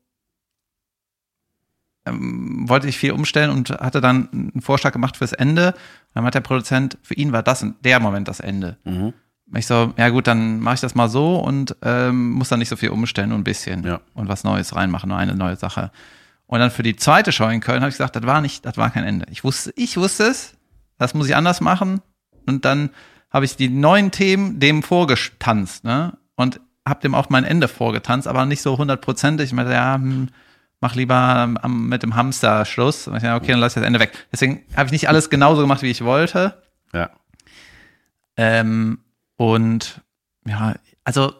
ähm, 2.06 2.68
wollte 2.68 2.88
ich 2.88 2.98
viel 2.98 3.12
umstellen 3.12 3.50
und 3.52 3.70
hatte 3.70 4.02
dann 4.02 4.30
einen 4.32 4.62
Vorschlag 4.62 4.92
gemacht 4.92 5.18
fürs 5.18 5.34
Ende. 5.34 5.74
Dann 6.14 6.24
hat 6.26 6.36
der 6.36 6.42
Produzent, 6.42 6.98
für 7.04 7.14
ihn 7.14 7.32
war 7.32 7.42
das 7.44 7.62
in 7.62 7.76
der 7.84 8.00
Moment 8.00 8.28
das 8.28 8.40
Ende. 8.40 8.78
Mhm. 8.84 9.14
Ich 9.56 9.66
so, 9.68 9.94
ja 9.98 10.10
gut, 10.10 10.28
dann 10.28 10.60
mache 10.60 10.76
ich 10.76 10.82
das 10.82 10.96
mal 10.96 11.10
so 11.10 11.38
und 11.38 11.76
ähm, 11.82 12.32
muss 12.32 12.50
dann 12.50 12.60
nicht 12.60 12.70
so 12.70 12.76
viel 12.78 12.90
umstellen, 12.90 13.30
nur 13.30 13.38
ein 13.38 13.44
bisschen 13.44 13.84
Ja. 13.84 14.00
und 14.14 14.28
was 14.30 14.44
Neues 14.44 14.76
reinmachen, 14.76 15.10
nur 15.10 15.18
eine 15.18 15.36
neue 15.36 15.58
Sache. 15.58 15.92
Und 16.48 16.60
dann 16.60 16.72
für 16.72 16.84
die 16.84 16.96
zweite 16.96 17.32
Show 17.32 17.48
in 17.48 17.60
Köln 17.62 17.82
habe 17.82 17.90
ich 17.90 17.96
gesagt, 17.96 18.16
das 18.16 18.24
war 18.26 18.42
nicht, 18.42 18.66
das 18.66 18.78
war 18.78 18.90
kein 18.90 19.04
Ende. 19.04 19.26
Ich 19.30 19.44
wusste, 19.44 19.72
ich 19.76 19.98
wusste 19.98 20.24
es, 20.26 20.54
das 20.98 21.14
muss 21.14 21.28
ich 21.28 21.36
anders 21.36 21.62
machen. 21.62 22.02
Und 22.48 22.66
dann 22.66 22.90
habe 23.30 23.46
ich 23.46 23.56
die 23.56 23.70
neuen 23.70 24.12
Themen 24.12 24.60
dem 24.60 24.84
vorgetanzt, 24.84 25.84
ne? 25.84 26.18
Und 26.42 26.60
habe 26.88 27.02
dem 27.02 27.16
auch 27.16 27.30
mein 27.30 27.44
Ende 27.44 27.68
vorgetanzt, 27.68 28.28
aber 28.28 28.46
nicht 28.46 28.62
so 28.62 28.78
hundertprozentig. 28.78 29.48
Ich 29.48 29.54
meinte, 29.54 29.74
ja, 29.74 29.96
hm, 29.96 30.30
mach 30.80 30.96
lieber 30.96 31.16
am, 31.16 31.88
mit 31.88 32.04
dem 32.04 32.16
Hamster 32.16 32.66
Schluss. 32.66 33.08
Und 33.08 33.16
ich 33.18 33.24
dachte, 33.24 33.42
okay, 33.42 33.52
dann 33.52 33.60
lass 33.60 33.74
ich 33.74 33.82
das 33.82 33.88
Ende 33.88 34.00
weg. 34.00 34.12
Deswegen 34.32 34.64
habe 34.76 34.88
ich 34.88 34.92
nicht 34.92 35.08
alles 35.08 35.30
genauso 35.30 35.62
gemacht, 35.62 35.84
wie 35.84 35.92
ich 35.92 36.04
wollte. 36.04 36.62
Ja. 36.94 37.12
Ähm, 38.36 39.00
und 39.38 40.02
ja, 40.46 40.76
also 41.04 41.34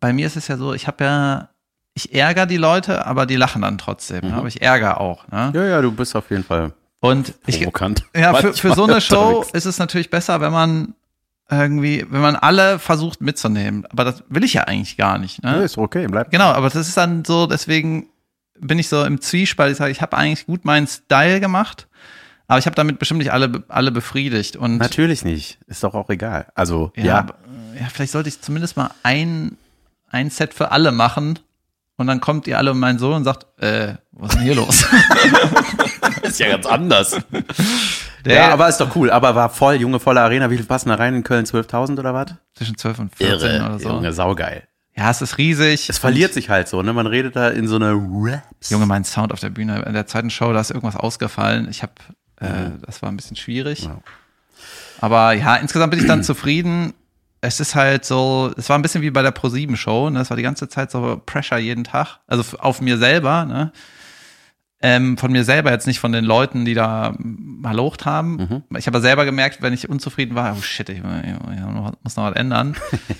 bei 0.00 0.12
mir 0.12 0.26
ist 0.26 0.36
es 0.36 0.48
ja 0.48 0.56
so, 0.56 0.72
ich 0.72 0.86
habe 0.86 1.04
ja, 1.04 1.48
ich 1.94 2.14
ärgere 2.14 2.46
die 2.46 2.56
Leute, 2.56 3.06
aber 3.06 3.26
die 3.26 3.36
lachen 3.36 3.62
dann 3.62 3.78
trotzdem. 3.78 4.24
Mhm. 4.24 4.30
Ne? 4.30 4.36
Aber 4.36 4.48
ich 4.48 4.62
ärgere 4.62 5.00
auch. 5.00 5.28
Ne? 5.28 5.52
Ja, 5.54 5.64
ja, 5.64 5.82
du 5.82 5.92
bist 5.92 6.16
auf 6.16 6.30
jeden 6.30 6.44
Fall 6.44 6.72
Und 7.00 7.34
ich, 7.46 7.58
provokant. 7.58 8.04
ja, 8.14 8.32
für, 8.34 8.54
für 8.54 8.74
so 8.74 8.84
eine 8.84 9.00
Show 9.00 9.44
ist 9.52 9.66
es 9.66 9.78
natürlich 9.78 10.08
besser, 10.08 10.40
wenn 10.40 10.52
man 10.52 10.94
irgendwie, 11.50 12.04
wenn 12.10 12.20
man 12.20 12.36
alle 12.36 12.78
versucht 12.78 13.20
mitzunehmen. 13.20 13.86
Aber 13.86 14.04
das 14.04 14.22
will 14.28 14.44
ich 14.44 14.54
ja 14.54 14.64
eigentlich 14.64 14.96
gar 14.96 15.18
nicht. 15.18 15.42
Ne? 15.42 15.62
ist 15.62 15.78
okay, 15.78 16.06
bleib. 16.06 16.30
Genau, 16.30 16.50
aber 16.50 16.68
das 16.68 16.88
ist 16.88 16.96
dann 16.96 17.24
so, 17.24 17.46
deswegen 17.46 18.08
bin 18.60 18.78
ich 18.78 18.88
so 18.88 19.04
im 19.04 19.20
Zwiespalt. 19.20 19.72
Ich 19.72 19.78
sage, 19.78 19.90
ich 19.90 20.02
habe 20.02 20.16
eigentlich 20.16 20.46
gut 20.46 20.64
meinen 20.64 20.86
Style 20.86 21.40
gemacht, 21.40 21.88
aber 22.48 22.58
ich 22.58 22.66
habe 22.66 22.76
damit 22.76 22.98
bestimmt 22.98 23.18
nicht 23.18 23.32
alle, 23.32 23.64
alle 23.68 23.92
befriedigt. 23.92 24.56
Und 24.56 24.78
Natürlich 24.78 25.24
nicht. 25.24 25.58
Ist 25.66 25.82
doch 25.84 25.94
auch 25.94 26.10
egal. 26.10 26.46
Also, 26.54 26.92
ja, 26.96 27.04
ja. 27.04 27.26
ja, 27.80 27.86
vielleicht 27.92 28.12
sollte 28.12 28.28
ich 28.28 28.40
zumindest 28.40 28.76
mal 28.76 28.90
ein, 29.02 29.56
ein 30.10 30.30
Set 30.30 30.52
für 30.52 30.70
alle 30.70 30.92
machen. 30.92 31.38
Und 31.98 32.06
dann 32.06 32.20
kommt 32.20 32.46
ihr 32.46 32.56
alle 32.56 32.70
um 32.70 32.78
meinen 32.78 32.98
Sohn 32.98 33.12
und 33.14 33.24
sagt, 33.24 33.44
äh, 33.60 33.94
was 34.12 34.30
ist 34.30 34.36
denn 34.36 34.42
hier 34.44 34.54
los? 34.54 34.86
ist 36.22 36.38
ja 36.40 36.48
ganz 36.48 36.64
anders. 36.66 37.16
Der- 38.24 38.34
ja, 38.34 38.52
aber 38.52 38.68
ist 38.68 38.78
doch 38.78 38.94
cool. 38.96 39.10
Aber 39.10 39.34
war 39.34 39.50
voll, 39.50 39.74
junge, 39.76 39.98
volle 40.00 40.20
Arena. 40.20 40.48
Wie 40.50 40.56
viel 40.56 40.64
passen 40.66 40.88
da 40.90 40.94
rein 40.94 41.14
in 41.14 41.24
Köln? 41.24 41.44
12.000 41.44 41.98
oder 41.98 42.14
was? 42.14 42.28
Zwischen 42.54 42.78
12 42.78 42.98
und 43.00 43.16
14 43.16 43.62
oder 43.62 43.78
so. 43.78 43.88
Junge, 43.90 44.12
saugeil. 44.12 44.62
Ja, 44.96 45.10
es 45.10 45.22
ist 45.22 45.38
riesig. 45.38 45.88
Es 45.88 45.98
verliert 45.98 46.32
sich 46.34 46.50
halt 46.50 46.68
so, 46.68 46.82
ne? 46.82 46.92
Man 46.92 47.06
redet 47.06 47.36
da 47.36 47.48
in 47.48 47.68
so 47.68 47.76
eine 47.76 47.92
Raps. 47.94 48.70
Junge, 48.70 48.86
mein 48.86 49.04
Sound 49.04 49.32
auf 49.32 49.40
der 49.40 49.50
Bühne, 49.50 49.82
in 49.82 49.92
der 49.92 50.06
zweiten 50.06 50.30
Show, 50.30 50.52
da 50.52 50.60
ist 50.60 50.70
irgendwas 50.70 50.96
ausgefallen. 50.96 51.68
Ich 51.70 51.82
habe, 51.82 51.92
äh, 52.40 52.70
das 52.84 53.02
war 53.02 53.08
ein 53.08 53.16
bisschen 53.16 53.36
schwierig. 53.36 53.84
Ja. 53.84 53.98
Aber 55.00 55.32
ja, 55.34 55.56
insgesamt 55.56 55.90
bin 55.92 56.00
ich 56.00 56.06
dann 56.06 56.22
zufrieden. 56.24 56.94
Es 57.40 57.60
ist 57.60 57.74
halt 57.74 58.04
so, 58.04 58.52
es 58.56 58.68
war 58.68 58.76
ein 58.78 58.82
bisschen 58.82 59.02
wie 59.02 59.10
bei 59.10 59.22
der 59.22 59.34
Pro7-Show, 59.34 60.10
ne? 60.10 60.20
Es 60.20 60.30
war 60.30 60.36
die 60.36 60.42
ganze 60.42 60.68
Zeit 60.68 60.90
so 60.90 61.20
Pressure 61.24 61.58
jeden 61.58 61.84
Tag. 61.84 62.18
Also 62.26 62.58
auf 62.58 62.80
mir 62.80 62.98
selber, 62.98 63.44
ne? 63.44 63.72
Ähm, 64.80 65.18
von 65.18 65.32
mir 65.32 65.44
selber 65.44 65.70
jetzt 65.72 65.86
nicht 65.88 65.98
von 65.98 66.12
den 66.12 66.24
Leuten, 66.24 66.64
die 66.64 66.74
da 66.74 67.14
malocht 67.18 68.06
haben. 68.06 68.64
Ich 68.76 68.86
habe 68.86 68.96
aber 68.96 69.02
selber 69.02 69.24
gemerkt, 69.24 69.60
wenn 69.60 69.72
ich 69.72 69.88
unzufrieden 69.88 70.36
war, 70.36 70.54
oh 70.56 70.62
shit, 70.62 70.88
ich, 70.88 70.98
ich, 70.98 71.04
ich 71.04 71.94
muss 72.02 72.16
noch 72.16 72.24
was 72.26 72.36
ändern. 72.36 72.76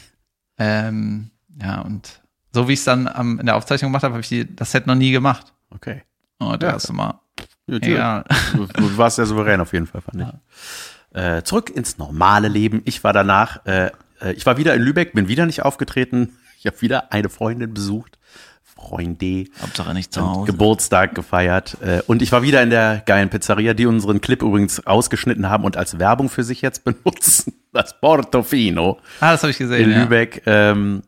ähm, 0.59 1.31
ja, 1.61 1.81
und 1.81 2.21
so 2.53 2.69
wie 2.69 2.73
ich 2.75 2.79
es 2.81 2.85
dann 2.85 3.09
am, 3.09 3.41
in 3.41 3.47
der 3.47 3.57
Aufzeichnung 3.57 3.91
gemacht 3.91 4.05
habe, 4.05 4.15
habe 4.15 4.21
ich 4.23 4.29
die, 4.29 4.55
das 4.55 4.71
Set 4.71 4.87
noch 4.87 4.95
nie 4.95 5.11
gemacht. 5.11 5.53
Okay. 5.71 6.03
Oh, 6.41 6.53
das 6.57 6.69
Ja. 6.69 6.73
erste 6.75 6.93
Mal. 6.93 7.21
Gut, 7.67 7.85
Egal. 7.85 8.25
Du, 8.55 8.67
du 8.67 8.97
warst 8.97 9.17
sehr 9.17 9.27
souverän 9.27 9.61
auf 9.61 9.73
jeden 9.73 9.87
Fall, 9.87 10.01
fand 10.01 10.23
ich. 11.13 11.17
Äh, 11.21 11.43
zurück 11.43 11.71
ins 11.71 11.99
normale 11.99 12.49
Leben. 12.49 12.83
Ich 12.85 13.03
war 13.03 13.13
danach, 13.13 13.65
äh, 13.67 13.91
ich 14.33 14.47
war 14.47 14.57
wieder 14.57 14.75
in 14.75 14.83
Lübeck, 14.83 15.13
bin 15.13 15.29
wieder 15.29 15.47
nicht 15.47 15.63
aufgetreten. 15.63 16.37
Ich 16.59 16.67
habe 16.67 16.81
wieder 16.81 17.13
eine 17.13 17.29
Freundin 17.29 17.73
besucht. 17.75 18.19
Freunde. 18.63 19.47
Hauptsache 19.61 19.93
nicht 19.93 20.13
zu 20.15 20.25
Hause. 20.25 20.53
Geburtstag 20.53 21.15
gefeiert. 21.15 21.77
Äh, 21.83 22.01
und 22.07 22.23
ich 22.23 22.31
war 22.31 22.43
wieder 22.43 22.63
in 22.63 22.71
der 22.71 23.03
geilen 23.07 23.29
Pizzeria, 23.29 23.75
die 23.75 23.87
unseren 23.87 24.21
Clip 24.21 24.41
übrigens 24.41 24.87
ausgeschnitten 24.87 25.49
haben 25.51 25.65
und 25.65 25.77
als 25.77 25.99
Werbung 25.99 26.29
für 26.29 26.45
sich 26.45 26.63
jetzt 26.63 26.85
benutzen. 26.85 27.55
Das 27.73 27.99
Portofino 28.01 28.99
Ah, 29.21 29.33
das 29.33 29.43
habe 29.43 29.51
ich 29.51 29.59
gesehen. 29.59 29.85
in 29.85 29.91
ja. 29.91 30.03
Lübeck. 30.03 30.43
Ähm, 30.47 31.03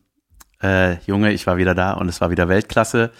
äh, 0.62 0.96
Junge, 1.06 1.32
ich 1.32 1.46
war 1.46 1.56
wieder 1.58 1.74
da 1.74 1.92
und 1.92 2.08
es 2.08 2.20
war 2.20 2.30
wieder 2.30 2.48
Weltklasse. 2.48 3.10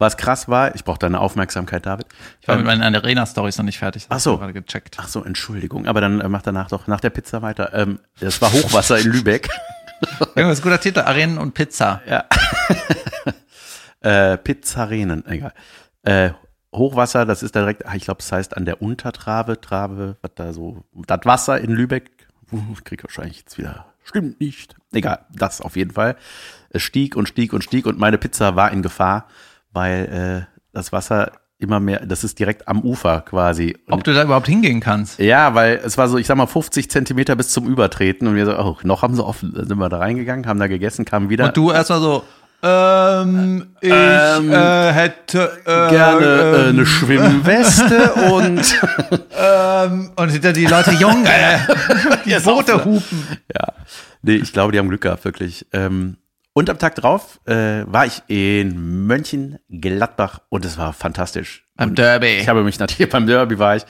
Was 0.00 0.16
krass 0.16 0.48
war, 0.48 0.74
ich 0.74 0.84
brauchte 0.84 1.04
deine 1.04 1.20
Aufmerksamkeit, 1.20 1.84
David. 1.84 2.06
Ich 2.40 2.48
war 2.48 2.54
Ähm, 2.56 2.62
mit 2.64 2.78
meinen 2.78 2.94
Arena-Stories 2.94 3.58
noch 3.58 3.66
nicht 3.66 3.78
fertig. 3.78 4.08
Das 4.08 4.16
Ach 4.16 4.20
so. 4.20 4.38
gerade 4.38 4.54
gecheckt. 4.54 4.96
Ach 4.98 5.08
so, 5.08 5.22
Entschuldigung, 5.22 5.86
aber 5.86 6.00
dann 6.00 6.22
äh, 6.22 6.28
mach 6.28 6.40
danach 6.40 6.68
doch 6.68 6.86
nach 6.86 7.00
der 7.00 7.10
Pizza 7.10 7.42
weiter. 7.42 7.74
Ähm, 7.74 8.00
es 8.18 8.40
war 8.40 8.50
Hochwasser 8.50 8.98
in 8.98 9.12
Lübeck. 9.12 9.50
Junge, 10.34 10.48
das 10.48 10.52
ist 10.52 10.60
ein 10.60 10.62
guter 10.62 10.80
Titel. 10.80 11.00
Arenen 11.00 11.36
und 11.36 11.52
Pizza. 11.52 12.00
Ja. 12.08 12.24
äh, 14.00 14.38
Pizzarenen, 14.38 15.26
egal. 15.26 15.52
Äh, 16.02 16.30
Hochwasser, 16.74 17.26
das 17.26 17.42
ist 17.42 17.54
direkt, 17.54 17.84
ah, 17.86 17.94
ich 17.94 18.04
glaube, 18.04 18.20
es 18.20 18.32
heißt 18.32 18.56
an 18.56 18.64
der 18.64 18.80
Untertrave, 18.80 19.60
Trave, 19.60 20.16
was 20.22 20.30
da 20.34 20.52
so, 20.54 20.82
das 20.94 21.20
Wasser 21.24 21.60
in 21.60 21.72
Lübeck, 21.72 22.10
krieg 22.84 23.02
wahrscheinlich 23.04 23.38
jetzt 23.40 23.58
wieder, 23.58 23.86
stimmt 24.04 24.40
nicht. 24.40 24.76
Egal, 24.92 25.26
das 25.30 25.60
auf 25.60 25.76
jeden 25.76 25.90
Fall. 25.90 26.16
Es 26.70 26.82
stieg 26.82 27.16
und 27.16 27.28
stieg 27.28 27.52
und 27.52 27.62
stieg 27.64 27.86
und 27.86 27.98
meine 27.98 28.18
Pizza 28.18 28.56
war 28.56 28.70
in 28.70 28.82
Gefahr, 28.82 29.26
weil 29.72 30.46
äh, 30.48 30.58
das 30.72 30.92
Wasser 30.92 31.32
immer 31.58 31.78
mehr, 31.78 32.04
das 32.06 32.24
ist 32.24 32.38
direkt 32.38 32.68
am 32.68 32.80
Ufer 32.80 33.20
quasi. 33.20 33.76
Und 33.86 33.92
Ob 33.92 34.04
du 34.04 34.14
da 34.14 34.22
überhaupt 34.24 34.46
hingehen 34.46 34.80
kannst. 34.80 35.18
ja, 35.18 35.54
weil 35.54 35.80
es 35.84 35.98
war 35.98 36.08
so, 36.08 36.16
ich 36.16 36.26
sag 36.26 36.36
mal, 36.36 36.46
50 36.46 36.90
Zentimeter 36.90 37.36
bis 37.36 37.50
zum 37.50 37.66
Übertreten 37.66 38.26
und 38.26 38.34
wir 38.34 38.46
so, 38.46 38.58
oh, 38.58 38.78
noch 38.82 39.02
haben 39.02 39.14
sie 39.14 39.24
offen. 39.24 39.52
Dann 39.54 39.68
sind 39.68 39.78
wir 39.78 39.88
da 39.90 39.98
reingegangen, 39.98 40.46
haben 40.46 40.58
da 40.58 40.68
gegessen, 40.68 41.04
kamen 41.04 41.28
wieder. 41.28 41.46
Und 41.46 41.56
du 41.56 41.70
erstmal 41.70 42.00
so, 42.00 42.24
ähm, 42.62 43.74
ich 43.80 43.90
Ähm, 43.90 44.52
äh, 44.52 44.92
hätte 44.92 45.50
äh, 45.64 45.90
gerne 45.90 46.26
äh, 46.26 46.60
ähm, 46.60 46.68
eine 46.76 46.86
Schwimmweste 46.86 48.12
und 48.32 48.60
ähm, 49.38 50.10
und 50.16 50.28
hinter 50.28 50.52
die 50.52 50.66
Leute 50.66 50.90
jung, 50.92 51.24
äh, 51.24 51.58
die 52.26 52.38
Boote 52.44 52.84
hupen. 52.84 53.26
ja, 53.54 53.68
nee, 54.22 54.36
ich 54.36 54.52
glaube, 54.52 54.72
die 54.72 54.78
haben 54.78 54.88
Glück 54.88 55.00
gehabt, 55.00 55.24
wirklich. 55.24 55.66
Ähm, 55.72 56.16
und 56.52 56.68
am 56.70 56.78
Tag 56.78 56.94
drauf 56.96 57.40
äh, 57.46 57.84
war 57.86 58.06
ich 58.06 58.22
in 58.28 59.06
Mönchengladbach 59.06 60.40
und 60.48 60.64
es 60.64 60.78
war 60.78 60.92
fantastisch. 60.92 61.66
Beim 61.76 61.94
Derby. 61.94 62.38
Ich 62.38 62.48
habe 62.48 62.62
mich 62.64 62.78
natürlich 62.78 63.10
beim 63.12 63.26
Derby 63.26 63.58
war 63.58 63.76
ich. 63.76 63.84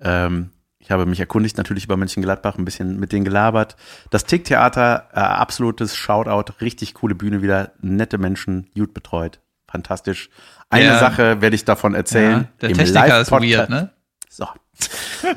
Ähm, 0.00 0.50
ich 0.78 0.90
habe 0.90 1.06
mich 1.06 1.20
erkundigt 1.20 1.56
natürlich 1.58 1.84
über 1.84 1.96
Mönchengladbach, 1.96 2.58
ein 2.58 2.64
bisschen 2.64 2.98
mit 2.98 3.12
denen 3.12 3.24
gelabert. 3.24 3.76
Das 4.10 4.24
Tick-Theater, 4.24 5.08
äh, 5.12 5.20
absolutes 5.20 5.96
Shoutout, 5.96 6.54
richtig 6.60 6.94
coole 6.94 7.14
Bühne 7.14 7.40
wieder, 7.40 7.72
nette 7.80 8.18
Menschen, 8.18 8.68
gut 8.74 8.92
betreut, 8.92 9.40
fantastisch. 9.70 10.28
Eine 10.70 10.86
Ja. 10.86 10.98
Sache 10.98 11.40
werde 11.40 11.54
ich 11.54 11.64
davon 11.64 11.94
erzählen. 11.94 12.32
Ja, 12.42 12.48
der 12.62 12.70
im 12.70 12.78
Techniker 12.78 13.20
ist 13.20 13.30
weird, 13.30 13.70
ne? 13.70 13.90
So. 14.28 14.48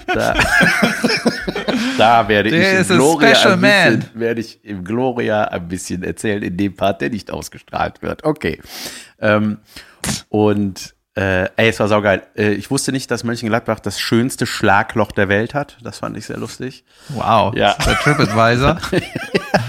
Da, 0.08 0.34
da 1.98 2.28
werde 2.28 2.50
ich 2.50 2.90
im 2.90 2.98
Gloria 2.98 3.28
ein 3.30 3.62
bisschen, 3.62 4.00
man. 4.00 4.10
werde 4.14 4.42
ich 4.42 4.64
im 4.64 4.84
Gloria 4.84 5.44
ein 5.46 5.68
bisschen 5.68 6.04
erzählen, 6.04 6.44
in 6.44 6.58
dem 6.58 6.76
Part, 6.76 7.02
der 7.02 7.10
nicht 7.10 7.32
ausgestrahlt 7.32 8.02
wird. 8.02 8.24
Okay. 8.24 8.62
Ähm, 9.20 9.60
und 10.30 10.96
äh, 11.16 11.46
ey, 11.56 11.70
es 11.70 11.80
war 11.80 11.88
saugeil. 11.88 12.24
Äh, 12.36 12.54
ich 12.54 12.70
wusste 12.70 12.92
nicht, 12.92 13.10
dass 13.10 13.24
Mönchengladbach 13.24 13.80
das 13.80 14.00
schönste 14.00 14.46
Schlagloch 14.46 15.12
der 15.14 15.30
Welt 15.30 15.54
hat. 15.54 15.78
Das 15.82 16.00
fand 16.00 16.18
ich 16.18 16.26
sehr 16.26 16.38
lustig. 16.38 16.84
Wow. 17.10 17.56
Ja. 17.56 17.76
Der 17.86 17.96
TripAdvisor. 17.96 18.80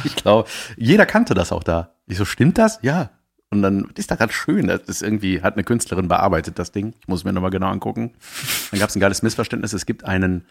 Ich 0.05 0.17
glaube, 0.17 0.49
jeder 0.77 1.07
kannte 1.07 1.35
das 1.35 1.53
auch 1.53 1.63
da. 1.63 1.95
Ich 2.07 2.17
so, 2.19 2.25
stimmt 2.25 2.59
das? 2.59 2.79
Ja. 2.83 3.11
Und 3.51 3.63
dann 3.63 3.91
ist 3.97 4.11
da 4.11 4.17
ganz 4.17 4.33
schön. 4.33 4.67
Das 4.67 4.83
ist 4.83 5.03
irgendwie, 5.03 5.43
hat 5.43 5.55
eine 5.55 5.65
Künstlerin 5.65 6.09
bearbeitet, 6.09 6.59
das 6.59 6.73
Ding. 6.73 6.95
Ich 7.01 7.09
muss 7.09 7.25
mir 7.25 7.33
nochmal 7.33 7.51
genau 7.51 7.69
angucken. 7.69 8.15
Dann 8.71 8.81
gab 8.81 8.89
es 8.91 8.97
ein 8.97 9.01
geiles 9.01 9.23
Missverständnis. 9.23 9.73
Es 9.73 9.87
gibt 9.87 10.05
einen 10.05 10.47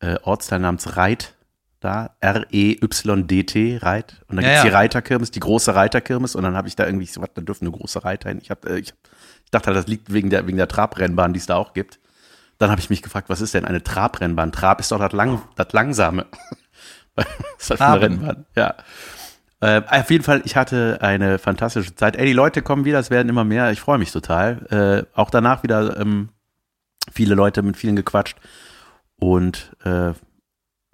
äh, 0.00 0.16
Ortsteil 0.22 0.58
namens 0.60 0.96
Reit 0.96 1.34
da, 1.80 2.10
R-E-Y-D-T, 2.20 3.78
Reit. 3.82 4.22
Und 4.28 4.36
dann 4.36 4.44
Ja, 4.44 4.50
gibt's 4.50 4.62
die 4.62 4.68
ja. 4.68 4.74
Reiterkirmes, 4.74 5.30
die 5.30 5.40
große 5.40 5.74
Reiterkirmes. 5.74 6.34
Und 6.34 6.42
dann 6.42 6.56
habe 6.56 6.68
ich 6.68 6.76
da 6.76 6.84
irgendwie, 6.86 7.06
so, 7.06 7.22
was, 7.22 7.30
da 7.34 7.40
dürfen 7.42 7.66
eine 7.66 7.76
große 7.76 8.04
Reiter 8.04 8.28
hin. 8.28 8.40
Ich, 8.42 8.50
hab, 8.50 8.66
äh, 8.66 8.78
ich, 8.78 8.94
ich 9.44 9.50
dachte 9.50 9.68
halt, 9.68 9.76
das 9.76 9.86
liegt 9.86 10.12
wegen 10.12 10.28
der, 10.30 10.46
wegen 10.46 10.58
der 10.58 10.68
Trabrennbahn, 10.68 11.32
die 11.32 11.38
es 11.38 11.46
da 11.46 11.56
auch 11.56 11.72
gibt. 11.72 11.98
dann 12.58 12.70
habe 12.70 12.80
ich 12.80 12.90
mich 12.90 13.02
gefragt, 13.02 13.28
was 13.30 13.40
ist 13.40 13.54
denn 13.54 13.64
eine 13.64 13.82
Trabrennbahn? 13.82 14.52
Trab 14.52 14.80
ist 14.80 14.92
doch 14.92 14.98
das, 14.98 15.12
lang, 15.12 15.40
das 15.56 15.72
Langsame. 15.72 16.26
was 17.14 17.26
ist 17.58 17.70
das 17.70 17.82
für 17.86 17.96
eine. 17.96 18.00
Rennbahn? 18.02 18.46
Ja. 18.56 18.74
Äh, 19.60 19.82
auf 19.86 20.10
jeden 20.10 20.24
Fall, 20.24 20.40
ich 20.44 20.56
hatte 20.56 20.98
eine 21.02 21.38
fantastische 21.38 21.94
Zeit. 21.94 22.16
Ey, 22.16 22.26
die 22.26 22.32
Leute 22.32 22.62
kommen 22.62 22.84
wieder, 22.84 22.98
es 22.98 23.10
werden 23.10 23.28
immer 23.28 23.44
mehr. 23.44 23.70
Ich 23.72 23.80
freue 23.80 23.98
mich 23.98 24.10
total. 24.10 25.06
Äh, 25.14 25.16
auch 25.18 25.30
danach 25.30 25.62
wieder 25.62 25.98
ähm, 26.00 26.30
viele 27.12 27.34
Leute 27.34 27.62
mit 27.62 27.76
vielen 27.76 27.96
gequatscht. 27.96 28.38
Und 29.16 29.76
äh, 29.84 30.12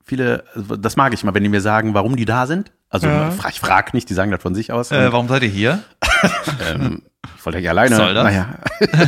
viele, 0.04 0.44
also 0.54 0.76
das 0.76 0.96
mag 0.96 1.14
ich 1.14 1.22
mal, 1.22 1.32
wenn 1.34 1.44
die 1.44 1.48
mir 1.48 1.60
sagen, 1.60 1.94
warum 1.94 2.16
die 2.16 2.24
da 2.24 2.46
sind. 2.46 2.72
Also 2.88 3.06
Ja. 3.06 3.32
ich 3.48 3.60
frage 3.60 3.90
nicht, 3.94 4.08
die 4.10 4.14
sagen 4.14 4.30
das 4.30 4.42
von 4.42 4.54
sich 4.54 4.72
aus. 4.72 4.90
Äh, 4.90 5.12
warum 5.12 5.28
seid 5.28 5.42
ihr 5.42 5.48
hier? 5.48 5.82
ähm, 6.68 7.02
ich 7.36 7.44
wollte 7.46 7.58
ja 7.60 7.70
alleine. 7.70 7.94
Soll 7.94 8.14
das? 8.14 8.24
Naja. 8.24 8.58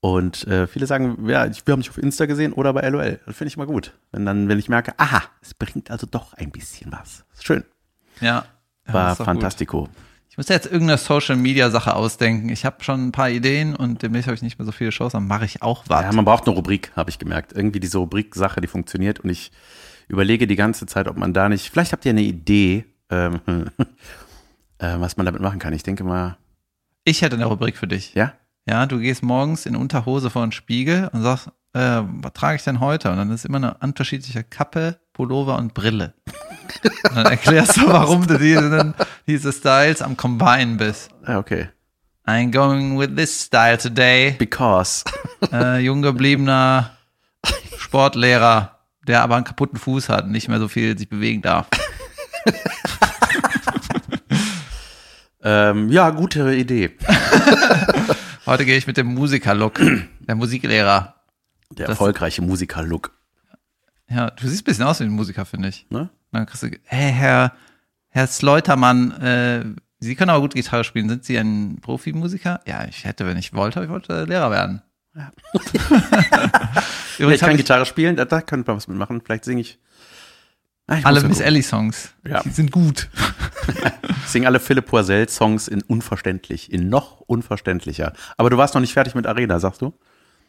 Und 0.00 0.46
äh, 0.46 0.66
viele 0.68 0.86
sagen, 0.86 1.28
ja, 1.28 1.46
ich, 1.46 1.66
wir 1.66 1.72
haben 1.72 1.80
dich 1.80 1.90
auf 1.90 1.98
Insta 1.98 2.26
gesehen 2.26 2.52
oder 2.52 2.72
bei 2.72 2.88
LOL. 2.88 3.18
Das 3.26 3.36
finde 3.36 3.48
ich 3.48 3.56
mal 3.56 3.66
gut. 3.66 3.92
Wenn 4.12 4.24
dann, 4.24 4.48
wenn 4.48 4.58
ich 4.58 4.68
merke, 4.68 4.92
aha, 4.96 5.22
es 5.42 5.54
bringt 5.54 5.90
also 5.90 6.06
doch 6.08 6.34
ein 6.34 6.50
bisschen 6.50 6.92
was. 6.92 7.24
Schön. 7.40 7.64
Ja. 8.20 8.44
War 8.86 9.10
doch 9.10 9.18
gut. 9.18 9.26
fantastico. 9.26 9.88
Ich 10.30 10.36
muss 10.38 10.48
jetzt 10.48 10.66
irgendeine 10.66 10.98
Social 10.98 11.36
Media 11.36 11.68
Sache 11.70 11.94
ausdenken. 11.94 12.48
Ich 12.48 12.64
habe 12.64 12.82
schon 12.84 13.08
ein 13.08 13.12
paar 13.12 13.28
Ideen 13.28 13.74
und 13.74 14.02
demnächst 14.02 14.28
habe 14.28 14.36
ich 14.36 14.42
nicht 14.42 14.58
mehr 14.58 14.66
so 14.66 14.72
viele 14.72 14.92
Shows, 14.92 15.12
dann 15.12 15.26
mache 15.26 15.44
ich 15.44 15.62
auch 15.62 15.84
was. 15.88 16.02
Ja, 16.02 16.12
man 16.12 16.24
braucht 16.24 16.46
eine 16.46 16.54
Rubrik, 16.54 16.92
habe 16.96 17.10
ich 17.10 17.18
gemerkt. 17.18 17.52
Irgendwie 17.52 17.80
diese 17.80 17.98
Rubrik-Sache, 17.98 18.60
die 18.60 18.68
funktioniert 18.68 19.20
und 19.20 19.30
ich 19.30 19.50
überlege 20.06 20.46
die 20.46 20.56
ganze 20.56 20.86
Zeit, 20.86 21.08
ob 21.08 21.16
man 21.16 21.34
da 21.34 21.48
nicht, 21.48 21.68
vielleicht 21.68 21.92
habt 21.92 22.04
ihr 22.04 22.10
eine 22.10 22.22
Idee, 22.22 22.84
ähm, 23.10 23.40
äh, 24.78 24.94
was 24.98 25.16
man 25.16 25.26
damit 25.26 25.42
machen 25.42 25.58
kann. 25.58 25.72
Ich 25.72 25.82
denke 25.82 26.04
mal, 26.04 26.38
ich 27.04 27.22
hätte 27.22 27.36
eine 27.36 27.46
Rubrik 27.46 27.76
für 27.76 27.88
dich. 27.88 28.14
ja? 28.14 28.34
Ja, 28.68 28.84
du 28.84 28.98
gehst 28.98 29.22
morgens 29.22 29.64
in 29.64 29.76
Unterhose 29.76 30.28
vor 30.28 30.42
den 30.46 30.52
Spiegel 30.52 31.08
und 31.14 31.22
sagst, 31.22 31.48
äh, 31.72 32.02
was 32.04 32.32
trage 32.34 32.56
ich 32.56 32.64
denn 32.64 32.80
heute? 32.80 33.10
Und 33.10 33.16
dann 33.16 33.30
ist 33.30 33.46
immer 33.46 33.56
eine 33.56 33.74
unterschiedliche 33.80 34.44
Kappe, 34.44 35.00
Pullover 35.18 35.58
und 35.58 35.74
Brille. 35.74 36.14
Und 37.10 37.16
dann 37.16 37.26
erklärst 37.26 37.76
du, 37.76 37.88
warum 37.88 38.24
du 38.28 38.38
diese, 38.38 38.94
diese 39.26 39.52
Styles 39.52 40.00
am 40.00 40.16
Combine 40.16 40.76
bist. 40.76 41.10
Ja, 41.26 41.38
okay. 41.40 41.70
I'm 42.24 42.52
going 42.52 42.96
with 43.00 43.16
this 43.16 43.46
style 43.46 43.76
today. 43.78 44.36
Because. 44.38 45.02
Äh, 45.52 45.80
jung 45.80 46.02
gebliebener 46.02 46.96
Sportlehrer, 47.78 48.78
der 49.08 49.22
aber 49.22 49.34
einen 49.34 49.44
kaputten 49.44 49.76
Fuß 49.80 50.08
hat 50.08 50.26
und 50.26 50.30
nicht 50.30 50.48
mehr 50.48 50.60
so 50.60 50.68
viel 50.68 50.96
sich 50.96 51.08
bewegen 51.08 51.42
darf. 51.42 51.66
ähm, 55.42 55.88
ja, 55.88 56.10
gute 56.10 56.54
Idee. 56.54 56.90
Heute 58.46 58.64
gehe 58.64 58.76
ich 58.76 58.86
mit 58.86 58.96
dem 58.96 59.08
Musiker-Look, 59.14 59.80
der 60.20 60.34
Musiklehrer. 60.36 61.16
Der 61.70 61.86
Das- 61.88 61.94
erfolgreiche 61.94 62.40
Musiker-Look. 62.42 63.17
Ja, 64.10 64.30
du 64.30 64.48
siehst 64.48 64.62
ein 64.62 64.64
bisschen 64.64 64.84
aus 64.84 65.00
wie 65.00 65.04
ein 65.04 65.10
Musiker, 65.10 65.44
finde 65.44 65.68
ich. 65.68 65.86
Ne? 65.90 66.08
Dann 66.32 66.46
kriegst 66.46 66.62
du, 66.62 66.70
hey, 66.84 67.12
Herr, 67.12 67.52
Herr 68.08 68.26
Sleutermann, 68.26 69.12
äh, 69.20 69.64
Sie 70.00 70.14
können 70.14 70.30
aber 70.30 70.40
gut 70.40 70.54
Gitarre 70.54 70.84
spielen. 70.84 71.08
Sind 71.08 71.24
Sie 71.24 71.36
ein 71.36 71.78
Profimusiker? 71.82 72.60
Ja, 72.66 72.84
ich 72.84 73.04
hätte, 73.04 73.26
wenn 73.26 73.36
ich 73.36 73.52
wollte, 73.52 73.82
ich 73.82 73.88
wollte 73.88 74.24
Lehrer 74.24 74.50
werden. 74.50 74.82
Ja. 75.14 75.32
Ich 77.20 77.40
kann 77.40 77.50
ich 77.50 77.56
Gitarre 77.56 77.84
spielen, 77.84 78.14
da, 78.14 78.24
da 78.24 78.40
könnte 78.40 78.70
man 78.70 78.76
was 78.76 78.86
mitmachen. 78.86 79.20
Vielleicht 79.20 79.44
singe 79.44 79.60
ich. 79.60 79.80
Ah, 80.86 80.98
ich 80.98 81.04
alle 81.04 81.20
Miss. 81.22 81.40
Ellie 81.40 81.64
Songs. 81.64 82.14
Ja. 82.24 82.42
Die 82.42 82.50
sind 82.50 82.70
gut. 82.70 83.08
Ich 84.24 84.32
singe 84.32 84.46
alle 84.46 84.60
Philipp 84.60 84.86
Poisel 84.86 85.28
Songs 85.28 85.68
in 85.68 85.82
unverständlich, 85.82 86.72
in 86.72 86.88
noch 86.88 87.20
unverständlicher. 87.20 88.12
Aber 88.36 88.50
du 88.50 88.56
warst 88.56 88.74
noch 88.74 88.80
nicht 88.80 88.92
fertig 88.92 89.14
mit 89.14 89.26
Arena, 89.26 89.58
sagst 89.58 89.80
du? 89.82 89.94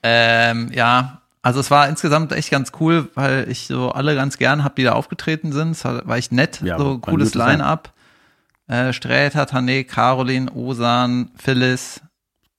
Ähm, 0.03 0.69
ja, 0.73 1.21
also 1.41 1.59
es 1.59 1.71
war 1.71 1.87
insgesamt 1.87 2.31
echt 2.33 2.51
ganz 2.51 2.71
cool, 2.79 3.09
weil 3.15 3.47
ich 3.49 3.67
so 3.67 3.91
alle 3.91 4.15
ganz 4.15 4.37
gern 4.37 4.63
hab, 4.63 4.75
die 4.75 4.83
da 4.83 4.93
aufgetreten 4.93 5.51
sind. 5.51 5.71
Es 5.71 5.85
war 5.85 6.15
echt 6.17 6.31
nett, 6.31 6.61
Ja, 6.61 6.77
so 6.77 6.97
cooles. 6.99 7.33
Line-Up. 7.33 7.93
Äh, 8.67 8.93
Sträter, 8.93 9.43
Tané, 9.45 9.83
Caroline, 9.83 10.51
Osan, 10.53 11.31
Phyllis. 11.35 12.01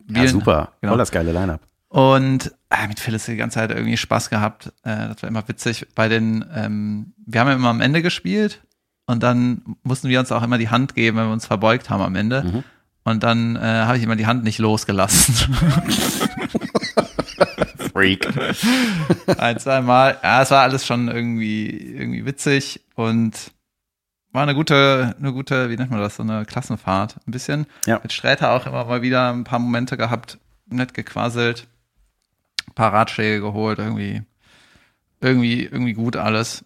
Ja, 0.09 0.23
Vielen- 0.23 0.29
super. 0.29 0.73
Genau. 0.81 0.93
Voll 0.93 0.99
das 0.99 1.11
geile 1.13 1.33
Line-Up. 1.33 1.61
Und 1.89 2.53
äh, 2.71 2.87
mit 2.89 3.01
Phyllis 3.01 3.27
die 3.27 3.37
ganze 3.37 3.57
Zeit 3.57 3.71
irgendwie 3.71 3.97
Spaß 3.97 4.31
gehabt. 4.31 4.73
Äh, 4.85 5.09
das 5.09 5.23
war 5.23 5.29
immer 5.29 5.47
witzig. 5.49 5.87
Bei 5.95 6.09
den, 6.09 6.45
ähm, 6.55 7.13
wir 7.27 7.41
haben 7.41 7.49
ja 7.49 7.55
immer 7.55 7.69
am 7.69 7.81
Ende 7.81 8.01
gespielt 8.03 8.63
und 9.07 9.23
dann 9.23 9.77
mussten 9.83 10.09
wir 10.09 10.21
uns 10.21 10.31
auch 10.33 10.43
immer 10.43 10.57
die 10.59 10.69
Hand 10.69 10.95
geben, 10.95 11.17
wenn 11.19 11.27
wir 11.27 11.33
uns 11.33 11.47
verbeugt 11.47 11.91
haben 11.91 12.03
am 12.03 12.15
Ende. 12.17 12.43
Mhm. 12.45 12.65
Und 13.03 13.23
dann 13.25 13.57
äh, 13.57 13.61
habe 13.61 13.99
ich 13.99 14.05
immer 14.05 14.15
die 14.17 14.27
Hand 14.27 14.45
nicht 14.45 14.59
losgelassen. 14.59 15.35
Freak. 18.01 18.27
Ein, 19.39 19.59
zwei 19.59 19.83
Mal. 19.83 20.19
Ja, 20.23 20.41
es 20.41 20.51
war 20.51 20.63
alles 20.63 20.87
schon 20.87 21.09
irgendwie, 21.09 21.69
irgendwie 21.69 22.25
witzig 22.25 22.81
und 22.95 23.53
war 24.33 24.43
eine 24.43 24.55
gute, 24.55 25.15
eine 25.19 25.35
gute, 25.35 25.69
wie 25.69 25.77
nennt 25.77 25.91
man 25.91 26.01
das, 26.01 26.17
so 26.17 26.23
eine 26.23 26.47
Klassenfahrt. 26.47 27.17
Ein 27.27 27.31
bisschen. 27.31 27.67
Ja. 27.85 28.01
Mit 28.03 28.15
Sträter 28.15 28.53
auch 28.53 28.67
immer 28.67 28.87
mal 28.87 29.03
wieder 29.03 29.31
ein 29.31 29.45
paar 29.45 29.59
Momente 29.59 29.99
gehabt, 29.99 30.39
nett 30.67 30.95
gequasselt, 30.95 31.67
ein 32.69 32.75
paar 32.75 32.91
Ratschläge 32.91 33.43
geholt, 33.43 33.79
irgendwie, 33.79 34.23
irgendwie, 35.21 35.65
irgendwie 35.65 35.93
gut 35.93 36.17
alles. 36.17 36.65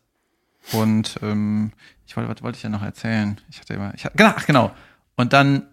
Und 0.70 1.18
ähm, 1.20 1.72
ich 2.06 2.16
wollte, 2.16 2.30
was 2.30 2.44
wollte 2.44 2.56
ich 2.56 2.62
denn 2.62 2.70
noch 2.70 2.84
erzählen? 2.84 3.40
Ich 3.50 3.58
hatte 3.58 3.74
immer, 3.74 3.92
ich 3.96 4.04
hatte, 4.04 4.16
genau, 4.16 4.34
ach, 4.36 4.46
genau. 4.46 4.70
Und 5.16 5.32
dann 5.32 5.66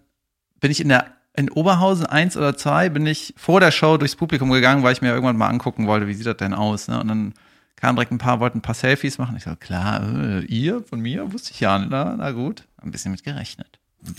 bin 0.58 0.72
ich 0.72 0.80
in 0.80 0.88
der 0.88 1.06
in 1.34 1.50
Oberhausen 1.50 2.06
eins 2.06 2.36
oder 2.36 2.56
zwei 2.56 2.88
bin 2.88 3.06
ich 3.06 3.34
vor 3.36 3.60
der 3.60 3.70
Show 3.70 3.96
durchs 3.96 4.16
Publikum 4.16 4.50
gegangen, 4.50 4.82
weil 4.82 4.92
ich 4.92 5.02
mir 5.02 5.08
irgendwann 5.08 5.36
mal 5.36 5.48
angucken 5.48 5.86
wollte, 5.86 6.06
wie 6.06 6.14
sieht 6.14 6.26
das 6.26 6.36
denn 6.36 6.54
aus. 6.54 6.88
Ne? 6.88 7.00
Und 7.00 7.08
dann 7.08 7.34
kamen 7.76 7.96
direkt 7.96 8.12
ein 8.12 8.18
paar, 8.18 8.40
wollten 8.40 8.58
ein 8.58 8.62
paar 8.62 8.74
Selfies 8.74 9.18
machen. 9.18 9.36
Ich 9.36 9.44
so, 9.44 9.56
klar, 9.56 10.02
äh, 10.02 10.44
ihr 10.44 10.82
von 10.82 11.00
mir 11.00 11.32
wusste 11.32 11.52
ich 11.52 11.60
ja, 11.60 11.78
na, 11.78 12.14
na 12.16 12.30
gut, 12.32 12.64
ein 12.80 12.90
bisschen 12.90 13.12
mit 13.12 13.24
gerechnet. 13.24 13.78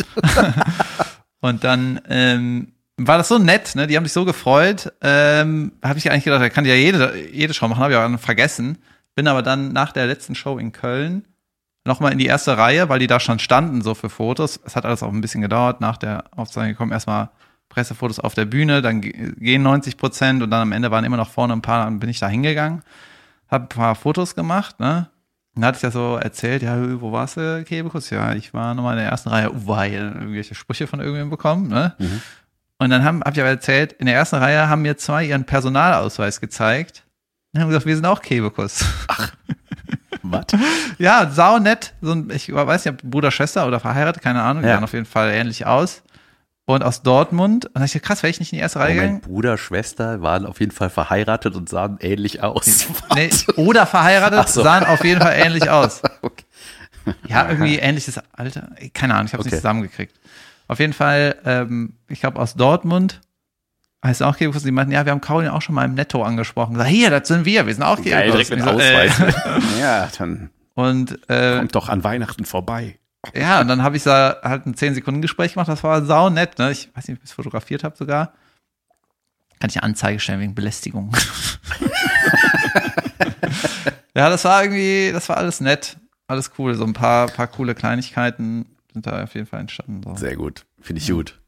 und 1.42 1.64
dann 1.64 2.02
ähm, 2.10 2.74
war 2.98 3.18
das 3.18 3.28
so 3.28 3.38
nett, 3.38 3.76
ne? 3.76 3.88
Die 3.88 3.96
haben 3.96 4.06
sich 4.06 4.14
so 4.14 4.26
gefreut. 4.26 4.92
Ähm, 5.02 5.74
habe 5.84 6.00
ich 6.00 6.10
eigentlich 6.10 6.24
gedacht, 6.24 6.42
er 6.42 6.50
kann 6.50 6.66
ja 6.66 6.76
jede, 6.76 7.16
jede 7.32 7.54
Show 7.54 7.68
machen, 7.68 7.82
habe 7.82 7.94
ich 7.94 8.00
aber 8.00 8.18
vergessen. 8.18 8.80
Bin 9.16 9.28
aber 9.28 9.44
dann 9.44 9.72
nach 9.72 9.92
der 9.92 10.08
letzten 10.08 10.36
Show 10.36 10.58
in 10.58 10.72
Köln 10.72 11.26
nochmal 11.86 12.12
in 12.12 12.18
die 12.18 12.26
erste 12.28 12.58
Reihe, 12.58 12.90
weil 12.90 13.00
die 13.00 13.08
da 13.08 13.20
schon 13.20 13.40
standen, 13.40 13.82
so 13.82 13.94
für 13.96 14.10
Fotos. 14.10 14.60
Es 14.66 14.76
hat 14.76 14.86
alles 14.86 15.04
auch 15.04 15.12
ein 15.12 15.22
bisschen 15.22 15.42
gedauert. 15.42 15.82
Nach 15.82 15.98
der 15.98 16.26
Aufzeichnung 16.36 16.72
gekommen 16.74 16.92
erstmal 16.92 17.30
Pressefotos 17.70 18.20
auf 18.20 18.34
der 18.36 18.46
Bühne, 18.46 18.82
dann 18.82 19.02
ge- 19.02 19.34
gehen 19.38 19.64
90 19.64 19.98
Prozent 19.98 20.44
und 20.44 20.52
dann 20.52 20.62
am 20.62 20.72
Ende 20.72 20.92
waren 20.92 21.04
immer 21.06 21.18
noch 21.18 21.30
vorne 21.30 21.54
ein 21.54 21.62
paar, 21.62 21.86
dann 21.86 22.00
bin 22.00 22.10
ich 22.10 22.20
da 22.20 22.28
hingegangen, 22.28 22.84
habe 23.50 23.66
ein 23.66 23.70
paar 23.70 23.96
Fotos 23.96 24.36
gemacht, 24.36 24.80
ne? 24.80 25.10
Dann 25.56 25.66
hatte 25.66 25.76
ich 25.78 25.82
das 25.82 25.94
so 25.94 26.16
erzählt, 26.18 26.64
ja, 26.64 26.76
wo 27.02 27.12
warst 27.12 27.38
du, 27.38 27.64
Kebekus? 27.64 28.10
Ja, 28.10 28.34
ich 28.34 28.54
war 28.54 28.74
nochmal 28.74 28.94
in 28.98 29.04
der 29.04 29.10
ersten 29.12 29.30
Reihe, 29.30 29.52
hier 29.52 30.02
irgendwelche 30.02 30.56
Sprüche 30.56 30.88
von 30.88 31.00
irgendwem 31.00 31.30
bekommen, 31.30 31.68
ne? 31.68 31.96
Und 32.80 32.90
dann 32.90 33.04
habe 33.04 33.20
hab 33.20 33.34
ich 33.34 33.40
aber 33.40 33.50
erzählt, 33.50 33.94
in 33.94 34.08
der 34.08 34.16
ersten 34.16 34.36
Reihe 34.38 34.68
haben 34.70 34.82
mir 34.82 34.98
zwei 34.98 35.26
ihren 35.26 35.46
Personalausweis 35.46 36.42
gezeigt 36.42 37.04
und 37.54 37.62
haben 37.62 37.70
gesagt, 37.70 37.86
wir 37.86 37.96
sind 37.96 38.06
auch 38.06 38.22
Kebekus. 38.22 38.84
Was? 40.34 40.60
Ja, 41.00 41.30
sau 41.32 41.60
nett. 41.60 41.94
So 42.02 42.12
ein, 42.12 42.30
ich 42.34 42.54
weiß 42.54 42.86
nicht, 42.86 42.94
ob 42.94 43.10
Bruder, 43.10 43.32
Schwester 43.32 43.66
oder 43.68 43.80
verheiratet, 43.80 44.22
keine 44.22 44.42
Ahnung. 44.44 44.64
Die 44.64 44.70
Ja. 44.70 44.76
sahen 44.76 44.84
auf 44.84 44.94
jeden 44.94 45.06
Fall 45.06 45.32
ähnlich 45.32 45.66
aus. 45.66 46.04
Und 46.66 46.82
aus 46.84 47.02
Dortmund. 47.02 47.66
Und 47.66 47.76
dachte 47.82 47.98
ich, 47.98 48.02
krass, 48.04 48.24
wäre 48.24 48.32
ich 48.32 48.40
nicht 48.40 48.54
in 48.54 48.58
die 48.58 48.62
erste 48.62 48.80
Reihe 48.80 48.96
Mein 48.96 49.02
gegangen? 49.16 49.22
Bruder, 49.22 49.58
Schwester 49.58 50.22
waren 50.22 50.46
auf 50.46 50.60
jeden 50.62 50.72
Fall 50.72 50.90
verheiratet 50.90 51.56
und 51.56 51.68
sahen 51.68 51.98
ähnlich 52.00 52.42
aus. 52.42 52.88
Nee, 53.16 53.30
oder 53.58 53.86
verheiratet, 53.86 54.40
Ach 54.44 54.48
so. 54.48 54.64
sahen 54.64 54.86
auf 54.86 55.04
jeden 55.04 55.20
Fall 55.22 55.34
ähnlich 55.36 55.70
aus. 55.70 56.02
Okay. 56.22 56.46
Ja, 57.28 57.50
irgendwie 57.50 57.76
ähnliches 57.80 58.18
Alter. 58.32 58.70
Keine 58.94 59.16
Ahnung, 59.16 59.26
ich 59.26 59.34
habe 59.34 59.42
es 59.42 59.48
Okay. 59.48 59.56
nicht 59.56 59.62
zusammengekriegt. 59.62 60.16
Auf 60.70 60.80
jeden 60.80 60.94
Fall, 60.94 61.36
ähm, 61.44 61.98
ich 62.08 62.22
glaube 62.22 62.40
aus 62.40 62.54
Dortmund. 62.54 63.20
Heißt 64.04 64.22
auch 64.22 64.36
Kebekus, 64.36 64.64
die 64.64 64.72
meinten, 64.72 64.92
ja, 64.92 65.06
wir 65.06 65.14
haben 65.14 65.22
Caroline 65.22 65.54
auch 65.54 65.62
schon 65.62 65.76
mal 65.76 65.86
im 65.86 65.94
Netto 65.94 66.24
angesprochen. 66.24 66.76
Sag, 66.76 66.88
hier, 66.88 67.10
das 67.10 67.30
sind 67.30 67.46
wir, 67.46 67.66
wir 67.66 67.74
sind 67.74 67.84
auch 67.84 68.04
Geil, 68.04 68.32
direkt 68.32 68.50
mit 68.50 68.60
äh, 68.60 68.64
Ausweis. 68.64 69.18
ja, 69.80 70.10
dann 70.18 70.50
Und 70.74 71.18
äh, 71.30 71.58
kommt 71.60 71.74
doch 71.74 71.88
an 71.88 72.04
Weihnachten 72.04 72.44
vorbei. 72.44 73.00
Ja, 73.34 73.62
und 73.62 73.70
dann 73.70 73.82
habe 73.82 73.96
ich 73.96 74.04
da 74.04 74.42
halt 74.44 74.66
ein 74.66 74.76
10 74.76 74.96
Sekunden 74.96 75.22
Gespräch 75.22 75.54
gemacht, 75.54 75.70
das 75.70 75.84
war 75.86 76.04
sau 76.04 76.30
nett, 76.30 76.60
ne? 76.60 76.72
Ich 76.72 76.90
weiß 76.94 77.08
nicht, 77.08 77.18
ob 77.18 77.24
ich 77.24 77.30
es 77.30 77.36
fotografiert 77.36 77.86
habe 77.86 77.96
sogar. 77.96 78.34
Kann 79.62 79.70
ich 79.70 79.78
eine 79.78 79.84
Anzeige 79.84 80.20
stellen 80.20 80.42
wegen 80.42 80.54
Belästigung. 80.56 81.16
ja, 84.14 84.30
das 84.30 84.44
war 84.44 84.64
irgendwie, 84.64 85.12
das 85.14 85.30
war 85.30 85.38
alles 85.38 85.62
nett, 85.62 85.96
alles 86.28 86.52
cool. 86.58 86.76
So 86.76 86.84
ein 86.84 86.92
paar, 86.92 87.28
paar 87.28 87.48
coole 87.48 87.74
Kleinigkeiten 87.74 88.66
sind 88.92 89.08
da 89.08 89.24
auf 89.24 89.34
jeden 89.34 89.48
Fall 89.48 89.62
entstanden. 89.62 90.02
So. 90.04 90.16
Sehr 90.18 90.36
gut. 90.36 90.66
Finde 90.82 91.02
ich 91.02 91.10
gut. 91.10 91.40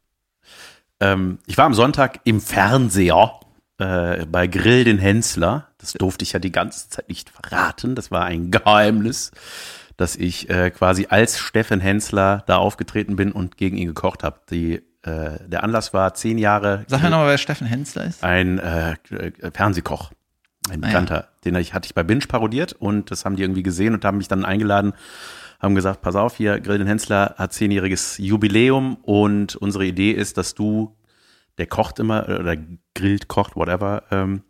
Ähm, 1.00 1.38
ich 1.46 1.58
war 1.58 1.66
am 1.66 1.74
Sonntag 1.74 2.20
im 2.24 2.40
Fernseher 2.40 3.40
äh, 3.78 4.24
bei 4.26 4.46
Grill 4.46 4.84
den 4.84 4.98
Hensler. 4.98 5.68
Das 5.78 5.92
durfte 5.92 6.22
ich 6.24 6.32
ja 6.32 6.38
die 6.38 6.52
ganze 6.52 6.88
Zeit 6.88 7.08
nicht 7.08 7.30
verraten. 7.30 7.94
Das 7.94 8.10
war 8.10 8.24
ein 8.24 8.50
Geheimnis, 8.50 9.30
dass 9.96 10.16
ich 10.16 10.48
äh, 10.50 10.70
quasi 10.70 11.06
als 11.10 11.38
Steffen 11.38 11.80
Hensler 11.80 12.42
da 12.46 12.56
aufgetreten 12.56 13.16
bin 13.16 13.32
und 13.32 13.56
gegen 13.56 13.76
ihn 13.76 13.88
gekocht 13.88 14.22
habe. 14.24 14.40
Die, 14.50 14.76
äh, 15.02 15.38
der 15.46 15.62
Anlass 15.64 15.92
war 15.92 16.14
zehn 16.14 16.38
Jahre 16.38 16.84
Sag 16.88 17.02
mir 17.02 17.10
nochmal, 17.10 17.28
wer 17.28 17.38
Steffen 17.38 17.66
Hensler 17.66 18.04
ist. 18.04 18.24
ein 18.24 18.58
äh, 18.58 18.92
äh, 19.10 19.32
Fernsehkoch. 19.52 20.10
Ein 20.68 20.82
Ah, 20.82 20.86
ja. 20.86 20.92
Bekannter, 20.92 21.28
den 21.44 21.54
ich, 21.56 21.74
hatte 21.74 21.86
ich 21.86 21.94
bei 21.94 22.02
Binge 22.02 22.26
parodiert 22.26 22.72
und 22.72 23.12
das 23.12 23.24
haben 23.24 23.36
die 23.36 23.42
irgendwie 23.42 23.62
gesehen 23.62 23.94
und 23.94 24.04
haben 24.04 24.18
mich 24.18 24.26
dann 24.26 24.44
eingeladen, 24.44 24.94
haben 25.60 25.74
gesagt, 25.74 26.02
pass 26.02 26.14
auf, 26.16 26.36
hier, 26.36 26.60
Grill 26.60 26.78
den 26.78 26.86
Hensler 26.86 27.34
hat 27.38 27.52
zehnjähriges 27.52 28.18
Jubiläum 28.18 28.96
und 29.02 29.56
unsere 29.56 29.84
Idee 29.86 30.12
ist, 30.12 30.36
dass 30.38 30.54
du, 30.54 30.96
der 31.58 31.66
kocht 31.66 31.98
immer 31.98 32.24
oder 32.28 32.56
grillt, 32.94 33.28
kocht, 33.28 33.56
whatever, 33.56 34.02
ähm, 34.10 34.42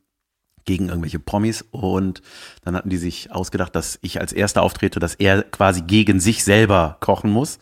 gegen 0.65 0.89
irgendwelche 0.89 1.21
Promis 1.21 1.65
und 1.71 2.23
dann 2.65 2.75
hatten 2.75 2.91
die 2.91 2.97
sich 2.97 3.31
ausgedacht, 3.31 3.77
dass 3.77 3.99
ich 4.03 4.21
als 4.21 4.33
Erster 4.33 4.63
auftrete, 4.63 4.99
dass 4.99 5.15
er 5.15 5.43
quasi 5.45 5.83
gegen 5.83 6.19
sich 6.19 6.43
selber 6.43 6.97
kochen 7.01 7.31
muss. 7.31 7.59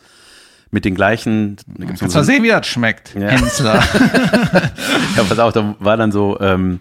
Mit 0.71 0.83
den 0.83 0.95
gleichen, 0.95 1.57
Kannst 1.79 1.99
so- 2.11 2.17
mal 2.17 2.23
sehen, 2.25 2.41
wie 2.43 2.47
das 2.49 2.65
schmeckt. 2.65 3.13
Ja. 3.13 3.27
Hensler. 3.29 3.75
ja, 5.15 5.23
pass 5.29 5.37
auf, 5.39 5.53
da 5.53 5.75
war 5.79 5.95
dann 5.97 6.11
so 6.11 6.39
ähm, 6.41 6.79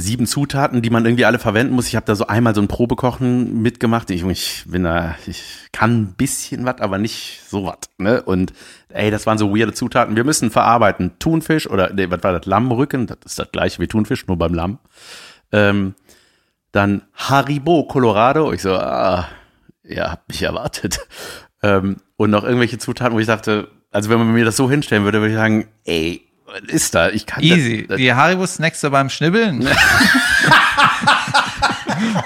sieben 0.00 0.26
Zutaten, 0.26 0.82
die 0.82 0.90
man 0.90 1.04
irgendwie 1.04 1.24
alle 1.24 1.38
verwenden 1.38 1.74
muss. 1.74 1.88
Ich 1.88 1.96
habe 1.96 2.06
da 2.06 2.14
so 2.14 2.26
einmal 2.26 2.54
so 2.54 2.60
ein 2.60 2.68
Probekochen 2.68 3.62
mitgemacht. 3.62 4.10
Ich, 4.10 4.24
ich 4.24 4.64
bin 4.66 4.84
da, 4.84 5.16
ich 5.26 5.68
kann 5.72 6.02
ein 6.02 6.14
bisschen 6.14 6.64
was, 6.64 6.80
aber 6.80 6.98
nicht 6.98 7.42
so 7.48 7.64
was. 7.64 7.78
Ne? 7.98 8.22
Und 8.22 8.52
ey, 8.88 9.10
das 9.10 9.26
waren 9.26 9.38
so 9.38 9.56
weirde 9.56 9.72
Zutaten. 9.72 10.16
Wir 10.16 10.24
müssen 10.24 10.50
verarbeiten 10.50 11.12
Thunfisch 11.18 11.68
oder 11.68 11.92
nee, 11.92 12.10
was 12.10 12.22
war 12.22 12.32
das? 12.32 12.46
Lammrücken. 12.46 13.06
Das 13.06 13.18
ist 13.24 13.38
das 13.38 13.50
gleiche 13.52 13.80
wie 13.80 13.88
Thunfisch, 13.88 14.26
nur 14.26 14.38
beim 14.38 14.54
Lamm. 14.54 14.78
Ähm, 15.52 15.94
dann 16.72 17.02
Haribo 17.14 17.84
Colorado. 17.84 18.52
Ich 18.52 18.62
so, 18.62 18.74
ah, 18.74 19.28
ja, 19.82 20.12
hab 20.12 20.28
mich 20.28 20.42
erwartet. 20.42 21.00
Ähm, 21.62 21.96
und 22.16 22.30
noch 22.30 22.44
irgendwelche 22.44 22.78
Zutaten, 22.78 23.14
wo 23.14 23.18
ich 23.18 23.26
dachte, 23.26 23.68
also 23.90 24.10
wenn 24.10 24.18
man 24.18 24.32
mir 24.32 24.44
das 24.44 24.56
so 24.56 24.70
hinstellen 24.70 25.04
würde, 25.04 25.20
würde 25.20 25.30
ich 25.30 25.36
sagen, 25.36 25.68
ey, 25.84 26.27
ist 26.66 26.94
da? 26.94 27.08
Ich 27.10 27.26
kann 27.26 27.42
Easy. 27.42 27.80
Das, 27.82 27.88
das, 27.88 27.96
Die 27.98 28.12
Haribo 28.12 28.46
snackst 28.46 28.82
du 28.82 28.90
beim 28.90 29.10
Schnibbeln. 29.10 29.66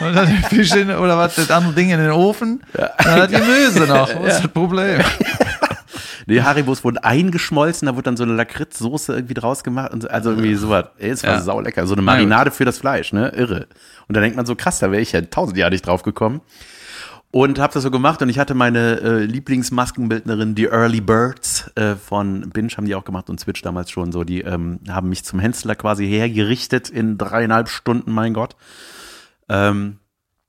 Und 0.00 0.14
dann 0.14 0.26
den 0.26 0.42
Fisch 0.44 0.72
in, 0.74 0.90
oder 0.90 1.16
was, 1.16 1.36
das 1.36 1.50
andere 1.50 1.72
Ding 1.74 1.90
in 1.90 1.98
den 1.98 2.10
Ofen. 2.10 2.62
Dann 2.72 2.88
hat 3.22 3.30
die 3.30 3.36
Gemüse 3.36 3.86
noch. 3.86 4.08
Was 4.22 4.34
ist 4.36 4.44
das 4.44 4.52
Problem? 4.52 5.00
die 6.26 6.42
Haribos 6.42 6.84
wurden 6.84 6.98
eingeschmolzen, 6.98 7.86
da 7.86 7.94
wurde 7.94 8.04
dann 8.04 8.16
so 8.16 8.24
eine 8.24 8.34
Lakritzsoße 8.34 9.14
irgendwie 9.14 9.34
draus 9.34 9.64
gemacht. 9.64 9.92
Und 9.92 10.02
so, 10.02 10.08
also 10.08 10.30
irgendwie 10.30 10.54
sowas. 10.56 10.86
Ey, 10.98 11.10
es 11.10 11.22
war 11.24 11.34
Ja. 11.34 11.40
saulecker. 11.40 11.86
So 11.86 11.94
eine 11.94 12.02
Marinade 12.02 12.50
für 12.50 12.64
das 12.64 12.78
Fleisch, 12.78 13.12
ne? 13.12 13.28
Irre. 13.30 13.66
Und 14.08 14.16
da 14.16 14.20
denkt 14.20 14.36
man 14.36 14.44
so, 14.46 14.54
krass, 14.54 14.78
da 14.78 14.90
wäre 14.90 15.00
ich 15.02 15.12
ja 15.12 15.22
tausend 15.22 15.56
Jahre 15.56 15.72
nicht 15.72 15.86
drauf 15.86 16.02
gekommen. 16.02 16.40
Und 17.32 17.58
habe 17.58 17.72
das 17.72 17.82
so 17.82 17.90
gemacht 17.90 18.22
und 18.22 18.28
ich 18.28 18.38
hatte 18.38 18.54
meine 18.54 19.00
äh, 19.00 19.24
Lieblingsmaskenbildnerin, 19.24 20.54
die 20.54 20.66
Early 20.66 21.00
Birds 21.00 21.70
äh, 21.74 21.96
von 21.96 22.50
Binge, 22.50 22.68
haben 22.76 22.84
die 22.84 22.94
auch 22.94 23.04
gemacht 23.04 23.30
und 23.30 23.40
Switch 23.40 23.62
damals 23.62 23.90
schon 23.90 24.12
so. 24.12 24.22
Die 24.22 24.42
ähm, 24.42 24.78
haben 24.88 25.08
mich 25.08 25.24
zum 25.24 25.40
Hensler 25.40 25.74
quasi 25.74 26.06
hergerichtet 26.06 26.90
in 26.90 27.18
dreieinhalb 27.18 27.68
Stunden, 27.68 28.12
mein 28.12 28.34
Gott. 28.34 28.54
Ähm, 29.48 29.96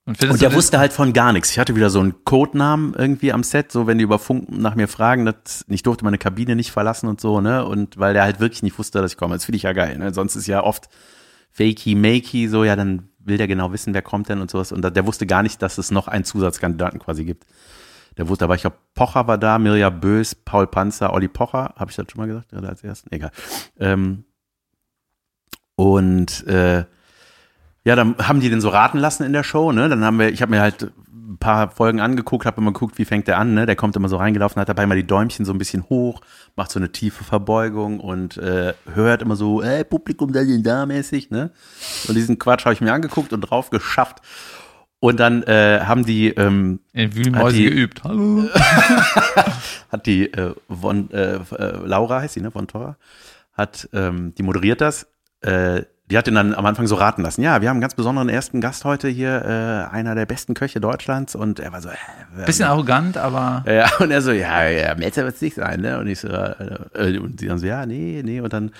Und, 0.06 0.22
und 0.22 0.41
der 0.41 0.54
wusste 0.54 0.80
halt 0.80 0.91
von 0.91 1.13
gar 1.13 1.32
nichts. 1.32 1.52
Ich 1.52 1.60
hatte 1.60 1.78
wieder 1.78 1.89
so 1.89 2.02
einen 2.02 2.26
Codenamen 2.26 2.93
irgendwie 2.93 3.32
am 3.32 3.43
Set, 3.43 3.72
so 3.72 3.88
wenn 3.88 3.98
die 3.98 4.04
über 4.04 4.19
Funk 4.19 4.52
nach 4.52 4.76
mir 4.76 4.89
fragen, 4.89 5.26
das, 5.26 5.63
ich 5.69 5.84
durfte 5.84 6.04
meine 6.04 6.17
Kabine 6.17 6.58
nicht 6.58 6.72
verlassen 6.72 7.08
und 7.08 7.22
so, 7.22 7.39
ne? 7.39 7.63
Und 7.65 7.98
weil 7.98 8.13
der 8.13 8.24
halt 8.24 8.41
wirklich 8.41 8.63
nicht 8.63 8.78
wusste, 8.78 9.02
dass 9.02 9.13
ich 9.13 9.17
komme. 9.17 9.36
Das 9.36 9.46
finde 9.46 9.56
ich 9.56 9.63
ja 9.63 9.72
geil, 9.72 9.98
ne? 9.98 10.13
Sonst 10.13 10.36
ist 10.36 10.48
ja 10.48 10.62
oft 10.62 10.89
fakey, 11.54 11.96
makey, 11.96 12.50
so, 12.50 12.65
ja, 12.65 12.76
dann 12.76 13.08
will 13.26 13.38
der 13.38 13.48
genau 13.48 13.72
wissen, 13.72 13.94
wer 13.94 14.02
kommt 14.02 14.30
denn 14.30 14.42
und 14.42 14.52
sowas. 14.52 14.72
Und 14.72 14.82
da, 14.82 14.90
der 14.90 15.06
wusste 15.06 15.26
gar 15.26 15.44
nicht, 15.44 15.62
dass 15.62 15.78
es 15.78 15.92
noch 15.92 16.08
einen 16.08 16.26
Zusatzkandidaten 16.26 17.00
quasi 17.00 17.26
gibt. 17.26 17.46
Der 18.18 18.30
wusste, 18.30 18.46
aber 18.46 18.56
ich 18.56 18.62
glaube, 18.62 18.78
Pocher 18.94 19.28
war 19.28 19.38
da, 19.38 19.58
Mirja 19.58 19.90
Bös, 19.90 20.36
Paul 20.36 20.68
Panzer, 20.68 21.14
Olli 21.14 21.28
Pocher, 21.28 21.74
habe 21.76 21.90
ich 21.90 21.98
das 21.98 22.06
schon 22.12 22.20
mal 22.20 22.28
gesagt, 22.28 22.50
gerade 22.50 22.70
als 22.70 22.84
ersten? 22.84 23.12
Egal. 23.12 23.32
Ähm, 23.80 24.26
und 25.76 26.46
äh, 26.48 26.86
ja, 27.86 27.96
dann 27.96 28.16
haben 28.18 28.40
die 28.40 28.50
den 28.50 28.62
so 28.62 28.70
raten 28.70 28.98
lassen 28.98 29.24
in 29.24 29.34
der 29.34 29.44
Show, 29.44 29.72
ne? 29.72 29.90
Dann 29.90 30.04
haben 30.04 30.20
wir, 30.20 30.30
ich 30.30 30.42
habe 30.42 30.52
mir 30.52 30.62
halt 30.62 30.94
ein 31.12 31.38
paar 31.38 31.72
Folgen 31.72 32.00
angeguckt, 32.00 32.46
habe 32.46 32.62
immer 32.62 32.72
geguckt, 32.72 32.98
wie 32.98 33.06
fängt 33.06 33.28
der 33.28 33.40
an, 33.40 33.54
ne? 33.54 33.66
Der 33.66 33.76
kommt 33.76 33.96
immer 33.96 34.10
so 34.10 34.18
reingelaufen, 34.18 34.62
hat 34.62 34.70
dabei 34.70 34.86
mal 34.86 34.96
die 34.96 35.08
Däumchen 35.08 35.46
so 35.46 35.52
ein 35.52 35.58
bisschen 35.58 35.84
hoch, 35.90 36.22
macht 36.56 36.72
so 36.72 36.80
eine 36.80 36.92
tiefe 36.92 37.24
Verbeugung 37.24 38.00
und 38.00 38.38
äh, 38.38 38.74
hört 38.94 39.22
immer 39.22 39.36
so, 39.36 39.62
ey, 39.62 39.84
Publikum 39.84 40.32
da 40.32 40.42
da 40.44 40.86
mäßig, 40.86 41.32
ne? 41.32 41.52
Und 42.08 42.16
diesen 42.16 42.38
Quatsch 42.38 42.66
habe 42.66 42.74
ich 42.74 42.82
mir 42.82 42.94
angeguckt 42.94 43.34
und 43.34 43.42
drauf 43.42 43.70
geschafft. 43.70 44.22
Und 45.00 45.20
dann 45.20 45.44
äh, 45.44 45.82
haben 45.84 46.06
die 46.06 46.30
ähm, 46.30 46.80
in 46.94 47.13
Wühlmäuse 47.16 47.46
Hat 47.48 47.54
die- 47.56 47.63
geübt. 47.66 48.04
Hallo. 48.04 48.44
hat 49.92 50.06
die 50.06 50.32
äh, 50.32 50.54
von 50.70 51.12
äh, 51.12 51.36
äh, 51.36 51.86
Laura 51.86 52.22
heißt 52.22 52.36
sie, 52.36 52.42
ne, 52.42 52.52
von 52.52 52.68
Torra, 52.68 52.96
hat 53.54 53.89
ähm, 53.94 54.34
die 54.38 54.44
moderiert 54.44 54.80
das. 54.80 55.08
Äh, 55.42 55.84
die 56.12 56.18
hat 56.18 56.28
ihn 56.28 56.36
dann 56.36 56.54
am 56.54 56.66
Anfang 56.66 56.86
so 56.86 56.96
raten 56.96 57.22
lassen. 57.22 57.42
Ja, 57.42 57.62
wir 57.62 57.70
haben 57.70 57.76
einen 57.76 57.82
ganz 57.82 57.96
besonderen 57.96 58.28
ersten 58.28 58.60
Gast 58.60 58.84
heute 58.84 59.08
hier, 59.08 59.89
äh, 59.89 59.94
einer 59.94 60.16
der 60.16 60.26
besten 60.26 60.54
Köche 60.54 60.82
Deutschlands. 60.82 61.34
Und 61.34 61.60
er 61.60 61.72
war 61.72 61.82
so, 61.82 61.89
äh, 61.89 62.46
Bisschen 62.46 62.66
arrogant, 62.66 63.18
aber 63.18 63.63
ja, 63.68 63.89
und 64.00 64.12
er 64.12 64.22
so, 64.22 64.32
ja, 64.32 64.68
ja, 64.68 64.96
Melzer 64.96 65.24
wird 65.24 65.36
es 65.36 65.42
nicht 65.42 65.56
sein, 65.56 65.82
ne? 65.82 66.00
Und 66.00 66.08
ich 66.08 66.20
so, 66.20 66.28
äh, 66.28 66.78
äh, 66.94 67.18
und 67.18 67.39
sie 67.39 67.48
dann 67.48 67.58
so, 67.58 67.66
ja, 67.66 67.86
nee, 67.86 68.22
nee, 68.24 68.42
und 68.42 68.52
dann, 68.52 68.72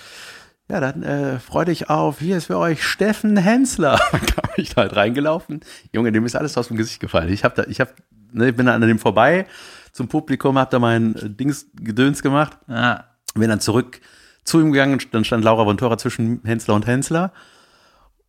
ja, 0.68 0.80
dann 0.80 1.02
äh, 1.02 1.38
freu 1.38 1.64
dich 1.64 1.88
auf, 1.88 2.18
hier 2.18 2.36
ist 2.36 2.46
für 2.46 2.58
euch 2.58 2.84
Steffen 2.84 3.36
Hensler. 3.36 4.00
Dann 4.12 4.24
kam 4.24 4.50
ich 4.56 4.74
da 4.74 4.82
halt 4.82 4.96
reingelaufen. 4.96 5.60
Junge, 5.92 6.10
dem 6.10 6.24
ist 6.24 6.36
alles 6.36 6.56
aus 6.56 6.68
dem 6.68 6.78
Gesicht 6.78 7.00
gefallen. 7.00 7.30
Ich 7.30 7.44
hab 7.44 7.54
da, 7.54 7.64
ich 7.64 7.80
hab, 7.80 7.92
ne, 8.32 8.48
ich 8.48 8.56
bin 8.56 8.64
da 8.64 8.74
an 8.74 8.80
dem 8.80 8.98
vorbei 8.98 9.46
zum 9.92 10.08
Publikum, 10.08 10.58
hab 10.58 10.70
da 10.70 10.78
mein 10.78 11.14
Dings 11.38 11.66
Gedöns 11.74 12.22
gemacht, 12.22 12.58
ja, 12.66 13.04
bin 13.34 13.50
dann 13.50 13.60
zurück 13.60 14.00
zu 14.44 14.60
ihm 14.60 14.72
gegangen, 14.72 15.00
dann 15.12 15.24
stand 15.24 15.44
Laura 15.44 15.64
von 15.64 15.76
Tora 15.76 15.98
zwischen 15.98 16.40
Hensler 16.44 16.74
und 16.74 16.86
Hensler. 16.86 17.32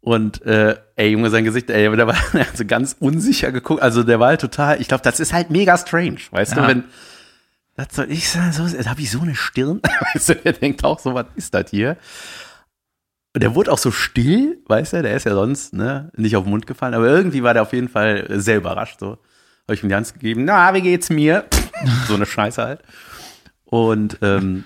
Und 0.02 0.44
äh, 0.46 0.78
ey, 0.96 1.10
Junge, 1.10 1.30
sein 1.32 1.44
Gesicht, 1.46 1.70
ey, 1.70 1.96
der 1.96 2.08
war 2.08 2.16
so 2.54 2.66
ganz 2.66 2.96
unsicher 3.00 3.52
geguckt. 3.52 3.82
Also 3.82 4.04
der 4.04 4.20
war 4.20 4.28
halt 4.30 4.42
total, 4.42 4.80
ich 4.80 4.88
glaube, 4.88 5.04
das 5.04 5.20
ist 5.20 5.34
halt 5.34 5.50
mega 5.50 5.78
strange, 5.78 6.20
weißt 6.32 6.56
Ja. 6.56 6.62
du, 6.62 6.68
wenn 6.68 6.84
das 7.78 7.88
soll 7.92 8.10
ich 8.10 8.30
sagen, 8.30 8.54
so 8.54 8.64
habe 8.90 9.02
ich 9.02 9.12
so 9.12 9.20
eine 9.20 9.36
Stirn, 9.36 9.82
weißt 10.14 10.30
du, 10.30 10.36
der 10.36 10.54
denkt 10.54 10.84
auch 10.86 11.00
so, 11.00 11.14
was 11.14 11.26
ist 11.36 11.54
das 11.54 11.72
hier? 11.72 11.98
Und 13.34 13.44
der 13.44 13.54
wurde 13.54 13.70
auch 13.72 13.78
so 13.78 13.92
still, 13.92 14.60
weißt 14.68 14.94
du, 14.94 15.02
der 15.02 15.16
ist 15.16 15.26
ja 15.26 15.34
sonst 15.34 15.74
ne, 15.74 16.10
nicht 16.16 16.38
auf 16.38 16.46
den 16.46 16.52
Mund 16.52 16.68
gefallen, 16.68 16.94
aber 16.94 17.08
irgendwie 17.08 17.44
war 17.44 17.54
der 17.54 17.64
auf 17.64 17.74
jeden 17.74 17.90
Fall 17.90 18.28
sehr 18.40 18.58
überrascht. 18.58 19.00
So 19.02 19.18
habe 19.64 19.74
ich 19.74 19.84
ihm 19.84 19.90
die 19.90 19.96
Hand 19.96 20.14
gegeben, 20.14 20.46
na, 20.46 20.74
wie 20.74 20.82
geht's 20.82 21.10
mir? 21.10 21.44
so 22.08 22.16
eine 22.16 22.26
Scheiße 22.26 22.64
halt. 22.64 22.82
Und 23.66 24.20
ähm, 24.22 24.64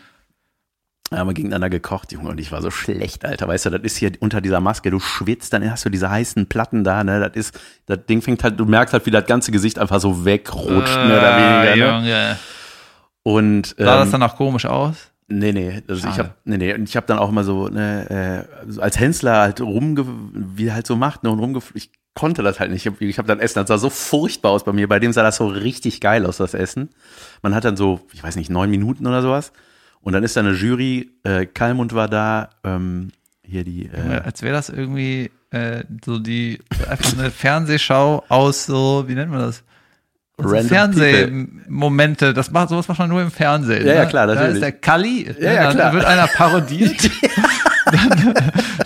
haben 1.17 1.28
wir 1.28 1.34
gegeneinander 1.34 1.69
gekocht, 1.69 2.12
Junge, 2.12 2.30
und 2.30 2.39
ich 2.39 2.52
war 2.52 2.62
so 2.62 2.69
schlecht, 2.69 3.26
Alter. 3.26 3.48
Weißt 3.48 3.65
du, 3.65 3.69
das 3.72 3.82
ist 3.82 3.98
hier 3.98 4.12
unter 4.19 4.41
dieser 4.41 4.60
Maske, 4.60 4.91
du 4.91 5.00
schwitzt, 5.00 5.54
dann 5.54 5.69
hast 5.69 5.86
du 5.86 5.89
diese 5.89 6.10
heißen 6.10 6.48
Platten 6.48 6.84
da, 6.84 7.04
ne? 7.04 7.19
Das 7.19 7.36
ist, 7.36 7.60
das 7.88 8.06
Ding 8.08 8.22
fängt 8.22 8.43
halt, 8.43 8.60
du 8.60 8.65
merkst 8.65 8.93
halt, 8.93 9.06
wie 9.06 9.12
das 9.12 9.26
ganze 9.26 9.52
Gesicht 9.52 9.80
einfach 9.80 10.00
so 10.00 10.26
wegrutscht, 10.26 10.95
mehr 10.95 11.17
oder 11.17 11.38
weniger. 11.38 11.76
Ne? 11.76 12.08
Äh, 12.08 12.10
Junge. 12.10 12.39
Und 13.24 13.76
ähm, 13.78 13.86
Sah 13.86 14.00
das 14.00 14.12
dann 14.12 14.24
auch 14.24 14.36
komisch 14.36 14.65
aus? 14.65 15.12
Nee, 15.28 15.52
nee, 15.52 15.84
also 15.88 16.08
ich 16.08 16.15
Schade. 16.15 16.30
hab, 16.30 16.38
nee, 16.45 16.58
nee, 16.58 16.74
und 16.74 16.89
ich 16.89 16.95
habe 16.95 17.06
dann 17.06 17.19
auch 17.19 17.30
immer 17.30 17.43
so, 17.43 17.67
ne, 17.67 18.48
äh, 18.76 18.80
als 18.80 19.00
Hensler 19.00 19.38
halt 19.41 19.62
rumge, 19.62 20.06
wie 20.34 20.67
er 20.67 20.74
halt 20.74 20.88
so 20.88 20.95
macht, 20.95 21.24
ne, 21.24 21.30
und 21.30 21.38
rumge, 21.38 21.60
ich 21.76 21.91
konnte 22.15 22.43
das 22.43 22.60
halt 22.60 22.72
nicht. 22.72 22.86
Ich 22.86 22.91
habe 22.91 23.06
ich 23.06 23.17
hab 23.17 23.28
dann 23.28 23.39
Essen, 23.39 23.60
das 23.60 23.67
sah 23.67 23.78
so 23.78 23.89
furchtbar 23.89 24.52
aus 24.52 24.63
bei 24.63 24.74
mir. 24.74 24.89
Bei 24.89 25.00
dem 25.00 25.13
sah 25.13 25.24
das 25.24 25.38
so 25.38 25.48
richtig 25.48 26.02
geil 26.02 26.26
aus, 26.26 26.38
das 26.38 26.54
Essen. 26.54 26.89
Man 27.41 27.56
hat 27.56 27.63
dann 27.63 27.78
so, 27.78 28.02
ich 28.12 28.24
weiß 28.24 28.36
nicht, 28.36 28.50
neun 28.50 28.69
Minuten 28.69 29.08
oder 29.08 29.22
sowas. 29.22 29.54
Und 30.02 30.14
dann 30.14 30.24
ist 30.24 30.36
da 30.36 30.40
eine 30.42 30.54
Jury, 30.54 31.10
äh, 31.24 31.46
Kalmund 31.46 31.94
war 31.94 32.08
da, 32.08 32.50
ähm, 32.64 33.12
hier 33.44 33.64
die, 33.64 33.86
äh, 33.88 34.22
Als 34.24 34.42
wäre 34.42 34.54
das 34.54 34.70
irgendwie 34.70 35.32
äh, 35.52 35.84
so 36.06 36.20
die 36.20 36.60
einfach 36.90 37.18
eine 37.18 37.32
Fernsehschau 37.32 38.24
aus 38.30 38.66
so, 38.66 39.04
wie 39.08 39.16
nennt 39.16 39.32
man 39.32 39.40
das? 39.42 39.64
So 40.38 40.48
Random 40.48 40.68
Fernsehmomente, 40.70 42.34
das 42.34 42.50
macht 42.52 42.70
sowas 42.70 42.88
macht 42.88 43.00
man 43.00 43.10
nur 43.10 43.22
im 43.22 43.32
Fernsehen. 43.32 43.86
Ja, 43.86 43.94
ja, 43.94 44.02
ne? 44.04 44.08
klar, 44.10 44.28
Da 44.28 44.36
natürlich. 44.36 44.54
ist 44.56 44.62
der 44.62 44.72
Kalli, 44.74 45.36
Ja, 45.40 45.52
ja, 45.54 45.64
dann 45.66 45.76
klar. 45.76 45.94
wird 45.94 46.06
einer 46.06 46.28
parodiert. 46.28 47.10
dann, 47.86 48.34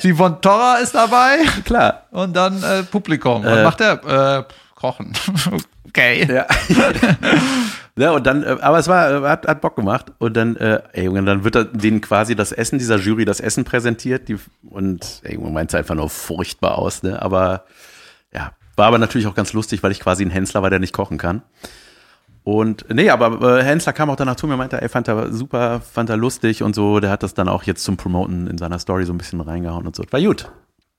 die 0.01 0.13
von 0.13 0.41
Torra 0.41 0.77
ist 0.77 0.95
dabei 0.95 1.39
klar, 1.65 2.03
und 2.11 2.35
dann 2.35 2.63
äh, 2.63 2.83
Publikum. 2.83 3.43
Was 3.43 3.59
Äh. 3.59 3.63
macht 3.63 3.79
der? 3.81 4.45
Äh, 4.47 4.53
kochen. 4.73 5.13
okay. 5.87 6.27
Ja. 6.33 6.47
ja, 7.95 8.11
und 8.11 8.25
dann, 8.25 8.43
äh, 8.43 8.57
aber 8.61 8.79
es 8.79 8.87
war, 8.87 9.11
äh, 9.11 9.27
hat, 9.27 9.47
hat 9.47 9.61
Bock 9.61 9.75
gemacht. 9.75 10.11
Und 10.17 10.35
dann, 10.35 10.55
äh, 10.55 10.81
ey, 10.93 11.05
Junge, 11.05 11.23
dann 11.23 11.43
wird 11.43 11.55
da 11.55 11.63
denen 11.63 12.01
quasi 12.01 12.35
das 12.35 12.51
Essen, 12.51 12.79
dieser 12.79 12.97
Jury 12.97 13.25
das 13.25 13.39
Essen 13.39 13.65
präsentiert. 13.65 14.27
Die, 14.29 14.37
und 14.69 15.21
ey, 15.23 15.35
Junge, 15.35 15.51
meint 15.51 15.71
es 15.71 15.75
einfach 15.75 15.95
nur 15.95 16.09
furchtbar 16.09 16.77
aus, 16.77 17.03
ne? 17.03 17.21
Aber 17.21 17.65
ja, 18.33 18.51
war 18.75 18.87
aber 18.87 18.97
natürlich 18.97 19.27
auch 19.27 19.35
ganz 19.35 19.53
lustig, 19.53 19.83
weil 19.83 19.91
ich 19.91 19.99
quasi 19.99 20.25
ein 20.25 20.31
Hensler 20.31 20.63
war, 20.63 20.71
der 20.71 20.79
nicht 20.79 20.93
kochen 20.93 21.19
kann. 21.19 21.43
Und 22.43 22.85
nee, 22.89 23.09
aber 23.09 23.59
äh, 23.59 23.63
Hensler 23.63 23.93
kam 23.93 24.09
auch 24.09 24.15
danach 24.15 24.35
zu 24.35 24.47
mir, 24.47 24.57
meinte, 24.57 24.81
ey, 24.81 24.89
fand 24.89 25.07
er 25.07 25.31
super, 25.31 25.79
fand 25.79 26.09
er 26.09 26.17
lustig 26.17 26.63
und 26.63 26.75
so. 26.75 26.99
Der 26.99 27.09
hat 27.09 27.23
das 27.23 27.35
dann 27.35 27.47
auch 27.47 27.63
jetzt 27.63 27.83
zum 27.83 27.95
Promoten 27.95 28.47
in 28.47 28.57
seiner 28.57 28.79
Story 28.79 29.05
so 29.05 29.13
ein 29.13 29.17
bisschen 29.17 29.39
reingehauen 29.39 29.85
und 29.85 29.95
so. 29.95 30.03
War 30.09 30.19
gut. 30.19 30.51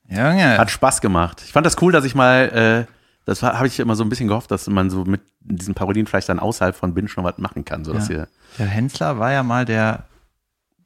Junge. 0.08 0.58
Hat 0.58 0.70
Spaß 0.70 1.00
gemacht. 1.00 1.42
Ich 1.44 1.52
fand 1.52 1.66
das 1.66 1.80
cool, 1.82 1.92
dass 1.92 2.04
ich 2.04 2.14
mal, 2.14 2.86
äh, 2.88 2.92
das 3.24 3.42
habe 3.42 3.66
ich 3.66 3.78
immer 3.80 3.96
so 3.96 4.04
ein 4.04 4.08
bisschen 4.08 4.28
gehofft, 4.28 4.50
dass 4.50 4.66
man 4.66 4.90
so 4.90 5.04
mit 5.04 5.22
diesen 5.40 5.74
Parodien 5.74 6.06
vielleicht 6.06 6.28
dann 6.28 6.38
außerhalb 6.38 6.74
von 6.76 6.94
Binge 6.94 7.08
noch 7.16 7.24
was 7.24 7.38
machen 7.38 7.64
kann, 7.64 7.84
so 7.84 7.92
dass 7.92 8.08
Ja. 8.08 8.14
ihr 8.16 8.28
Der 8.58 8.66
Hensler 8.66 9.18
war 9.18 9.32
ja 9.32 9.42
mal 9.42 9.64
der 9.64 10.04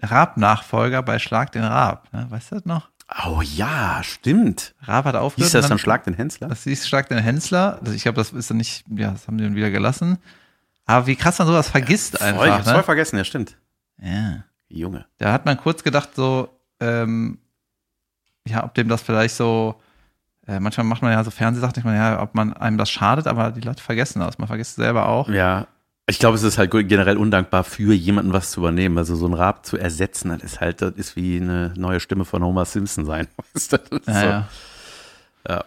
Raab-Nachfolger 0.02 1.02
bei 1.02 1.18
Schlag 1.18 1.52
den 1.52 1.64
Raab. 1.64 2.12
Ne? 2.12 2.26
Weißt 2.30 2.50
du 2.52 2.56
das 2.56 2.64
noch? 2.64 2.88
Oh 3.26 3.40
ja, 3.42 4.00
stimmt. 4.02 4.74
Raab 4.82 5.06
hat 5.06 5.16
aufgehört. 5.16 5.46
Hieß 5.46 5.52
das 5.52 5.64
und 5.64 5.70
dann 5.70 5.78
Schlag 5.78 6.04
den 6.04 6.14
Hensler? 6.14 6.48
Das 6.48 6.64
hieß 6.64 6.86
Schlag 6.86 7.08
den 7.08 7.18
Hensler. 7.18 7.78
Also 7.80 7.92
ich 7.92 8.02
glaube, 8.02 8.16
das 8.16 8.32
ist 8.32 8.50
dann 8.50 8.58
nicht, 8.58 8.84
ja, 8.90 9.10
das 9.12 9.26
haben 9.26 9.38
die 9.38 9.44
dann 9.44 9.54
wieder 9.56 9.70
gelassen. 9.70 10.18
Aber 10.84 11.06
wie 11.06 11.16
krass 11.16 11.38
man 11.38 11.48
sowas 11.48 11.68
vergisst 11.70 12.18
Voll, 12.18 12.28
ich 12.28 12.34
einfach. 12.34 12.54
hab's 12.58 12.68
voll 12.68 12.76
Ne? 12.76 12.82
vergessen, 12.82 13.16
ja, 13.16 13.24
stimmt. 13.24 13.56
Ja. 14.00 14.44
Junge. 14.68 15.06
Da 15.18 15.32
hat 15.32 15.46
man 15.46 15.56
kurz 15.56 15.82
gedacht, 15.82 16.10
so, 16.14 16.50
ähm, 16.80 17.38
ja, 18.46 18.62
ob 18.64 18.74
dem 18.74 18.88
das 18.88 19.02
vielleicht 19.02 19.34
so, 19.36 19.80
äh, 20.48 20.60
manchmal 20.60 20.86
macht 20.86 21.02
man 21.02 21.12
ja 21.12 21.22
so 21.22 21.30
Fernsehsachen, 21.30 21.74
denkt 21.74 21.86
man, 21.86 21.94
ja, 21.94 22.22
ob 22.22 22.34
man 22.34 22.54
einem 22.54 22.78
das 22.78 22.90
schadet, 22.90 23.26
aber 23.26 23.52
die 23.52 23.60
Leute 23.60 23.82
vergessen 23.82 24.20
das. 24.20 24.38
Man 24.38 24.48
vergisst 24.48 24.70
es 24.70 24.76
selber 24.76 25.08
auch. 25.08 25.28
Ja. 25.28 25.66
Ich 26.10 26.18
glaube, 26.18 26.36
es 26.36 26.42
ist 26.42 26.56
halt 26.56 26.70
generell 26.70 27.18
undankbar 27.18 27.64
für 27.64 27.92
jemanden 27.92 28.32
was 28.32 28.50
zu 28.52 28.60
übernehmen. 28.60 28.96
Also 28.96 29.14
so 29.14 29.26
ein 29.26 29.34
Raab 29.34 29.66
zu 29.66 29.76
ersetzen, 29.76 30.30
das 30.30 30.42
ist 30.42 30.60
halt, 30.60 30.80
das 30.80 30.94
ist 30.94 31.16
wie 31.16 31.36
eine 31.38 31.74
neue 31.76 32.00
Stimme 32.00 32.24
von 32.24 32.42
Homer 32.42 32.64
Simpson 32.64 33.04
sein. 33.04 33.28
Weißt 33.52 33.74
du? 33.74 33.78
Ja, 34.06 34.48
so. 35.46 35.52
ja. 35.52 35.64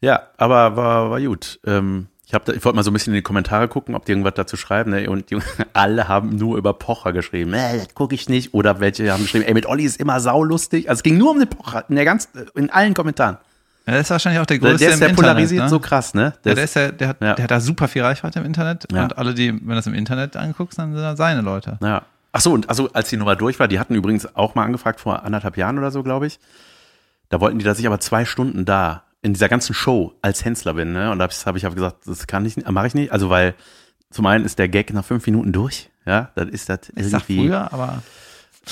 Ja, 0.00 0.22
aber 0.36 0.76
war, 0.76 1.10
war 1.10 1.20
gut. 1.20 1.58
Ähm, 1.66 2.06
ich, 2.24 2.34
hab 2.34 2.44
da, 2.44 2.52
ich 2.52 2.64
wollte 2.64 2.76
mal 2.76 2.84
so 2.84 2.90
ein 2.90 2.92
bisschen 2.92 3.14
in 3.14 3.18
die 3.18 3.22
Kommentare 3.22 3.66
gucken, 3.66 3.96
ob 3.96 4.04
die 4.04 4.12
irgendwas 4.12 4.34
dazu 4.34 4.56
schreiben. 4.56 4.92
Ne? 4.92 5.10
Und 5.10 5.30
die, 5.30 5.38
alle 5.72 6.06
haben 6.06 6.36
nur 6.36 6.56
über 6.56 6.74
Pocher 6.74 7.12
geschrieben. 7.12 7.52
Äh, 7.54 7.78
das 7.78 7.94
gucke 7.94 8.14
ich 8.14 8.28
nicht. 8.28 8.54
Oder 8.54 8.78
welche 8.78 9.10
haben 9.12 9.22
geschrieben, 9.22 9.44
ey, 9.44 9.54
mit 9.54 9.66
Olli 9.66 9.82
ist 9.84 9.98
immer 9.98 10.20
saulustig. 10.20 10.88
Also 10.88 11.00
es 11.00 11.02
ging 11.02 11.18
nur 11.18 11.32
um 11.32 11.40
den 11.40 11.48
Pocher, 11.48 11.84
in, 11.88 11.96
der 11.96 12.04
ganz, 12.04 12.28
in 12.54 12.70
allen 12.70 12.94
Kommentaren. 12.94 13.38
Ja, 13.86 13.92
das 13.92 14.00
ist 14.02 14.10
wahrscheinlich 14.10 14.40
auch 14.40 14.46
der 14.46 14.58
Der, 14.58 14.70
größte 14.70 14.84
der 14.84 14.94
ist 14.94 15.00
der 15.00 15.08
Internet, 15.10 15.30
polarisiert 15.30 15.62
ne? 15.64 15.68
so 15.68 15.78
krass, 15.78 16.12
ne? 16.14 16.22
Ja, 16.22 16.32
Der 16.44 16.54
der, 16.56 16.64
ist, 16.64 16.74
ja, 16.74 16.90
der, 16.90 17.08
hat, 17.08 17.16
Ja. 17.22 17.34
der 17.34 17.42
hat 17.44 17.50
da 17.50 17.60
super 17.60 17.86
viel 17.88 18.02
Reichweite 18.02 18.40
im 18.40 18.44
Internet 18.44 18.86
Ja. 18.92 19.04
und 19.04 19.16
alle, 19.18 19.32
die, 19.34 19.52
wenn 19.52 19.68
du 19.68 19.74
das 19.76 19.86
im 19.86 19.94
Internet 19.94 20.36
anguckst, 20.36 20.78
dann 20.78 20.92
sind 20.92 21.02
das 21.02 21.16
seine 21.18 21.40
Leute. 21.42 21.78
ja. 21.82 22.02
Ach 22.32 22.40
so, 22.42 22.52
und 22.52 22.68
also 22.68 22.90
als 22.92 23.08
die 23.08 23.16
Nummer 23.16 23.34
durch 23.34 23.58
war, 23.58 23.66
die 23.66 23.78
hatten 23.80 23.94
übrigens 23.94 24.36
auch 24.36 24.54
mal 24.54 24.64
angefragt 24.64 25.00
vor 25.00 25.22
anderthalb 25.24 25.56
Jahren 25.56 25.78
oder 25.78 25.90
so, 25.90 26.02
glaube 26.02 26.26
ich. 26.26 26.38
Da 27.30 27.40
wollten 27.40 27.58
die, 27.58 27.64
dass 27.64 27.78
ich 27.78 27.86
aber 27.86 27.98
zwei 27.98 28.26
Stunden 28.26 28.66
da 28.66 29.04
in 29.22 29.32
dieser 29.32 29.48
ganzen 29.48 29.72
Show 29.72 30.12
als 30.20 30.44
Hensler 30.44 30.74
bin, 30.74 30.92
ne? 30.92 31.10
Und 31.10 31.18
da 31.18 31.28
habe 31.46 31.56
ich, 31.56 31.64
hab 31.64 31.74
gesagt, 31.74 32.06
das 32.06 32.26
kann 32.26 32.44
ich 32.44 32.56
nicht, 32.58 32.70
mache 32.70 32.88
ich 32.88 32.94
nicht. 32.94 33.10
Also 33.10 33.30
weil 33.30 33.54
zum 34.10 34.26
einen 34.26 34.44
ist 34.44 34.58
der 34.58 34.68
Gag 34.68 34.92
nach 34.92 35.04
fünf 35.04 35.24
Minuten 35.24 35.52
durch, 35.52 35.88
ja, 36.04 36.28
dann 36.34 36.48
ist 36.50 36.68
das 36.68 36.80
Ich 36.94 37.08
sag 37.08 37.22
irgendwie. 37.22 37.48
früher, 37.48 37.72
aber 37.72 38.02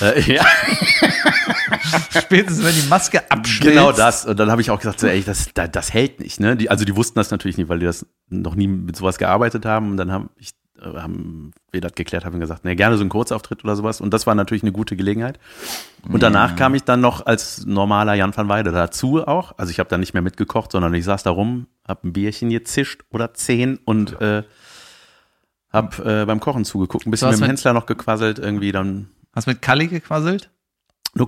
Äh, 0.01 0.19
ja, 0.33 0.45
spätestens 2.19 2.63
wenn 2.65 2.75
die 2.75 2.87
Maske 2.89 3.29
abschmilzt. 3.31 3.75
genau 3.75 3.91
das. 3.91 4.25
Und 4.25 4.37
dann 4.39 4.51
habe 4.51 4.61
ich 4.61 4.69
auch 4.71 4.79
gesagt, 4.79 4.99
so, 4.99 5.07
ey, 5.07 5.23
das, 5.23 5.49
das, 5.53 5.71
das 5.71 5.93
hält 5.93 6.19
nicht, 6.19 6.39
ne? 6.39 6.55
Die, 6.57 6.69
also 6.69 6.85
die 6.85 6.95
wussten 6.95 7.17
das 7.19 7.31
natürlich 7.31 7.57
nicht, 7.57 7.69
weil 7.69 7.79
die 7.79 7.85
das 7.85 8.05
noch 8.29 8.55
nie 8.55 8.67
mit 8.67 8.95
sowas 8.95 9.17
gearbeitet 9.17 9.65
haben. 9.65 9.91
Und 9.91 9.97
dann 9.97 10.11
haben 10.11 10.29
ich 10.37 10.51
äh, 10.81 10.97
haben 10.99 11.51
wir 11.71 11.79
das 11.81 11.93
geklärt, 11.93 12.25
haben 12.25 12.39
gesagt, 12.39 12.65
ne, 12.65 12.75
gerne 12.75 12.97
so 12.97 13.03
ein 13.05 13.09
Kurzauftritt 13.09 13.63
oder 13.63 13.75
sowas. 13.77 14.01
Und 14.01 14.13
das 14.13 14.27
war 14.27 14.35
natürlich 14.35 14.63
eine 14.63 14.73
gute 14.73 14.95
Gelegenheit. 14.97 15.39
Und 16.09 16.21
danach 16.21 16.55
kam 16.57 16.75
ich 16.75 16.83
dann 16.83 16.99
noch 17.01 17.25
als 17.25 17.65
normaler 17.65 18.13
Jan 18.15 18.35
van 18.35 18.49
Weide 18.49 18.71
dazu 18.71 19.25
auch. 19.25 19.53
Also 19.57 19.71
ich 19.71 19.79
habe 19.79 19.89
da 19.89 19.97
nicht 19.97 20.13
mehr 20.13 20.21
mitgekocht, 20.23 20.71
sondern 20.73 20.93
ich 20.93 21.05
saß 21.05 21.23
da 21.23 21.29
rum, 21.31 21.67
hab 21.87 22.03
ein 22.03 22.11
Bierchen 22.13 22.49
gezischt 22.49 23.03
oder 23.09 23.33
zehn 23.33 23.79
und 23.85 24.19
äh, 24.21 24.43
hab 25.71 25.99
äh, 26.05 26.25
beim 26.25 26.39
Kochen 26.39 26.63
zugeguckt, 26.65 27.05
ein 27.07 27.11
bisschen 27.11 27.29
mit 27.29 27.37
dem 27.37 27.41
mit- 27.41 27.49
Hensler 27.49 27.73
noch 27.73 27.85
gequasselt, 27.85 28.39
irgendwie 28.39 28.71
dann 28.71 29.09
Hast 29.35 29.47
mit 29.47 29.61
Kalli 29.61 29.87
gequasselt? 29.87 30.49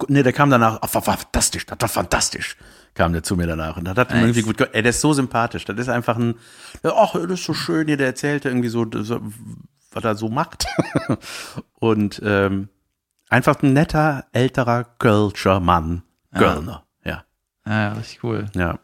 nee, 0.07 0.23
der 0.23 0.33
kam 0.33 0.49
danach, 0.49 0.79
ach, 0.81 0.93
war 0.93 1.01
fantastisch, 1.01 1.65
das 1.65 1.77
war 1.81 1.87
fantastisch, 1.89 2.57
kam 2.93 3.13
der 3.13 3.23
zu 3.23 3.35
mir 3.35 3.47
danach. 3.47 3.77
Und 3.77 3.85
das 3.85 3.95
hat 3.95 4.09
Nice. 4.09 4.21
irgendwie 4.21 4.41
gut, 4.41 4.59
ey, 4.59 4.81
der 4.81 4.89
ist 4.89 5.01
so 5.01 5.13
sympathisch, 5.13 5.63
das 5.65 5.77
ist 5.77 5.89
einfach 5.89 6.17
ein, 6.17 6.35
ach, 6.83 7.13
das 7.13 7.31
ist 7.31 7.45
so 7.45 7.53
schön 7.53 7.87
hier, 7.87 7.97
der 7.97 8.07
erzählte 8.07 8.49
irgendwie 8.49 8.67
so, 8.69 8.85
so 8.91 9.21
was 9.91 10.03
er 10.03 10.15
so 10.15 10.29
macht. 10.29 10.67
Und 11.79 12.21
ähm, 12.23 12.69
einfach 13.29 13.61
ein 13.63 13.73
netter, 13.73 14.25
älterer 14.33 14.83
Kölscher 14.99 15.59
Mann, 15.59 16.03
Kölner, 16.33 16.85
ja, 17.05 17.23
Ja, 17.65 17.71
ja, 17.79 17.93
richtig 17.93 18.23
cool. 18.23 18.49
ja, 18.55 18.79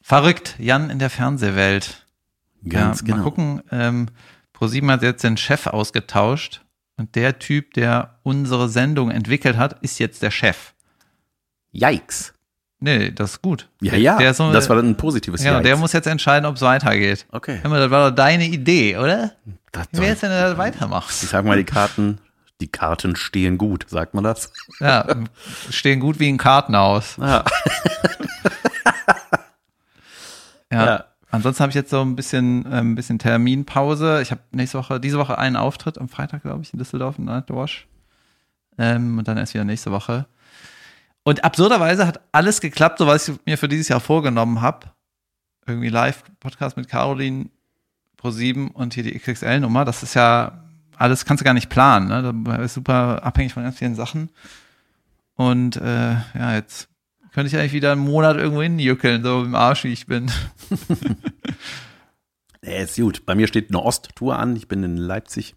Verrückt, 0.00 0.56
Jan 0.58 0.90
in 0.90 0.98
der 0.98 1.10
Fernsehwelt. 1.10 2.06
ganz 2.68 3.00
ja, 3.00 3.06
genau. 3.06 3.16
Mal 3.18 3.22
gucken, 3.24 3.62
ähm, 3.72 4.08
ProSieben 4.52 4.90
hat 4.90 5.02
jetzt 5.02 5.24
den 5.24 5.36
Chef 5.36 5.66
ausgetauscht 5.66 6.60
und 6.96 7.14
der 7.14 7.38
Typ, 7.38 7.74
der 7.74 8.18
unsere 8.22 8.68
Sendung 8.68 9.10
entwickelt 9.10 9.56
hat, 9.56 9.82
ist 9.82 9.98
jetzt 9.98 10.22
der 10.22 10.30
Chef. 10.30 10.74
Yikes. 11.72 12.32
Nee, 12.80 13.10
das 13.12 13.32
ist 13.32 13.42
gut. 13.42 13.68
Ja, 13.80 13.94
ja, 13.96 14.34
so, 14.34 14.52
das 14.52 14.68
war 14.68 14.76
dann 14.76 14.90
ein 14.90 14.96
positives 14.96 15.42
ja, 15.42 15.52
Yikes. 15.52 15.64
der 15.64 15.76
muss 15.76 15.92
jetzt 15.92 16.06
entscheiden, 16.06 16.46
ob 16.46 16.56
es 16.56 16.62
weitergeht. 16.62 17.26
okay. 17.32 17.58
Hör 17.62 17.70
mal, 17.70 17.80
das 17.80 17.90
war 17.90 18.10
doch 18.10 18.14
deine 18.14 18.44
Idee, 18.44 18.96
oder? 18.96 19.32
Das 19.72 19.88
Wer 19.92 20.12
ist 20.12 20.22
denn, 20.22 20.30
der 20.30 20.50
das 20.50 20.58
weitermacht? 20.58 21.10
ich 21.10 21.28
sag 21.28 21.44
mal, 21.44 21.56
die 21.56 21.64
Karten, 21.64 22.18
die 22.60 22.68
Karten 22.68 23.16
stehen 23.16 23.58
gut, 23.58 23.86
sagt 23.88 24.14
man 24.14 24.22
das? 24.22 24.52
Ja, 24.80 25.06
stehen 25.70 25.98
gut 25.98 26.20
wie 26.20 26.28
ein 26.28 26.38
Kartenhaus. 26.38 27.16
Ja. 27.18 27.44
Ja. 30.72 30.86
Ja. 30.86 31.04
Ansonsten 31.34 31.62
habe 31.62 31.70
ich 31.70 31.74
jetzt 31.74 31.90
so 31.90 32.00
ein 32.00 32.14
bisschen, 32.14 32.64
ähm, 32.70 32.92
ein 32.92 32.94
bisschen 32.94 33.18
Terminpause. 33.18 34.22
Ich 34.22 34.30
habe 34.30 34.40
nächste 34.52 34.78
Woche, 34.78 35.00
diese 35.00 35.18
Woche 35.18 35.36
einen 35.36 35.56
Auftritt 35.56 35.98
am 35.98 36.08
Freitag, 36.08 36.42
glaube 36.42 36.62
ich, 36.62 36.72
in 36.72 36.78
Düsseldorf 36.78 37.18
in 37.18 37.24
Night 37.24 37.50
Wash. 37.50 37.88
Ähm, 38.78 39.18
und 39.18 39.26
dann 39.26 39.36
erst 39.36 39.52
wieder 39.52 39.64
nächste 39.64 39.90
Woche. 39.90 40.26
Und 41.24 41.42
absurderweise 41.42 42.06
hat 42.06 42.20
alles 42.30 42.60
geklappt, 42.60 42.98
so 42.98 43.08
was 43.08 43.28
ich 43.28 43.36
mir 43.46 43.58
für 43.58 43.66
dieses 43.66 43.88
Jahr 43.88 43.98
vorgenommen 43.98 44.60
habe. 44.60 44.92
Irgendwie 45.66 45.88
Live-Podcast 45.88 46.76
mit 46.76 46.88
Caroline 46.88 47.46
Pro 48.16 48.30
7 48.30 48.70
und 48.70 48.94
hier 48.94 49.02
die 49.02 49.18
XXL-Nummer. 49.18 49.84
Das 49.84 50.04
ist 50.04 50.14
ja 50.14 50.62
alles, 50.96 51.24
kannst 51.24 51.40
du 51.40 51.44
gar 51.44 51.54
nicht 51.54 51.68
planen. 51.68 52.06
Ne? 52.06 52.32
Da 52.44 52.56
ist 52.62 52.74
super 52.74 53.24
abhängig 53.24 53.54
von 53.54 53.64
ganz 53.64 53.78
vielen 53.78 53.96
Sachen. 53.96 54.30
Und 55.34 55.78
äh, 55.78 56.12
ja, 56.12 56.54
jetzt 56.54 56.88
könnte 57.34 57.48
ich 57.48 57.56
eigentlich 57.56 57.72
wieder 57.72 57.92
einen 57.92 58.00
Monat 58.00 58.36
irgendwo 58.36 58.62
hinjuckeln, 58.62 59.22
so 59.22 59.42
im 59.42 59.54
Arsch, 59.54 59.84
wie 59.84 59.92
ich 59.92 60.06
bin. 60.06 60.30
Ja, 62.64 62.78
ist 62.78 62.96
gut. 62.96 63.26
Bei 63.26 63.34
mir 63.34 63.46
steht 63.46 63.68
eine 63.68 63.82
Osttour 63.82 64.38
an. 64.38 64.56
Ich 64.56 64.68
bin 64.68 64.82
in 64.82 64.96
Leipzig. 64.96 65.54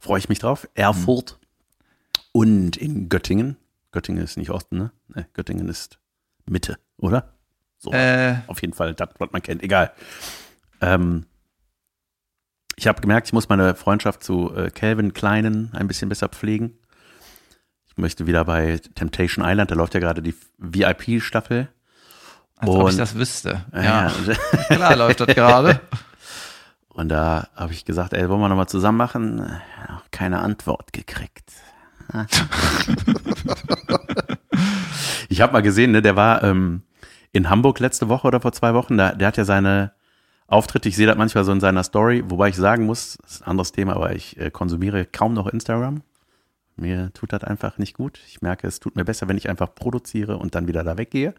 Freue 0.00 0.18
ich 0.18 0.28
mich 0.28 0.40
drauf. 0.40 0.68
Erfurt 0.74 1.38
und 2.32 2.76
in 2.76 3.08
Göttingen. 3.08 3.56
Göttingen 3.92 4.24
ist 4.24 4.36
nicht 4.36 4.50
Osten, 4.50 4.78
ne? 4.78 4.92
ne 5.14 5.28
Göttingen 5.32 5.68
ist 5.68 5.98
Mitte, 6.44 6.76
oder? 6.96 7.34
So, 7.78 7.92
Äh, 7.92 8.36
auf 8.48 8.60
jeden 8.60 8.74
Fall, 8.74 8.94
das, 8.94 9.10
was 9.18 9.30
man 9.30 9.42
kennt. 9.42 9.62
Egal. 9.62 9.92
Ähm, 10.80 11.26
ich 12.76 12.88
habe 12.88 13.00
gemerkt, 13.00 13.28
ich 13.28 13.32
muss 13.32 13.48
meine 13.48 13.74
Freundschaft 13.76 14.24
zu 14.24 14.52
äh, 14.54 14.70
Calvin 14.70 15.12
Kleinen 15.12 15.70
ein 15.72 15.86
bisschen 15.86 16.08
besser 16.08 16.28
pflegen. 16.28 16.78
Möchte 17.98 18.26
wieder 18.28 18.44
bei 18.44 18.80
Temptation 18.94 19.44
Island, 19.44 19.70
da 19.72 19.74
läuft 19.74 19.92
ja 19.94 20.00
gerade 20.00 20.22
die 20.22 20.34
VIP-Staffel. 20.58 21.68
als 22.56 22.70
ob 22.70 22.76
ich 22.88 22.92
Und- 22.94 22.98
das 22.98 23.14
wüsste. 23.16 23.64
Ja. 23.74 23.82
Ja, 23.82 24.12
klar 24.76 24.96
läuft 24.96 25.20
das 25.20 25.26
gerade. 25.28 25.80
Und 26.88 27.08
da 27.08 27.48
habe 27.54 27.72
ich 27.72 27.84
gesagt, 27.84 28.12
ey, 28.12 28.28
wollen 28.28 28.40
wir 28.40 28.48
nochmal 28.48 28.68
zusammen 28.68 28.98
machen? 28.98 29.60
Keine 30.12 30.38
Antwort 30.40 30.92
gekriegt. 30.92 31.52
ich 35.28 35.40
habe 35.40 35.52
mal 35.52 35.62
gesehen, 35.62 35.92
ne, 35.92 36.02
der 36.02 36.16
war 36.16 36.42
ähm, 36.42 36.82
in 37.32 37.50
Hamburg 37.50 37.80
letzte 37.80 38.08
Woche 38.08 38.26
oder 38.26 38.40
vor 38.40 38.52
zwei 38.52 38.74
Wochen, 38.74 38.96
da, 38.96 39.12
der 39.12 39.28
hat 39.28 39.36
ja 39.36 39.44
seine 39.44 39.92
Auftritte, 40.46 40.88
ich 40.88 40.96
sehe 40.96 41.06
das 41.06 41.16
manchmal 41.18 41.44
so 41.44 41.52
in 41.52 41.60
seiner 41.60 41.82
Story, 41.84 42.24
wobei 42.26 42.48
ich 42.48 42.56
sagen 42.56 42.86
muss, 42.86 43.18
das 43.22 43.32
ist 43.32 43.42
ein 43.42 43.48
anderes 43.50 43.72
Thema, 43.72 43.94
aber 43.96 44.14
ich 44.14 44.38
äh, 44.40 44.50
konsumiere 44.50 45.04
kaum 45.04 45.34
noch 45.34 45.46
Instagram. 45.46 46.02
Mir 46.78 47.12
tut 47.14 47.32
das 47.32 47.44
einfach 47.44 47.78
nicht 47.78 47.94
gut. 47.94 48.20
Ich 48.28 48.40
merke, 48.42 48.66
es 48.66 48.80
tut 48.80 48.96
mir 48.96 49.04
besser, 49.04 49.28
wenn 49.28 49.36
ich 49.36 49.48
einfach 49.48 49.74
produziere 49.74 50.36
und 50.38 50.54
dann 50.54 50.68
wieder 50.68 50.84
da 50.84 50.98
weggehe. 50.98 51.34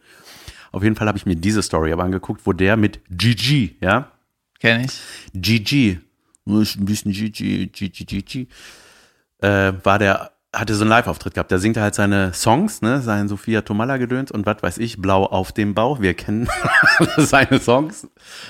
Auf 0.72 0.84
jeden 0.84 0.96
Fall 0.96 1.08
habe 1.08 1.18
ich 1.18 1.26
mir 1.26 1.36
diese 1.36 1.64
Story 1.64 1.92
aber 1.92 2.04
angeguckt, 2.04 2.42
wo 2.46 2.54
der 2.54 2.78
mit 2.78 3.02
GG, 3.10 3.76
ja, 3.82 4.12
Kenn 4.60 4.82
ich. 4.82 5.00
GG, 5.34 6.00
nur 6.46 6.62
ist 6.62 6.76
ein 6.76 6.86
bisschen 6.86 7.14
GG, 7.14 7.68
GG, 7.68 8.04
GG, 8.04 8.48
äh, 9.42 9.74
war 9.84 10.00
der, 10.00 10.32
hatte 10.54 10.76
so 10.76 10.84
einen 10.84 10.90
Live-Auftritt 10.90 11.34
gehabt. 11.34 11.52
Da 11.52 11.60
singt 11.60 11.78
er 11.78 11.84
halt 11.84 11.96
seine 11.96 12.34
Songs, 12.34 12.82
ne, 12.82 13.02
sein 13.02 13.30
Sophia 13.30 13.62
Tomalla 13.62 13.96
gedöns 13.96 14.32
und 14.32 14.46
was 14.46 14.62
weiß 14.62 14.78
ich, 14.80 15.02
Blau 15.02 15.26
auf 15.26 15.54
dem 15.54 15.76
Bauch. 15.76 16.02
Wir 16.02 16.14
kennen 16.14 16.50
seine 17.18 17.60
Songs. 17.60 18.08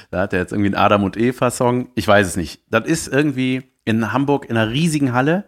Da 0.09 0.21
hat 0.21 0.33
er 0.33 0.39
jetzt 0.39 0.51
irgendwie 0.51 0.69
einen 0.69 0.83
Adam 0.83 1.03
und 1.03 1.15
Eva 1.15 1.51
Song. 1.51 1.89
Ich 1.93 2.07
weiß 2.07 2.25
es 2.25 2.37
nicht. 2.37 2.61
Das 2.69 2.85
ist 2.87 3.07
irgendwie 3.07 3.71
in 3.85 4.11
Hamburg 4.11 4.49
in 4.49 4.57
einer 4.57 4.71
riesigen 4.71 5.13
Halle, 5.13 5.45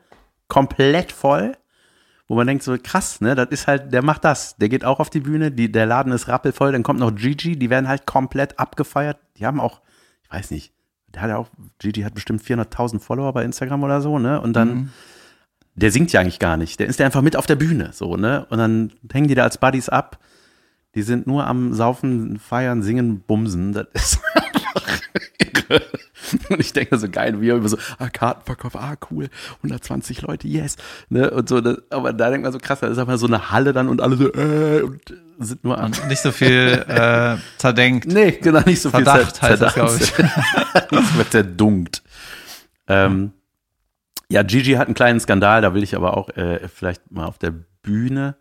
komplett 0.52 1.14
voll. 1.14 1.54
Wo 2.28 2.36
man 2.36 2.46
denkt 2.48 2.64
so, 2.64 2.78
krass, 2.82 3.20
ne, 3.22 3.36
das 3.36 3.48
ist 3.50 3.68
halt, 3.68 3.92
der 3.94 4.02
macht 4.02 4.26
das. 4.26 4.56
Der 4.58 4.70
geht 4.70 4.86
auch 4.86 5.00
auf 5.00 5.10
die 5.10 5.20
Bühne, 5.22 5.52
die, 5.52 5.72
der 5.72 5.86
Laden 5.86 6.12
ist 6.14 6.28
rappelvoll, 6.28 6.72
dann 6.72 6.84
kommt 6.84 7.00
noch 7.00 7.14
Gigi, 7.14 7.58
die 7.58 7.70
werden 7.70 7.88
halt 7.88 8.06
komplett 8.06 8.60
abgefeiert. 8.60 9.18
Die 9.38 9.46
haben 9.46 9.60
auch, 9.60 9.82
ich 10.24 10.32
weiß 10.32 10.52
nicht, 10.52 10.74
der 11.08 11.22
hat 11.24 11.30
ja 11.30 11.38
auch, 11.38 11.50
Gigi 11.80 12.04
hat 12.04 12.14
bestimmt 12.14 12.42
400.000 12.42 13.00
Follower 13.00 13.34
bei 13.34 13.44
Instagram 13.44 13.84
oder 13.84 14.02
so, 14.02 14.20
ne? 14.20 14.40
Und 14.40 14.54
dann, 14.54 14.92
der 15.76 15.92
singt 15.92 16.12
ja 16.14 16.22
eigentlich 16.22 16.40
gar 16.40 16.58
nicht. 16.58 16.80
Der 16.80 16.88
ist 16.88 17.00
ja 17.00 17.06
einfach 17.06 17.22
mit 17.22 17.36
auf 17.36 17.48
der 17.48 17.56
Bühne, 17.56 17.92
so, 17.94 18.16
ne? 18.16 18.46
Und 18.50 18.58
dann 18.58 18.94
hängen 19.12 19.28
die 19.28 19.36
da 19.36 19.44
als 19.44 19.58
Buddies 19.58 19.90
ab. 19.90 20.20
Die 20.96 21.02
sind 21.02 21.28
nur 21.28 21.48
am 21.48 21.74
Saufen, 21.74 22.40
Feiern, 22.40 22.82
Singen, 22.82 23.22
Bumsen. 23.22 23.74
Das 23.74 23.88
ist 23.94 24.20
einfach 24.36 25.02
und 26.50 26.60
ich 26.60 26.74
denke 26.74 26.98
so 26.98 27.10
geil, 27.10 27.42
wie 27.42 27.50
er 27.50 27.58
immer 27.58 27.70
so, 27.70 27.78
ah, 28.00 28.10
Kartenverkauf, 28.10 28.76
ah, 28.76 28.96
cool, 29.10 29.30
120 29.58 30.22
Leute, 30.24 30.48
yes. 30.48 30.78
Ne? 31.10 31.30
Und 31.32 31.50
so, 31.50 31.62
das, 31.62 31.78
aber 31.90 32.14
da 32.14 32.30
denkt 32.30 32.44
man 32.44 32.54
so 32.54 32.60
krass, 32.60 32.80
da 32.80 32.88
ist 32.88 32.98
einfach 32.98 33.18
so 33.18 33.28
eine 33.28 33.52
Halle 33.52 33.74
dann 33.74 33.90
und 33.90 34.02
alle 34.02 34.16
so, 34.16 34.34
äh, 34.34 34.82
und 34.82 35.02
sind 35.40 35.64
nur 35.64 35.78
an. 35.78 35.94
Und 35.94 36.08
nicht 36.08 36.22
so 36.22 36.32
viel 36.32 36.86
äh, 36.88 37.38
zerdenkt. 37.58 38.08
Nee, 38.08 38.32
genau, 38.32 38.62
nicht 38.66 38.82
so 38.82 38.90
Verdacht 38.90 39.38
viel 39.38 39.50
heißt 39.50 39.62
das, 39.62 39.74
glaube 39.74 39.98
ich. 40.00 40.18
Nichts 40.92 41.18
wird 41.18 41.32
zerdunkt. 41.32 42.04
Ähm, 42.88 43.32
ja, 44.30 44.44
Gigi 44.44 44.74
hat 44.74 44.88
einen 44.88 44.96
kleinen 44.96 45.20
Skandal, 45.20 45.62
da 45.62 45.74
will 45.74 45.84
ich 45.84 45.96
aber 45.96 46.18
auch 46.18 46.30
äh, 46.30 46.68
vielleicht 46.68 47.12
mal 47.12 47.26
auf 47.26 47.38
der 47.38 47.54
Bühne 47.82 48.36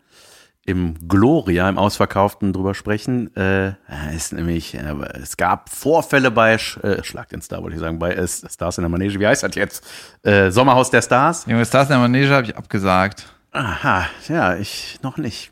im 0.65 1.07
Gloria, 1.07 1.67
im 1.67 1.77
Ausverkauften 1.77 2.53
drüber 2.53 2.73
sprechen. 2.75 3.35
Äh, 3.35 3.73
ist 4.15 4.31
nämlich, 4.33 4.75
äh, 4.75 4.93
es 5.21 5.35
gab 5.37 5.69
Vorfälle 5.69 6.29
bei 6.31 6.57
Sch 6.57 6.77
äh, 6.83 7.03
Schlag 7.03 7.29
den 7.29 7.41
Star, 7.41 7.63
wollte 7.63 7.75
ich 7.75 7.81
sagen, 7.81 7.97
bei 7.99 8.13
äh, 8.13 8.27
Stars 8.27 8.77
in 8.77 8.83
der 8.83 8.89
Manege. 8.89 9.19
Wie 9.19 9.25
heißt 9.27 9.43
das 9.43 9.55
jetzt? 9.55 9.83
Äh, 10.23 10.51
Sommerhaus 10.51 10.91
der 10.91 11.01
Stars? 11.01 11.45
Junge, 11.47 11.65
Stars 11.65 11.87
in 11.87 11.93
der 11.93 11.99
Manege 11.99 12.29
habe 12.29 12.45
ich 12.45 12.55
abgesagt. 12.55 13.25
Aha, 13.51 14.05
ja, 14.29 14.55
ich 14.55 14.99
noch 15.01 15.17
nicht. 15.17 15.51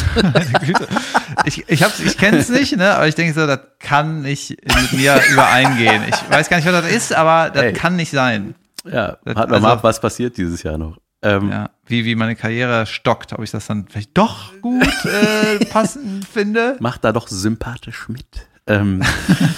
Ich, 1.44 1.68
ich, 1.68 1.82
hab's- 1.82 2.00
ich 2.00 2.16
kenne 2.16 2.38
es 2.38 2.48
nicht, 2.48 2.76
ne? 2.76 2.94
aber 2.94 3.06
ich 3.08 3.14
denke 3.14 3.34
so, 3.38 3.46
das 3.46 3.60
kann 3.80 4.22
nicht 4.22 4.50
mit 4.50 4.92
mir 4.92 5.20
übereingehen. 5.32 6.02
Ich 6.08 6.30
weiß 6.30 6.48
gar 6.48 6.56
nicht, 6.56 6.66
was 6.66 6.82
das 6.84 6.90
ist, 6.90 7.12
aber 7.14 7.50
das 7.50 7.64
Ey. 7.64 7.72
kann 7.74 7.96
nicht 7.96 8.10
sein. 8.12 8.54
Ja, 8.86 9.18
warten 9.24 9.24
wir 9.24 9.36
also- 9.56 9.60
mal 9.60 9.72
ab, 9.72 9.82
was 9.84 10.00
passiert 10.00 10.36
dieses 10.36 10.62
Jahr 10.62 10.78
noch. 10.78 10.96
Ähm, 11.24 11.50
Ja, 11.50 11.70
wie, 11.86 12.04
wie 12.04 12.14
meine 12.14 12.36
Karriere 12.36 12.86
stockt, 12.86 13.32
ob 13.32 13.42
ich 13.42 13.50
das 13.50 13.66
dann 13.66 13.88
vielleicht 13.88 14.16
doch 14.16 14.52
gut 14.60 14.86
äh, 15.04 15.64
passend 15.70 16.26
finde. 16.26 16.76
Macht 16.80 17.02
da 17.02 17.12
doch 17.12 17.28
sympathisch 17.28 18.08
mit. 18.08 18.26
Ähm, 18.66 19.02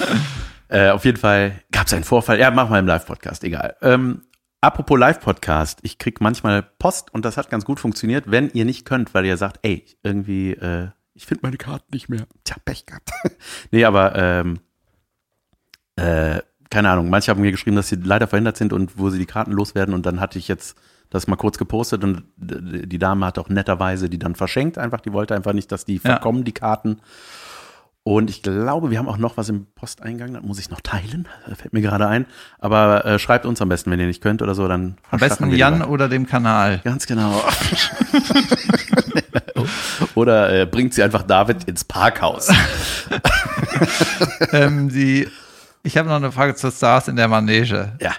äh, 0.68 0.90
auf 0.90 1.04
jeden 1.04 1.18
Fall 1.18 1.60
gab 1.72 1.88
es 1.88 1.92
einen 1.92 2.04
Vorfall. 2.04 2.38
Ja, 2.38 2.50
mach 2.50 2.70
mal 2.70 2.78
im 2.78 2.86
Live-Podcast, 2.86 3.44
egal. 3.44 3.76
Ähm, 3.82 4.22
apropos 4.60 4.98
Live-Podcast, 4.98 5.80
ich 5.82 5.98
krieg 5.98 6.20
manchmal 6.20 6.62
Post 6.62 7.12
und 7.12 7.24
das 7.24 7.36
hat 7.36 7.50
ganz 7.50 7.64
gut 7.64 7.80
funktioniert, 7.80 8.30
wenn 8.30 8.48
ihr 8.50 8.64
nicht 8.64 8.84
könnt, 8.84 9.12
weil 9.12 9.26
ihr 9.26 9.36
sagt, 9.36 9.58
ey, 9.62 9.84
irgendwie, 10.02 10.52
äh, 10.52 10.88
ich 11.14 11.26
finde 11.26 11.40
meine 11.42 11.56
Karten 11.56 11.92
nicht 11.92 12.08
mehr. 12.08 12.26
Tja, 12.44 12.56
Pech 12.64 12.86
gehabt. 12.86 13.10
nee, 13.72 13.84
aber 13.84 14.14
ähm, 14.14 14.60
äh, 15.96 16.40
keine 16.70 16.90
Ahnung, 16.90 17.10
manche 17.10 17.30
haben 17.30 17.40
mir 17.40 17.52
geschrieben, 17.52 17.76
dass 17.76 17.88
sie 17.88 17.96
leider 17.96 18.26
verhindert 18.26 18.56
sind 18.56 18.72
und 18.72 18.98
wo 18.98 19.10
sie 19.10 19.18
die 19.18 19.26
Karten 19.26 19.52
loswerden 19.52 19.94
und 19.94 20.04
dann 20.06 20.20
hatte 20.20 20.38
ich 20.38 20.46
jetzt 20.48 20.76
das 21.10 21.26
mal 21.26 21.36
kurz 21.36 21.58
gepostet 21.58 22.04
und 22.04 22.24
die 22.36 22.98
Dame 22.98 23.26
hat 23.26 23.38
auch 23.38 23.48
netterweise 23.48 24.08
die 24.10 24.18
dann 24.18 24.34
verschenkt 24.34 24.78
einfach, 24.78 25.00
die 25.00 25.12
wollte 25.12 25.34
einfach 25.34 25.52
nicht, 25.52 25.70
dass 25.72 25.84
die 25.84 25.94
Ja. 25.96 26.00
verkommen, 26.00 26.44
die 26.44 26.52
Karten. 26.52 27.00
Und 28.02 28.30
ich 28.30 28.44
glaube, 28.44 28.92
wir 28.92 29.00
haben 29.00 29.08
auch 29.08 29.16
noch 29.16 29.36
was 29.36 29.48
im 29.48 29.66
Posteingang, 29.74 30.32
das 30.34 30.42
muss 30.44 30.60
ich 30.60 30.70
noch 30.70 30.80
teilen, 30.80 31.26
das 31.48 31.58
fällt 31.58 31.72
mir 31.72 31.80
gerade 31.82 32.06
ein. 32.06 32.26
Aber 32.60 33.04
äh, 33.04 33.18
schreibt 33.18 33.46
uns 33.46 33.60
am 33.60 33.68
besten, 33.68 33.90
wenn 33.90 33.98
ihr 33.98 34.06
nicht 34.06 34.22
könnt 34.22 34.42
oder 34.42 34.54
so, 34.54 34.68
dann 34.68 34.96
Am 35.10 35.18
besten 35.18 35.50
Jan 35.50 35.80
weiter. 35.80 35.90
oder 35.90 36.08
dem 36.08 36.24
Kanal. 36.26 36.80
Ganz 36.84 37.06
genau. 37.06 37.42
oder 40.14 40.52
äh, 40.52 40.66
bringt 40.66 40.94
sie 40.94 41.02
einfach 41.02 41.22
David 41.22 41.64
ins 41.64 41.84
Parkhaus. 41.84 42.50
ähm, 44.52 44.88
die, 44.88 45.28
ich 45.82 45.96
habe 45.96 46.08
noch 46.08 46.16
eine 46.16 46.32
Frage 46.32 46.54
zu 46.54 46.70
Stars 46.70 47.08
in 47.08 47.16
der 47.16 47.28
Manege. 47.28 47.92
ja. 48.00 48.12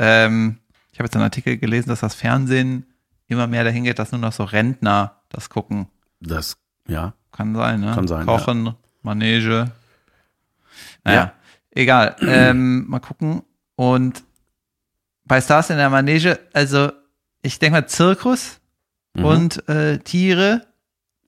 Ähm, 0.00 0.58
ich 0.98 1.00
habe 1.00 1.06
jetzt 1.06 1.14
einen 1.14 1.22
Artikel 1.22 1.56
gelesen, 1.58 1.90
dass 1.90 2.00
das 2.00 2.16
Fernsehen 2.16 2.84
immer 3.28 3.46
mehr 3.46 3.62
dahin 3.62 3.84
geht, 3.84 4.00
dass 4.00 4.10
nur 4.10 4.20
noch 4.20 4.32
so 4.32 4.42
Rentner 4.42 5.22
das 5.28 5.48
gucken. 5.48 5.86
Das, 6.18 6.56
ja. 6.88 7.12
Kann 7.30 7.54
sein, 7.54 7.78
ne? 7.82 7.92
Kann 7.94 8.08
sein, 8.08 8.26
Kochen, 8.26 8.74
Manege. 9.02 9.70
Naja, 11.04 11.16
Ja. 11.20 11.32
egal. 11.70 12.16
ähm, 12.20 12.88
mal 12.88 12.98
gucken. 12.98 13.42
Und 13.76 14.24
bei 15.24 15.40
Stars 15.40 15.70
in 15.70 15.76
der 15.76 15.88
Manege, 15.88 16.40
also 16.52 16.90
ich 17.42 17.60
denke 17.60 17.80
mal 17.80 17.86
Zirkus 17.86 18.58
Mhm. 19.14 19.24
und 19.24 19.68
äh, 19.68 19.98
Tiere, 20.00 20.66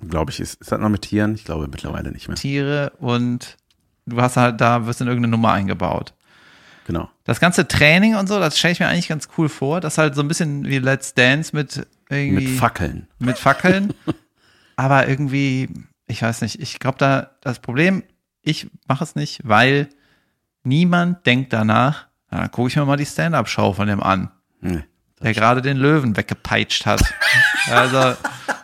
Glaube 0.01 0.33
ich, 0.33 0.41
ist, 0.41 0.61
ist 0.61 0.73
das 0.73 0.81
noch 0.81 0.89
mit 0.89 1.03
Tieren? 1.03 1.37
Ich 1.37 1.45
glaube 1.45 1.69
mittlerweile 1.69 2.11
nicht 2.11 2.27
mehr. 2.27 2.37
Tiere 2.37 2.91
und 2.99 3.57
du 4.07 4.21
hast 4.21 4.37
halt 4.37 4.61
da, 4.61 4.87
wirst 4.87 5.01
in 5.01 5.07
irgendeine 5.07 5.31
Nummer 5.31 5.53
eingebaut. 5.53 6.13
Genau. 6.91 7.09
Das 7.23 7.39
ganze 7.39 7.69
Training 7.69 8.17
und 8.17 8.27
so, 8.29 8.41
das 8.41 8.59
stelle 8.59 8.73
ich 8.73 8.81
mir 8.81 8.89
eigentlich 8.89 9.07
ganz 9.09 9.29
cool 9.39 9.49
vor. 9.49 9.81
Das 9.81 9.95
ist 9.95 9.99
halt 9.99 10.17
so 10.17 10.23
ein 10.23 10.29
bisschen 10.29 10.65
wie 10.67 10.79
Let's 10.79 11.15
Dance 11.15 11.55
mit 11.55 11.87
irgendwie 12.09 12.47
Mit 12.49 12.59
Fackeln. 12.59 13.07
mit 13.21 13.39
Fackeln. 13.39 13.95
aber 14.77 15.07
irgendwie, 15.09 15.69
ich 16.09 16.23
weiß 16.23 16.41
nicht, 16.43 16.61
ich 16.61 16.81
glaube 16.81 16.99
da, 16.99 17.31
das 17.43 17.61
Problem, 17.61 18.03
ich 18.43 18.69
mache 18.89 19.05
es 19.05 19.15
nicht, 19.15 19.41
weil 19.45 19.89
niemand 20.65 21.25
denkt 21.27 21.53
danach, 21.53 22.07
na, 22.31 22.39
dann 22.41 22.51
gucke 22.51 22.69
ich 22.69 22.77
mir 22.77 22.85
mal 22.85 22.97
die 22.97 23.07
Stand-Up-Show 23.07 23.73
von 23.75 23.87
dem 23.87 24.03
an, 24.03 24.31
Nee. 24.61 24.83
der 25.23 25.33
gerade 25.33 25.63
den 25.63 25.77
Löwen 25.77 26.17
weggepeitscht 26.17 26.87
hat. 26.87 27.03
also, 27.71 28.17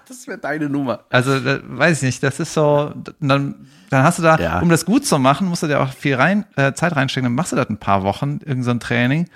Das 0.08 0.26
wäre 0.28 0.38
deine 0.38 0.68
Nummer. 0.68 1.04
also, 1.10 1.40
da, 1.40 1.58
weiß 1.64 1.98
ich 1.98 2.02
nicht, 2.04 2.22
das 2.22 2.38
ist 2.40 2.54
so, 2.54 2.92
dann, 3.20 3.66
dann 3.90 4.02
hast 4.04 4.18
du 4.18 4.22
da, 4.22 4.36
Ja. 4.38 4.60
um 4.60 4.68
das 4.68 4.84
gut 4.84 5.04
zu 5.06 5.18
machen, 5.18 5.48
musst 5.48 5.62
du 5.62 5.66
dir 5.66 5.80
auch 5.80 5.92
viel 5.92 6.14
rein, 6.14 6.44
äh, 6.56 6.72
Zeit 6.74 6.94
reinstecken, 6.94 7.24
dann 7.26 7.34
machst 7.34 7.52
du 7.52 7.56
das 7.56 7.68
ein 7.68 7.78
paar 7.78 8.02
Wochen, 8.04 8.40
irgend 8.44 8.64
so 8.64 8.70
ein 8.70 8.80
Training 8.80 9.28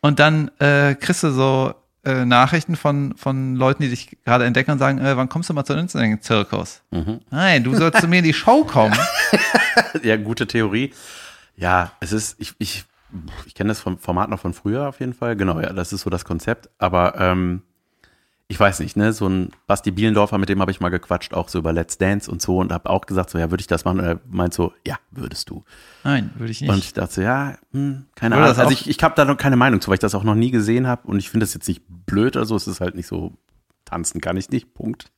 und 0.00 0.18
dann 0.18 0.50
äh, 0.58 0.94
kriegst 0.94 1.22
du 1.22 1.30
so 1.30 1.74
äh, 2.04 2.24
Nachrichten 2.24 2.76
von, 2.76 3.14
von 3.16 3.56
Leuten, 3.56 3.82
die 3.82 3.90
dich 3.90 4.16
gerade 4.24 4.44
entdecken 4.44 4.70
und 4.70 4.78
sagen, 4.78 4.98
äh, 4.98 5.16
wann 5.16 5.28
kommst 5.28 5.50
du 5.50 5.54
mal 5.54 5.64
zu 5.64 5.74
uns 5.74 5.94
in 5.94 6.00
den 6.02 6.22
Zirkus? 6.22 6.82
Mhm. 6.92 7.20
Nein, 7.30 7.64
du 7.64 7.74
sollst 7.74 8.00
zu 8.00 8.08
mir 8.08 8.18
in 8.20 8.24
die 8.24 8.34
Show 8.34 8.64
kommen. 8.64 8.96
Ja, 10.02 10.16
gute 10.16 10.46
Theorie. 10.46 10.92
Ja, 11.56 11.92
es 12.00 12.12
ist, 12.12 12.36
ich, 12.38 12.54
ich, 12.58 12.84
ich 13.44 13.54
kenne 13.54 13.68
das 13.68 13.80
vom 13.80 13.98
Format 13.98 14.30
noch 14.30 14.40
von 14.40 14.54
früher 14.54 14.88
auf 14.88 15.00
jeden 15.00 15.12
Fall. 15.14 15.36
Genau, 15.36 15.60
ja, 15.60 15.72
das 15.72 15.92
ist 15.92 16.02
so 16.02 16.10
das 16.10 16.24
Konzept. 16.24 16.68
Aber 16.78 17.14
ähm, 17.18 17.62
ich 18.48 18.60
weiß 18.60 18.78
nicht, 18.80 18.96
ne, 18.96 19.12
so 19.12 19.28
ein 19.28 19.50
Basti 19.66 19.90
Bielendorfer, 19.90 20.38
mit 20.38 20.48
dem 20.48 20.60
habe 20.60 20.70
ich 20.70 20.78
mal 20.80 20.88
gequatscht, 20.88 21.34
auch 21.34 21.48
so 21.48 21.58
über 21.58 21.72
Let's 21.72 21.98
Dance 21.98 22.30
und 22.30 22.40
so 22.40 22.58
und 22.58 22.72
habe 22.72 22.88
auch 22.88 23.06
gesagt, 23.06 23.30
so, 23.30 23.38
ja, 23.38 23.50
würde 23.50 23.60
ich 23.60 23.66
das 23.66 23.84
machen? 23.84 23.98
Und 24.00 24.06
er 24.06 24.20
meint 24.28 24.54
so, 24.54 24.72
ja, 24.86 24.96
würdest 25.10 25.50
du. 25.50 25.64
Nein, 26.04 26.30
würde 26.36 26.52
ich 26.52 26.60
nicht. 26.60 26.70
Und 26.70 26.78
ich 26.78 26.92
dachte 26.92 27.14
so, 27.14 27.20
ja, 27.22 27.56
hm, 27.72 28.06
keine 28.14 28.36
Ahnung. 28.36 28.48
Also 28.48 28.70
ich, 28.70 28.88
ich 28.88 29.02
habe 29.02 29.14
da 29.16 29.24
noch 29.24 29.36
keine 29.36 29.56
Meinung 29.56 29.80
zu, 29.80 29.88
weil 29.88 29.94
ich 29.94 30.00
das 30.00 30.14
auch 30.14 30.22
noch 30.24 30.36
nie 30.36 30.50
gesehen 30.52 30.86
habe 30.86 31.08
und 31.08 31.18
ich 31.18 31.28
finde 31.30 31.44
das 31.44 31.54
jetzt 31.54 31.66
nicht 31.66 31.82
blöd 31.88 32.36
oder 32.36 32.46
so. 32.46 32.54
Es 32.54 32.68
ist 32.68 32.80
halt 32.80 32.94
nicht 32.94 33.08
so, 33.08 33.32
tanzen 33.84 34.20
kann 34.20 34.36
ich 34.36 34.48
nicht, 34.50 34.74
Punkt. 34.74 35.10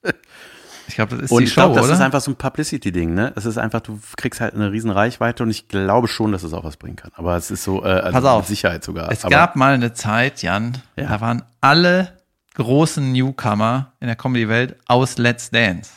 ich 0.88 0.94
glaube, 0.94 1.16
das 1.16 1.24
ist 1.26 1.30
Und 1.30 1.40
die 1.40 1.44
ich 1.44 1.52
Show, 1.52 1.60
glaube, 1.62 1.74
das 1.76 1.84
oder? 1.84 1.94
ist 1.94 2.00
einfach 2.00 2.22
so 2.22 2.30
ein 2.30 2.36
Publicity-Ding, 2.36 3.12
ne? 3.12 3.32
Es 3.36 3.44
ist 3.44 3.58
einfach, 3.58 3.80
du 3.80 4.00
kriegst 4.16 4.40
halt 4.40 4.54
eine 4.54 4.72
riesen 4.72 4.90
Reichweite 4.90 5.42
und 5.42 5.50
ich 5.50 5.68
glaube 5.68 6.08
schon, 6.08 6.32
dass 6.32 6.42
es 6.44 6.54
auch 6.54 6.64
was 6.64 6.78
bringen 6.78 6.96
kann. 6.96 7.10
Aber 7.14 7.36
es 7.36 7.50
ist 7.50 7.62
so, 7.62 7.82
äh, 7.84 7.88
also 7.88 8.12
Pass 8.12 8.24
auf. 8.24 8.38
mit 8.40 8.48
Sicherheit 8.48 8.84
sogar. 8.84 9.12
es 9.12 9.22
Aber, 9.24 9.30
gab 9.34 9.54
mal 9.56 9.74
eine 9.74 9.92
Zeit, 9.92 10.40
Jan, 10.42 10.78
Ja. 10.96 11.08
da 11.10 11.20
waren 11.20 11.42
alle 11.60 12.17
großen 12.54 13.12
Newcomer 13.12 13.92
in 14.00 14.06
der 14.06 14.16
Comedy-Welt 14.16 14.76
aus 14.86 15.18
Let's 15.18 15.50
Dance. 15.50 15.90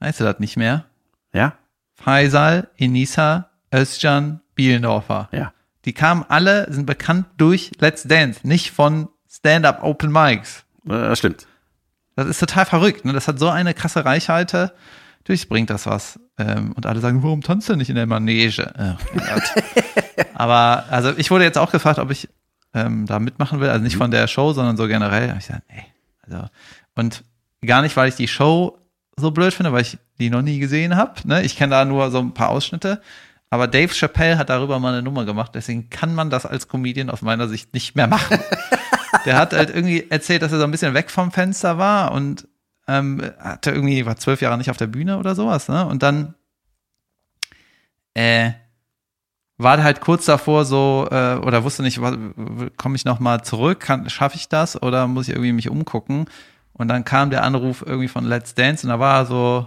Weißt 0.00 0.20
du 0.20 0.24
das 0.24 0.38
nicht 0.38 0.56
mehr? 0.56 0.84
Ja? 1.32 1.54
Faisal, 1.94 2.68
Inisa, 2.76 3.50
Özcan, 3.74 4.40
Bielendorfer. 4.54 5.28
Ja. 5.32 5.52
Die 5.84 5.92
kamen 5.92 6.24
alle, 6.28 6.72
sind 6.72 6.86
bekannt 6.86 7.26
durch 7.36 7.72
Let's 7.78 8.02
Dance, 8.04 8.40
nicht 8.46 8.70
von 8.70 9.08
Stand-Up 9.30 9.82
Open 9.82 10.10
Mics. 10.12 10.64
Äh, 10.86 10.90
Das 10.90 11.18
stimmt. 11.18 11.46
Das 12.16 12.26
ist 12.26 12.40
total 12.40 12.66
verrückt. 12.66 13.04
Ne? 13.04 13.12
Das 13.12 13.28
hat 13.28 13.38
so 13.38 13.48
eine 13.48 13.74
krasse 13.74 14.04
Reichweite. 14.04 14.72
Natürlich 15.20 15.48
bringt 15.48 15.70
das 15.70 15.86
was. 15.86 16.18
Ähm, 16.36 16.72
und 16.72 16.84
alle 16.86 17.00
sagen, 17.00 17.22
warum 17.22 17.42
tanzt 17.42 17.68
du 17.68 17.76
nicht 17.76 17.90
in 17.90 17.94
der 17.94 18.06
Manege? 18.06 18.72
Oh 18.76 18.96
mein 19.14 19.26
Gott. 19.26 19.64
Aber 20.34 20.84
also 20.90 21.12
ich 21.16 21.30
wurde 21.30 21.44
jetzt 21.44 21.58
auch 21.58 21.70
gefragt, 21.70 21.98
ob 22.00 22.10
ich 22.10 22.28
ähm, 22.74 23.06
da 23.06 23.18
mitmachen 23.20 23.60
will. 23.60 23.68
Also 23.68 23.84
nicht 23.84 23.96
von 23.96 24.10
der 24.10 24.26
Show, 24.26 24.52
sondern 24.52 24.76
so 24.76 24.88
generell. 24.88 25.30
Hab 25.30 25.38
ich 25.38 25.46
gesagt, 25.46 25.64
nee. 25.70 25.84
Also, 26.30 26.48
und 26.94 27.24
gar 27.64 27.82
nicht, 27.82 27.96
weil 27.96 28.08
ich 28.08 28.16
die 28.16 28.28
Show 28.28 28.78
so 29.16 29.30
blöd 29.30 29.54
finde, 29.54 29.72
weil 29.72 29.82
ich 29.82 29.98
die 30.18 30.30
noch 30.30 30.42
nie 30.42 30.58
gesehen 30.58 30.96
habe. 30.96 31.14
Ne? 31.24 31.42
Ich 31.42 31.56
kenne 31.56 31.70
da 31.70 31.84
nur 31.84 32.10
so 32.10 32.18
ein 32.18 32.34
paar 32.34 32.50
Ausschnitte. 32.50 33.00
Aber 33.50 33.66
Dave 33.66 33.92
Chappelle 33.94 34.36
hat 34.36 34.50
darüber 34.50 34.78
mal 34.78 34.92
eine 34.92 35.02
Nummer 35.02 35.24
gemacht, 35.24 35.52
deswegen 35.54 35.88
kann 35.88 36.14
man 36.14 36.28
das 36.28 36.44
als 36.44 36.68
Comedian 36.68 37.08
aus 37.08 37.22
meiner 37.22 37.48
Sicht 37.48 37.72
nicht 37.72 37.96
mehr 37.96 38.06
machen. 38.06 38.38
Der 39.24 39.38
hat 39.38 39.54
halt 39.54 39.70
irgendwie 39.70 40.06
erzählt, 40.10 40.42
dass 40.42 40.52
er 40.52 40.58
so 40.58 40.64
ein 40.64 40.70
bisschen 40.70 40.92
weg 40.92 41.10
vom 41.10 41.32
Fenster 41.32 41.78
war 41.78 42.12
und 42.12 42.46
ähm, 42.86 43.22
hatte 43.38 43.70
irgendwie, 43.70 44.04
war 44.04 44.16
zwölf 44.16 44.42
Jahre 44.42 44.58
nicht 44.58 44.70
auf 44.70 44.76
der 44.76 44.86
Bühne 44.86 45.18
oder 45.18 45.34
sowas, 45.34 45.68
ne? 45.68 45.86
Und 45.86 46.02
dann 46.02 46.34
äh, 48.12 48.52
war 49.58 49.76
der 49.76 49.84
halt 49.84 50.00
kurz 50.00 50.24
davor 50.24 50.64
so, 50.64 51.08
äh, 51.10 51.34
oder 51.34 51.64
wusste 51.64 51.82
nicht, 51.82 52.00
komme 52.76 52.96
ich 52.96 53.04
noch 53.04 53.18
mal 53.18 53.42
zurück, 53.42 53.86
schaffe 54.06 54.36
ich 54.36 54.48
das 54.48 54.80
oder 54.80 55.06
muss 55.08 55.28
ich 55.28 55.34
irgendwie 55.34 55.52
mich 55.52 55.68
umgucken? 55.68 56.26
Und 56.72 56.88
dann 56.88 57.04
kam 57.04 57.30
der 57.30 57.42
Anruf 57.42 57.82
irgendwie 57.84 58.08
von 58.08 58.24
Let's 58.24 58.54
Dance 58.54 58.86
und 58.86 58.90
da 58.90 59.00
war 59.00 59.18
er 59.18 59.26
so, 59.26 59.66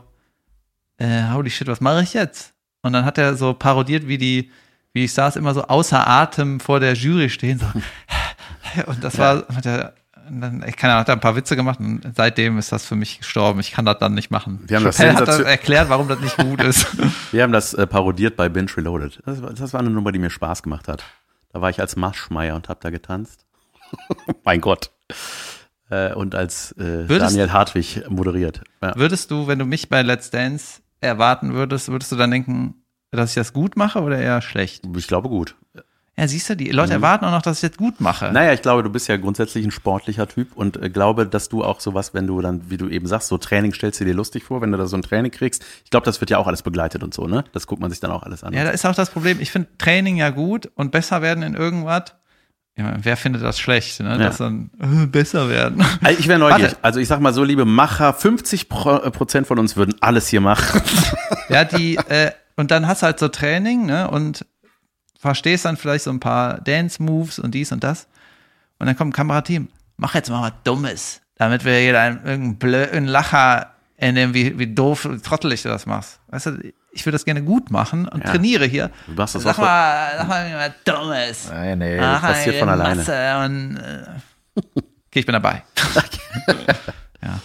äh, 0.97 1.29
holy 1.33 1.49
shit, 1.49 1.67
was 1.67 1.81
mache 1.81 2.03
ich 2.03 2.13
jetzt? 2.13 2.53
Und 2.81 2.93
dann 2.93 3.03
hat 3.03 3.17
er 3.17 3.35
so 3.35 3.53
parodiert, 3.53 4.07
wie 4.07 4.17
die, 4.17 4.49
wie 4.93 5.01
die 5.01 5.09
Stars 5.09 5.35
immer 5.35 5.53
so 5.53 5.63
außer 5.63 6.07
Atem 6.07 6.61
vor 6.61 6.79
der 6.79 6.93
Jury 6.93 7.29
stehen, 7.29 7.59
so. 7.59 7.65
Und 8.85 9.03
das 9.03 9.17
war, 9.17 9.45
hat 9.53 9.65
er, 9.65 9.93
dann, 10.29 10.63
ich 10.67 10.75
kann 10.77 10.91
hat 10.91 11.09
da 11.09 11.13
ein 11.13 11.19
paar 11.19 11.35
Witze 11.35 11.55
gemacht 11.55 11.79
und 11.79 12.01
seitdem 12.15 12.57
ist 12.57 12.71
das 12.71 12.85
für 12.85 12.95
mich 12.95 13.19
gestorben. 13.19 13.59
Ich 13.59 13.71
kann 13.71 13.85
das 13.85 13.97
dann 13.99 14.13
nicht 14.13 14.31
machen. 14.31 14.59
Wir 14.67 14.77
haben 14.77 14.83
das 14.83 14.99
hat 14.99 15.05
das 15.07 15.15
sensation- 15.17 15.45
erklärt, 15.47 15.89
warum 15.89 16.07
das 16.07 16.19
nicht 16.19 16.37
gut 16.37 16.61
ist. 16.63 16.87
Wir 17.31 17.43
haben 17.43 17.51
das 17.53 17.73
äh, 17.73 17.87
parodiert 17.87 18.35
bei 18.35 18.49
Binge 18.49 18.69
Reloaded. 18.75 19.21
Das, 19.25 19.41
war- 19.41 19.53
das 19.53 19.73
war 19.73 19.79
eine 19.79 19.89
Nummer, 19.89 20.11
die 20.11 20.19
mir 20.19 20.29
Spaß 20.29 20.63
gemacht 20.63 20.87
hat. 20.87 21.03
Da 21.53 21.61
war 21.61 21.69
ich 21.69 21.79
als 21.79 21.95
Maschmeier 21.95 22.55
und 22.55 22.69
hab 22.69 22.81
da 22.81 22.89
getanzt. 22.89 23.45
mein 24.43 24.61
Gott. 24.61 24.91
Äh, 25.89 26.13
und 26.13 26.35
als 26.35 26.71
äh, 26.73 27.09
Würdest- 27.09 27.31
Daniel 27.35 27.51
Hartwig 27.51 28.03
moderiert. 28.09 28.61
Ja. 28.81 28.95
Würdest 28.95 29.31
du, 29.31 29.47
wenn 29.47 29.59
du 29.59 29.65
mich 29.65 29.89
bei 29.89 30.01
Let's 30.01 30.29
Dance 30.29 30.81
erwarten 31.01 31.53
würdest, 31.53 31.89
würdest 31.89 32.11
du 32.11 32.15
dann 32.15 32.31
denken, 32.31 32.75
dass 33.11 33.31
ich 33.31 33.35
das 33.35 33.51
gut 33.53 33.75
mache 33.75 34.01
oder 34.01 34.17
eher 34.19 34.41
schlecht? 34.41 34.83
Ich 34.95 35.07
glaube 35.07 35.27
gut. 35.29 35.55
Ja, 36.17 36.27
siehst 36.27 36.49
du, 36.49 36.55
die 36.55 36.69
Leute 36.69 36.93
erwarten 36.93 37.25
auch 37.25 37.31
noch, 37.31 37.41
dass 37.41 37.63
ich 37.63 37.69
das 37.69 37.77
gut 37.77 38.01
mache. 38.01 38.31
Naja, 38.33 38.53
ich 38.53 38.61
glaube, 38.61 38.83
du 38.83 38.89
bist 38.89 39.07
ja 39.07 39.17
grundsätzlich 39.17 39.65
ein 39.65 39.71
sportlicher 39.71 40.27
Typ 40.27 40.55
und 40.55 40.81
äh, 40.81 40.89
glaube, 40.89 41.25
dass 41.25 41.47
du 41.49 41.63
auch 41.63 41.79
sowas, 41.79 42.13
wenn 42.13 42.27
du 42.27 42.41
dann, 42.41 42.69
wie 42.69 42.77
du 42.77 42.89
eben 42.89 43.07
sagst, 43.07 43.29
so 43.29 43.37
Training 43.37 43.73
stellst 43.73 44.01
du 44.01 44.05
dir 44.05 44.13
lustig 44.13 44.43
vor, 44.43 44.61
wenn 44.61 44.71
du 44.71 44.77
da 44.77 44.87
so 44.87 44.97
ein 44.97 45.01
Training 45.01 45.31
kriegst. 45.31 45.63
Ich 45.83 45.89
glaube, 45.89 46.05
das 46.05 46.19
wird 46.19 46.29
ja 46.29 46.37
auch 46.37 46.47
alles 46.47 46.63
begleitet 46.63 47.01
und 47.01 47.13
so, 47.13 47.27
ne? 47.27 47.45
Das 47.53 47.65
guckt 47.65 47.81
man 47.81 47.89
sich 47.89 48.01
dann 48.01 48.11
auch 48.11 48.23
alles 48.23 48.43
an. 48.43 48.53
Ja, 48.53 48.65
da 48.65 48.71
ist 48.71 48.85
auch 48.85 48.93
das 48.93 49.09
Problem. 49.09 49.39
Ich 49.39 49.51
finde 49.51 49.69
Training 49.77 50.17
ja 50.17 50.29
gut 50.31 50.69
und 50.75 50.91
besser 50.91 51.21
werden 51.21 51.43
in 51.43 51.55
irgendwas. 51.55 52.13
Ja, 52.77 52.93
wer 53.01 53.17
findet 53.17 53.43
das 53.43 53.59
schlecht, 53.59 53.99
ne? 54.01 54.11
Ja. 54.11 54.17
Dass 54.17 54.37
dann 54.37 54.69
äh, 54.79 55.05
besser 55.05 55.49
werden. 55.49 55.83
Also 56.01 56.19
ich 56.19 56.27
wäre 56.27 56.39
neugierig. 56.39 56.71
Warte. 56.73 56.83
Also 56.83 56.99
ich 56.99 57.07
sag 57.07 57.19
mal 57.19 57.33
so, 57.33 57.43
liebe 57.43 57.65
Macher, 57.65 58.13
50 58.13 58.69
Pro 58.69 58.97
äh, 58.97 59.11
Prozent 59.11 59.47
von 59.47 59.59
uns 59.59 59.75
würden 59.75 59.95
alles 60.01 60.27
hier 60.27 60.41
machen. 60.41 60.81
Ja, 61.49 61.63
die, 61.63 61.95
äh, 61.95 62.31
und 62.57 62.71
dann 62.71 62.87
hast 62.87 63.01
du 63.01 63.07
halt 63.07 63.19
so 63.19 63.27
Training, 63.27 63.85
ne? 63.85 64.09
Und 64.09 64.45
verstehst 65.21 65.65
dann 65.65 65.77
vielleicht 65.77 66.03
so 66.05 66.09
ein 66.09 66.19
paar 66.19 66.59
Dance-Moves 66.61 67.37
und 67.39 67.51
dies 67.53 67.71
und 67.71 67.83
das. 67.83 68.07
Und 68.79 68.87
dann 68.87 68.97
kommt 68.97 69.11
ein 69.11 69.13
Kamerateam, 69.13 69.69
mach 69.97 70.15
jetzt 70.15 70.29
mal 70.31 70.41
was 70.41 70.53
Dummes, 70.63 71.21
damit 71.35 71.63
wir 71.63 71.77
hier 71.77 71.99
einen 71.99 72.17
irgendeinen 72.25 72.55
blöden 72.57 73.05
Lacher 73.05 73.71
entnehmen, 73.97 74.33
wie, 74.33 74.57
wie 74.57 74.65
doof, 74.73 75.07
wie 75.09 75.19
trottelig 75.21 75.61
du 75.61 75.69
das 75.69 75.85
machst. 75.85 76.19
Weißt 76.29 76.47
du, 76.47 76.73
ich 76.91 77.05
würde 77.05 77.13
das 77.13 77.25
gerne 77.25 77.43
gut 77.43 77.69
machen 77.69 78.07
und 78.07 78.23
Ja. 78.25 78.31
trainiere 78.31 78.65
hier. 78.65 78.89
Du 79.05 79.13
machst 79.13 79.35
das 79.35 79.43
Sag 79.43 79.59
auch 79.59 79.61
mal, 79.61 80.11
sag 80.17 80.27
mal 80.27 80.55
was 80.55 80.71
Dummes. 80.95 81.49
Nein, 81.51 81.77
nee, 81.77 81.97
das 81.97 82.21
passiert 82.21 82.55
von 82.57 82.69
eine 82.69 82.83
alleine. 82.83 83.45
Und, 83.45 83.77
äh, 83.77 84.03
okay, 84.75 85.19
ich 85.19 85.25
bin 85.27 85.33
dabei. 85.33 85.63
ja. 87.21 87.39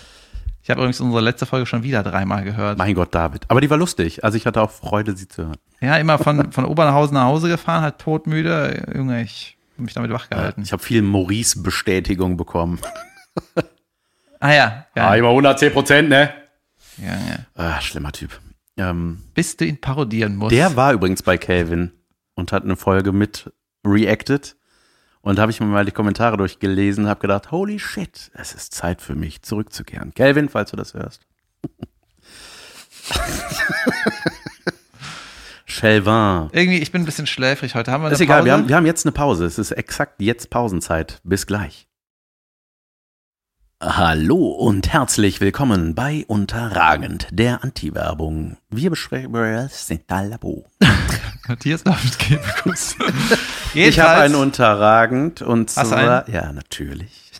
Ich 0.66 0.70
habe 0.70 0.80
übrigens 0.80 1.00
unsere 1.00 1.20
letzte 1.22 1.46
Folge 1.46 1.64
schon 1.64 1.84
wieder 1.84 2.02
dreimal 2.02 2.42
gehört. 2.42 2.76
Mein 2.76 2.92
Gott, 2.96 3.14
David. 3.14 3.44
Aber 3.46 3.60
die 3.60 3.70
war 3.70 3.76
lustig. 3.76 4.24
Also 4.24 4.36
ich 4.36 4.46
hatte 4.46 4.60
auch 4.60 4.72
Freude, 4.72 5.16
sie 5.16 5.28
zu 5.28 5.44
hören. 5.44 5.58
Ja, 5.80 5.96
immer 5.96 6.18
von, 6.18 6.50
von 6.50 6.64
Oberhausen 6.64 7.14
nach 7.14 7.22
Hause 7.22 7.48
gefahren, 7.48 7.82
halt 7.82 8.00
todmüde. 8.00 8.84
Junge, 8.92 9.22
ich 9.22 9.56
hab 9.76 9.84
mich 9.84 9.94
damit 9.94 10.10
wachgehalten. 10.10 10.64
Ich 10.64 10.72
habe 10.72 10.82
viel 10.82 11.02
Maurice-Bestätigung 11.02 12.36
bekommen. 12.36 12.80
Ah 14.38 14.52
ja, 14.52 14.86
ja. 14.94 15.14
immer 15.14 15.30
110 15.30 15.72
Prozent, 15.72 16.08
ne? 16.10 16.30
ja, 16.98 17.06
ja. 17.06 17.38
Ah, 17.54 17.80
schlimmer 17.80 18.12
Typ. 18.12 18.38
Ähm, 18.76 19.22
Bis 19.32 19.56
du 19.56 19.64
ihn 19.64 19.80
parodieren 19.80 20.36
musst. 20.36 20.52
der 20.52 20.76
war 20.76 20.92
übrigens 20.92 21.22
bei 21.22 21.38
Calvin 21.38 21.92
und 22.34 22.52
hat 22.52 22.62
eine 22.62 22.76
Folge 22.76 23.12
mit 23.12 23.50
reacted. 23.82 24.56
Und 25.26 25.40
habe 25.40 25.50
ich 25.50 25.58
mir 25.58 25.66
mal 25.66 25.84
die 25.84 25.90
Kommentare 25.90 26.36
durchgelesen, 26.36 27.08
habe 27.08 27.18
gedacht, 27.18 27.50
holy 27.50 27.80
shit, 27.80 28.30
es 28.34 28.54
ist 28.54 28.72
Zeit 28.72 29.02
für 29.02 29.16
mich, 29.16 29.42
zurückzukehren. 29.42 30.14
Calvin, 30.14 30.48
falls 30.48 30.70
du 30.70 30.76
das 30.76 30.94
hörst. 30.94 31.26
Chelvin. 35.66 36.48
Irgendwie, 36.52 36.78
ich 36.78 36.92
bin 36.92 37.02
ein 37.02 37.06
bisschen 37.06 37.26
schläfrig 37.26 37.74
heute. 37.74 37.90
Haben 37.90 38.04
wir 38.04 38.12
Ist 38.12 38.20
egal, 38.20 38.44
wir 38.44 38.52
haben, 38.52 38.68
wir 38.68 38.76
haben 38.76 38.86
jetzt 38.86 39.04
eine 39.04 39.10
Pause. 39.10 39.46
Es 39.46 39.58
ist 39.58 39.72
exakt 39.72 40.22
jetzt 40.22 40.48
Pausenzeit. 40.48 41.20
Bis 41.24 41.48
gleich. 41.48 41.88
Hallo 43.82 44.50
und 44.50 44.92
herzlich 44.92 45.40
willkommen 45.40 45.96
bei 45.96 46.24
Unterragend, 46.28 47.26
der 47.32 47.64
Anti-Werbung. 47.64 48.58
Wir 48.70 48.90
besprechen 48.90 49.32
Matthias 51.48 51.84
David 51.84 52.18
Kebekus. 52.18 52.96
Ich 53.74 53.98
habe 54.00 54.22
ein 54.22 54.34
Unterragend 54.34 55.42
und 55.42 55.68
Hast 55.76 55.90
du 55.92 55.96
zwar, 55.96 56.28
ja, 56.28 56.52
natürlich. 56.52 57.30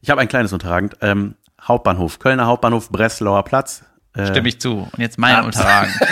Ich 0.00 0.10
habe 0.10 0.20
ein 0.20 0.28
kleines 0.28 0.52
Unterragend. 0.52 0.96
Ähm, 1.00 1.34
Hauptbahnhof, 1.60 2.18
Kölner 2.18 2.46
Hauptbahnhof, 2.46 2.90
Breslauer 2.90 3.44
Platz. 3.44 3.84
Äh, 4.14 4.26
Stimme 4.26 4.48
ich 4.48 4.60
zu. 4.60 4.88
Und 4.92 4.98
jetzt 4.98 5.18
mein 5.18 5.36
Ah. 5.36 5.42
Unterragen. 5.42 5.92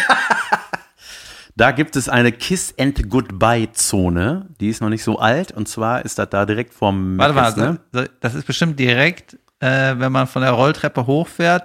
Da 1.57 1.73
gibt 1.73 1.95
es 1.97 2.09
eine 2.09 2.33
Kiss 2.33 2.73
and 2.79 3.11
Goodbye 3.11 3.71
Zone. 3.73 4.47
Die 4.61 4.69
ist 4.71 4.81
noch 4.81 4.89
nicht 4.89 5.05
so 5.05 5.19
alt. 5.19 5.53
Und 5.53 5.69
zwar 5.69 6.05
ist 6.07 6.19
das 6.19 6.31
da 6.31 6.47
direkt 6.47 6.73
vorm 6.73 7.19
Warte 7.19 7.35
mal, 7.35 7.51
Meckes, 7.51 7.57
ne? 7.57 7.81
so- 7.93 8.05
das 8.21 8.35
ist 8.35 8.47
bestimmt 8.47 8.79
direkt, 8.79 9.35
äh, 9.59 9.95
wenn 9.99 10.11
man 10.11 10.27
von 10.27 10.41
der 10.41 10.53
Rolltreppe 10.53 11.07
hochfährt, 11.07 11.65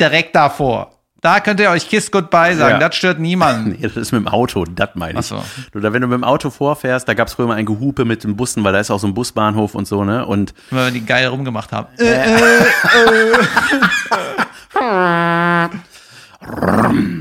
direkt 0.00 0.34
davor. 0.36 0.95
Da 1.26 1.40
könnt 1.40 1.58
ihr 1.58 1.70
euch 1.70 1.88
Kiss 1.88 2.12
Goodbye 2.12 2.54
sagen. 2.54 2.80
Ja. 2.80 2.88
Das 2.88 2.94
stört 2.94 3.18
niemanden. 3.18 3.70
Nee, 3.80 3.82
das 3.82 3.96
ist 3.96 4.12
mit 4.12 4.20
dem 4.20 4.28
Auto, 4.28 4.64
das 4.64 4.90
meine 4.94 5.18
ich. 5.18 5.26
So. 5.26 5.42
Da, 5.72 5.92
wenn 5.92 6.00
du 6.00 6.06
mit 6.06 6.16
dem 6.16 6.22
Auto 6.22 6.50
vorfährst, 6.50 7.08
da 7.08 7.14
gab 7.14 7.26
es 7.26 7.34
früher 7.34 7.48
mal 7.48 7.56
ein 7.56 7.66
Gehupe 7.66 8.04
mit 8.04 8.22
den 8.22 8.36
Bussen, 8.36 8.62
weil 8.62 8.72
da 8.72 8.78
ist 8.78 8.92
auch 8.92 9.00
so 9.00 9.08
ein 9.08 9.14
Busbahnhof 9.14 9.74
und 9.74 9.88
so, 9.88 10.04
ne? 10.04 10.24
Und 10.24 10.54
Immer 10.70 10.86
wenn 10.86 10.94
die 10.94 11.04
geil 11.04 11.26
rumgemacht 11.26 11.72
haben. 11.72 11.88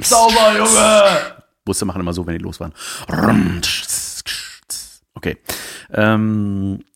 Sauber, 0.03 0.55
Junge! 0.55 1.03
Busse 1.65 1.85
machen 1.85 2.01
immer 2.01 2.13
so, 2.13 2.27
wenn 2.27 2.37
die 2.37 2.43
losfahren. 2.43 2.73
Okay. 5.15 5.37
Ähm, 5.91 5.95
ähm, 5.95 6.03
ähm, 6.03 6.79
ähm. 6.79 6.94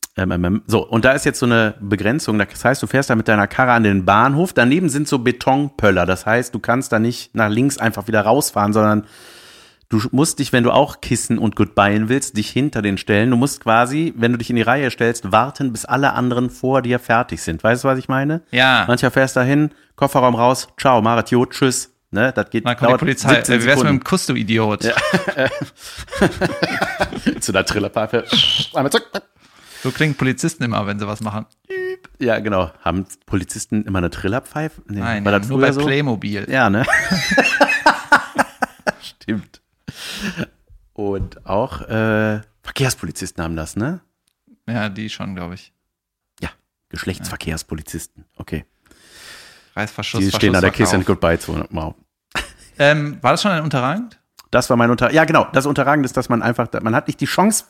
So, 0.66 0.86
und 0.86 1.04
da 1.04 1.12
ist 1.12 1.24
jetzt 1.24 1.38
so 1.38 1.46
eine 1.46 1.74
Begrenzung. 1.80 2.38
Das 2.38 2.64
heißt, 2.64 2.82
du 2.82 2.86
fährst 2.86 3.10
da 3.10 3.14
mit 3.16 3.28
deiner 3.28 3.46
Karre 3.46 3.72
an 3.72 3.82
den 3.82 4.04
Bahnhof. 4.04 4.52
Daneben 4.52 4.88
sind 4.88 5.08
so 5.08 5.18
Betonpöller. 5.18 6.06
Das 6.06 6.26
heißt, 6.26 6.54
du 6.54 6.58
kannst 6.58 6.92
da 6.92 6.98
nicht 6.98 7.34
nach 7.34 7.48
links 7.48 7.78
einfach 7.78 8.06
wieder 8.08 8.22
rausfahren, 8.22 8.72
sondern 8.72 9.04
du 9.88 10.00
musst 10.12 10.38
dich, 10.38 10.52
wenn 10.52 10.64
du 10.64 10.70
auch 10.70 11.00
Kissen 11.00 11.38
und 11.38 11.56
Goodbye 11.56 12.08
willst, 12.08 12.36
dich 12.36 12.50
hinter 12.50 12.82
den 12.82 12.98
stellen. 12.98 13.30
Du 13.30 13.36
musst 13.36 13.62
quasi, 13.62 14.14
wenn 14.16 14.32
du 14.32 14.38
dich 14.38 14.50
in 14.50 14.56
die 14.56 14.62
Reihe 14.62 14.90
stellst, 14.90 15.32
warten, 15.32 15.72
bis 15.72 15.84
alle 15.84 16.12
anderen 16.12 16.50
vor 16.50 16.82
dir 16.82 16.98
fertig 16.98 17.42
sind. 17.42 17.62
Weißt 17.64 17.84
du, 17.84 17.88
was 17.88 17.98
ich 17.98 18.08
meine? 18.08 18.42
Ja. 18.50 18.84
Mancher 18.86 19.10
fährst 19.10 19.36
da 19.36 19.42
hin, 19.42 19.70
Kofferraum 19.96 20.34
raus, 20.34 20.68
ciao, 20.78 21.02
Marit, 21.02 21.30
jo, 21.30 21.44
tschüss. 21.46 21.92
Ne, 22.12 22.32
das 22.32 22.50
geht 22.50 22.66
Dann 22.66 22.76
kommt 22.76 22.90
die 22.92 22.96
Polizei. 22.98 23.34
17 23.36 23.54
Äh, 23.54 23.62
Wie 23.62 23.66
wär's 23.66 23.78
mit 23.78 23.88
dem 23.88 24.02
Kuss, 24.02 24.26
du 24.26 24.34
Idiot? 24.34 24.82
zu 27.40 27.52
der 27.52 27.64
Trillerpfeife. 27.64 28.24
Einmal 28.74 28.90
zack. 28.90 29.02
So 29.82 29.90
klingen 29.90 30.14
Polizisten 30.14 30.62
immer, 30.62 30.86
wenn 30.86 30.98
sie 30.98 31.06
was 31.06 31.20
machen. 31.20 31.46
Ja, 32.18 32.38
genau. 32.38 32.70
Haben 32.82 33.06
Polizisten 33.26 33.84
immer 33.84 33.98
eine 33.98 34.10
Trillerpfeife? 34.10 34.82
Nee, 34.86 35.00
Nein, 35.00 35.24
war 35.24 35.32
ja, 35.32 35.38
das 35.38 35.48
nur 35.48 35.60
bei 35.60 35.72
so? 35.72 35.84
Playmobil. 35.84 36.46
Ja, 36.50 36.68
ne? 36.68 36.84
Stimmt. 39.02 39.62
Und 40.92 41.46
auch 41.46 41.80
äh, 41.82 42.40
Verkehrspolizisten 42.62 43.42
haben 43.42 43.56
das, 43.56 43.76
ne? 43.76 44.00
Ja, 44.68 44.88
die 44.88 45.08
schon, 45.08 45.34
glaube 45.34 45.54
ich. 45.54 45.72
Ja, 46.40 46.50
Geschlechtsverkehrspolizisten. 46.90 48.26
Okay. 48.36 48.66
Reißverschluss, 49.74 50.24
Die 50.24 50.30
stehen 50.30 50.54
an 50.54 50.60
der 50.62 50.70
Kiss 50.72 50.92
and. 50.92 51.06
Goodbye 51.06 51.38
Zone. 51.38 51.66
Wow. 51.70 51.94
Ähm, 52.78 53.18
war 53.22 53.32
das 53.32 53.42
schon 53.42 53.50
ein 53.50 53.62
Unterragend? 53.62 54.18
Das 54.50 54.68
war 54.70 54.76
mein 54.76 54.90
Unter. 54.90 55.12
Ja, 55.12 55.24
genau. 55.24 55.46
Das 55.52 55.66
Unterragende 55.66 56.06
ist, 56.06 56.16
dass 56.16 56.28
man 56.28 56.42
einfach, 56.42 56.68
man 56.82 56.94
hat 56.94 57.06
nicht 57.06 57.20
die 57.20 57.26
Chance. 57.26 57.66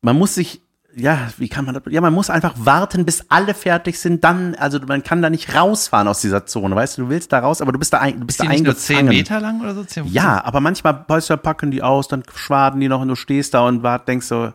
Man 0.00 0.16
muss 0.16 0.34
sich, 0.34 0.60
ja, 0.98 1.28
wie 1.36 1.48
kann 1.48 1.66
man 1.66 1.74
das? 1.74 1.82
Ja, 1.90 2.00
man 2.00 2.14
muss 2.14 2.30
einfach 2.30 2.54
warten, 2.56 3.04
bis 3.04 3.26
alle 3.28 3.52
fertig 3.52 3.98
sind. 3.98 4.24
Dann, 4.24 4.54
also 4.54 4.78
man 4.80 5.02
kann 5.02 5.20
da 5.20 5.28
nicht 5.28 5.54
rausfahren 5.54 6.08
aus 6.08 6.22
dieser 6.22 6.46
Zone. 6.46 6.74
Weißt 6.74 6.96
du, 6.96 7.02
du 7.02 7.08
willst 7.10 7.32
da 7.32 7.40
raus, 7.40 7.60
aber 7.60 7.72
du 7.72 7.78
bist 7.78 7.92
da, 7.92 7.98
ein, 7.98 8.18
du 8.18 8.26
bist 8.26 8.40
Ist 8.40 8.46
da 8.46 8.50
nicht 8.50 8.64
nur 8.64 8.72
eingefangen. 8.72 9.08
10 9.10 9.18
Meter 9.18 9.40
lang 9.40 9.60
oder 9.60 9.74
so? 9.74 9.84
10, 9.84 10.06
Ja, 10.06 10.42
aber 10.42 10.60
manchmal 10.60 11.04
weißt 11.06 11.28
du, 11.28 11.36
packen 11.36 11.70
die 11.70 11.82
aus, 11.82 12.08
dann 12.08 12.22
schwaden 12.34 12.80
die 12.80 12.88
noch 12.88 13.02
und 13.02 13.08
du 13.08 13.14
stehst 13.14 13.52
da 13.52 13.60
und 13.68 13.82
wart, 13.82 14.08
denkst 14.08 14.26
so, 14.26 14.54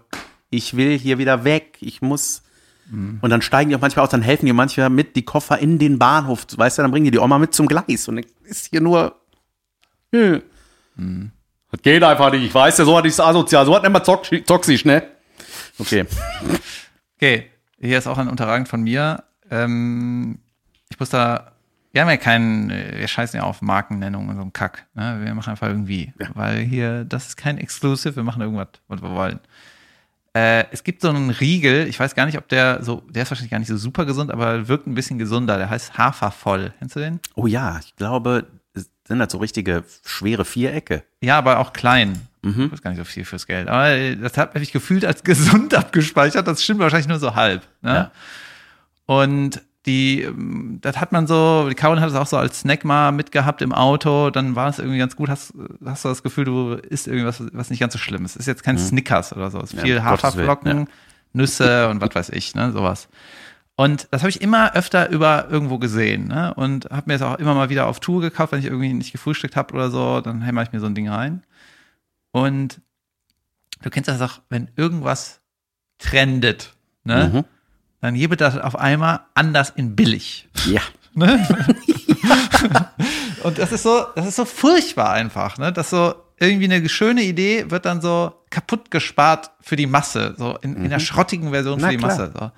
ich 0.49 0.75
will 0.75 0.97
hier 0.97 1.19
wieder 1.19 1.43
weg, 1.43 1.77
ich 1.79 2.01
muss. 2.01 2.41
Und 3.21 3.29
dann 3.29 3.41
steigen 3.41 3.69
die 3.69 3.75
auch 3.75 3.81
manchmal 3.81 4.03
aus, 4.03 4.11
dann 4.11 4.23
helfen 4.23 4.47
die 4.47 4.51
manchmal 4.51 4.89
mit 4.89 5.15
die 5.15 5.23
Koffer 5.23 5.59
in 5.59 5.77
den 5.79 5.97
Bahnhof, 5.97 6.45
weißt 6.53 6.79
du, 6.79 6.81
dann 6.81 6.91
bringen 6.91 7.05
die 7.05 7.11
die 7.11 7.19
Oma 7.19 7.37
mit 7.37 7.53
zum 7.53 7.67
Gleis 7.67 8.07
und 8.07 8.17
dann 8.17 8.25
ist 8.43 8.67
hier 8.71 8.81
nur. 8.81 9.15
Hm. 10.11 10.41
Das 11.71 11.81
geht 11.83 12.03
einfach 12.03 12.31
nicht, 12.31 12.43
ich 12.43 12.53
weiß 12.53 12.79
ja, 12.79 12.83
so 12.83 12.97
hat 12.97 13.05
ich 13.05 13.17
asozial, 13.17 13.65
so 13.65 13.75
hat 13.75 13.85
immer 13.85 14.03
toxisch, 14.03 14.83
ne? 14.83 15.03
Okay. 15.79 16.05
Okay, 17.17 17.49
hier 17.79 17.97
ist 17.97 18.07
auch 18.07 18.17
ein 18.17 18.27
Unterragend 18.27 18.67
von 18.67 18.81
mir. 18.81 19.23
Ähm, 19.49 20.39
ich 20.89 20.99
muss 20.99 21.09
da, 21.09 21.51
wir 21.91 22.01
haben 22.01 22.09
ja 22.09 22.17
keinen, 22.17 22.69
wir 22.69 23.07
scheißen 23.07 23.39
ja 23.39 23.43
auf 23.43 23.61
Markennennung 23.61 24.29
und 24.29 24.35
so 24.35 24.41
einen 24.41 24.53
Kack. 24.53 24.87
Ne? 24.93 25.21
Wir 25.23 25.33
machen 25.33 25.51
einfach 25.51 25.67
irgendwie, 25.67 26.13
weil 26.33 26.59
hier, 26.59 27.05
das 27.05 27.27
ist 27.27 27.37
kein 27.37 27.57
Exclusive, 27.57 28.15
wir 28.15 28.23
machen 28.23 28.41
irgendwas, 28.41 28.69
was 28.87 29.01
wir 29.01 29.11
wollen. 29.11 29.39
Äh, 30.33 30.65
es 30.71 30.83
gibt 30.83 31.01
so 31.01 31.09
einen 31.09 31.29
Riegel, 31.29 31.87
ich 31.87 31.99
weiß 31.99 32.15
gar 32.15 32.25
nicht, 32.25 32.37
ob 32.37 32.47
der 32.47 32.83
so, 32.83 33.03
der 33.09 33.23
ist 33.23 33.31
wahrscheinlich 33.31 33.51
gar 33.51 33.59
nicht 33.59 33.67
so 33.67 33.75
super 33.75 34.05
gesund, 34.05 34.31
aber 34.31 34.69
wirkt 34.69 34.87
ein 34.87 34.95
bisschen 34.95 35.19
gesunder. 35.19 35.57
Der 35.57 35.69
heißt 35.69 35.97
Hafervoll. 35.97 36.73
Kennst 36.79 36.95
du 36.95 37.01
den? 37.01 37.19
Oh 37.35 37.47
ja, 37.47 37.79
ich 37.83 37.95
glaube, 37.97 38.47
sind 38.73 39.19
das 39.19 39.31
so 39.31 39.37
richtige 39.39 39.83
schwere 40.05 40.45
Vierecke. 40.45 41.03
Ja, 41.21 41.37
aber 41.37 41.59
auch 41.59 41.73
klein. 41.73 42.27
Mhm. 42.41 42.69
Das 42.69 42.79
ist 42.79 42.81
gar 42.81 42.91
nicht 42.91 42.99
so 42.99 43.03
viel 43.05 43.25
fürs 43.25 43.45
Geld. 43.45 43.67
Aber 43.67 43.89
äh, 43.89 44.15
das 44.15 44.37
hat 44.37 44.55
mich 44.55 44.71
gefühlt 44.71 45.05
als 45.05 45.23
gesund 45.25 45.73
abgespeichert. 45.75 46.47
Das 46.47 46.63
stimmt 46.63 46.79
wahrscheinlich 46.79 47.07
nur 47.07 47.19
so 47.19 47.35
halb. 47.35 47.67
Ne? 47.81 47.93
Ja. 47.93 48.11
Und 49.05 49.61
die, 49.85 50.21
ähm, 50.21 50.77
das 50.81 50.99
hat 50.99 51.11
man 51.11 51.27
so, 51.27 51.67
die 51.69 51.75
Caroline 51.75 52.01
hat 52.01 52.09
es 52.09 52.15
auch 52.15 52.27
so 52.27 52.37
als 52.37 52.61
Snack 52.61 52.85
mal 52.85 53.11
mitgehabt 53.11 53.61
im 53.61 53.73
Auto, 53.73 54.29
dann 54.29 54.55
war 54.55 54.69
es 54.69 54.79
irgendwie 54.79 54.99
ganz 54.99 55.15
gut, 55.15 55.29
hast, 55.29 55.53
hast 55.83 56.05
du 56.05 56.09
das 56.09 56.23
Gefühl, 56.23 56.45
du 56.45 56.73
isst 56.73 57.07
irgendwas, 57.07 57.43
was 57.51 57.69
nicht 57.69 57.79
ganz 57.79 57.93
so 57.93 57.99
schlimm 57.99 58.23
ist. 58.25 58.35
Ist 58.35 58.45
jetzt 58.45 58.63
kein 58.63 58.77
Snickers 58.77 59.35
oder 59.35 59.49
so, 59.49 59.59
es 59.59 59.71
ist 59.71 59.77
Ja, 59.77 59.83
viel 59.83 60.03
Haferflocken, 60.03 60.79
ja. 60.81 60.85
Nüsse 61.33 61.89
und 61.89 62.01
was 62.01 62.13
weiß 62.13 62.29
ich, 62.29 62.53
ne, 62.55 62.71
sowas. 62.71 63.07
Und 63.75 64.07
das 64.11 64.21
habe 64.21 64.29
ich 64.29 64.41
immer 64.41 64.75
öfter 64.75 65.09
über 65.09 65.47
irgendwo 65.49 65.79
gesehen, 65.79 66.27
ne? 66.27 66.53
Und 66.53 66.85
habe 66.91 67.03
mir 67.07 67.17
das 67.17 67.21
auch 67.21 67.39
immer 67.39 67.55
mal 67.55 67.69
wieder 67.69 67.87
auf 67.87 67.99
Tour 67.99 68.21
gekauft, 68.21 68.51
wenn 68.51 68.59
ich 68.59 68.65
irgendwie 68.65 68.93
nicht 68.93 69.11
gefrühstückt 69.11 69.55
habe 69.55 69.73
oder 69.73 69.89
so, 69.89 70.21
dann 70.21 70.41
hämmer 70.41 70.61
ich 70.63 70.71
mir 70.71 70.79
so 70.79 70.85
ein 70.85 70.95
Ding 70.95 71.09
rein. 71.09 71.43
Und 72.31 72.81
du 73.81 73.89
kennst 73.89 74.07
das 74.07 74.21
auch, 74.21 74.41
wenn 74.49 74.69
irgendwas 74.75 75.41
trendet, 75.97 76.75
ne? 77.03 77.31
Mhm. 77.33 77.43
Dann 78.01 78.15
gibt 78.15 78.41
das 78.41 78.57
auf 78.57 78.75
einmal 78.75 79.21
anders 79.35 79.71
in 79.75 79.95
billig. 79.95 80.49
Ja. 80.65 80.81
Ne? 81.13 81.45
Und 83.43 83.57
das 83.57 83.73
ist 83.73 83.83
so, 83.83 84.05
das 84.15 84.27
ist 84.27 84.37
so 84.37 84.45
furchtbar 84.45 85.11
einfach, 85.11 85.57
ne? 85.57 85.73
Dass 85.73 85.89
so 85.89 86.15
irgendwie 86.39 86.71
eine 86.71 86.87
schöne 86.87 87.21
Idee 87.23 87.69
wird 87.69 87.85
dann 87.85 87.99
so 87.99 88.33
kaputt 88.49 88.91
gespart 88.91 89.51
für 89.59 89.75
die 89.75 89.87
Masse, 89.87 90.35
so 90.37 90.57
in, 90.61 90.75
in 90.77 90.89
der 90.89 90.99
schrottigen 90.99 91.49
Version 91.51 91.79
Mhm. 91.79 91.81
Na 91.81 91.87
für 91.87 91.91
die 91.91 91.97
klar. 91.97 92.09
Masse. 92.17 92.31
So. 92.33 92.51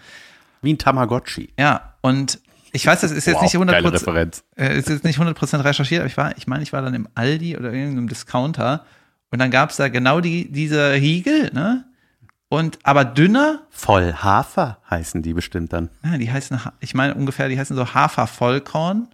Wie 0.63 0.73
ein 0.73 0.77
Tamagotchi. 0.79 1.53
Ja, 1.59 1.93
und 2.01 2.39
ich 2.71 2.87
weiß, 2.87 3.01
das 3.01 3.11
ist 3.11 3.27
jetzt 3.27 3.35
Wow, 3.35 3.43
nicht 3.43 3.55
100%, 3.55 3.65
geile 3.71 3.93
Referenz. 3.93 4.43
äh, 4.55 4.77
ist 4.79 4.89
jetzt 4.89 5.03
nicht 5.03 5.19
100% 5.19 5.63
recherchiert, 5.63 6.01
aber 6.01 6.07
ich 6.09 6.17
war, 6.17 6.35
ich 6.37 6.47
meine, 6.47 6.63
ich 6.63 6.73
war 6.73 6.81
dann 6.81 6.95
im 6.95 7.07
Aldi 7.13 7.55
oder 7.57 7.71
irgendeinem 7.71 8.07
Discounter 8.07 8.83
und 9.29 9.37
dann 9.39 9.51
gab's 9.51 9.75
da 9.77 9.89
genau 9.89 10.21
die, 10.21 10.51
diese 10.51 10.93
Riegel, 10.93 11.51
ne? 11.53 11.85
Und 12.49 12.77
aber 12.83 13.03
dünner, 13.05 13.61
Voll 13.71 14.13
Hafer 14.13 14.77
heißen 14.89 15.21
die 15.23 15.33
bestimmt 15.33 15.73
dann. 15.73 15.89
ja, 16.03 16.17
die 16.17 16.31
heißen, 16.31 16.59
ich 16.81 16.93
meine 16.93 17.15
ungefähr, 17.15 17.49
die 17.49 17.57
heißen 17.59 17.75
so 17.75 17.93
Hafervollkorn. 17.93 19.07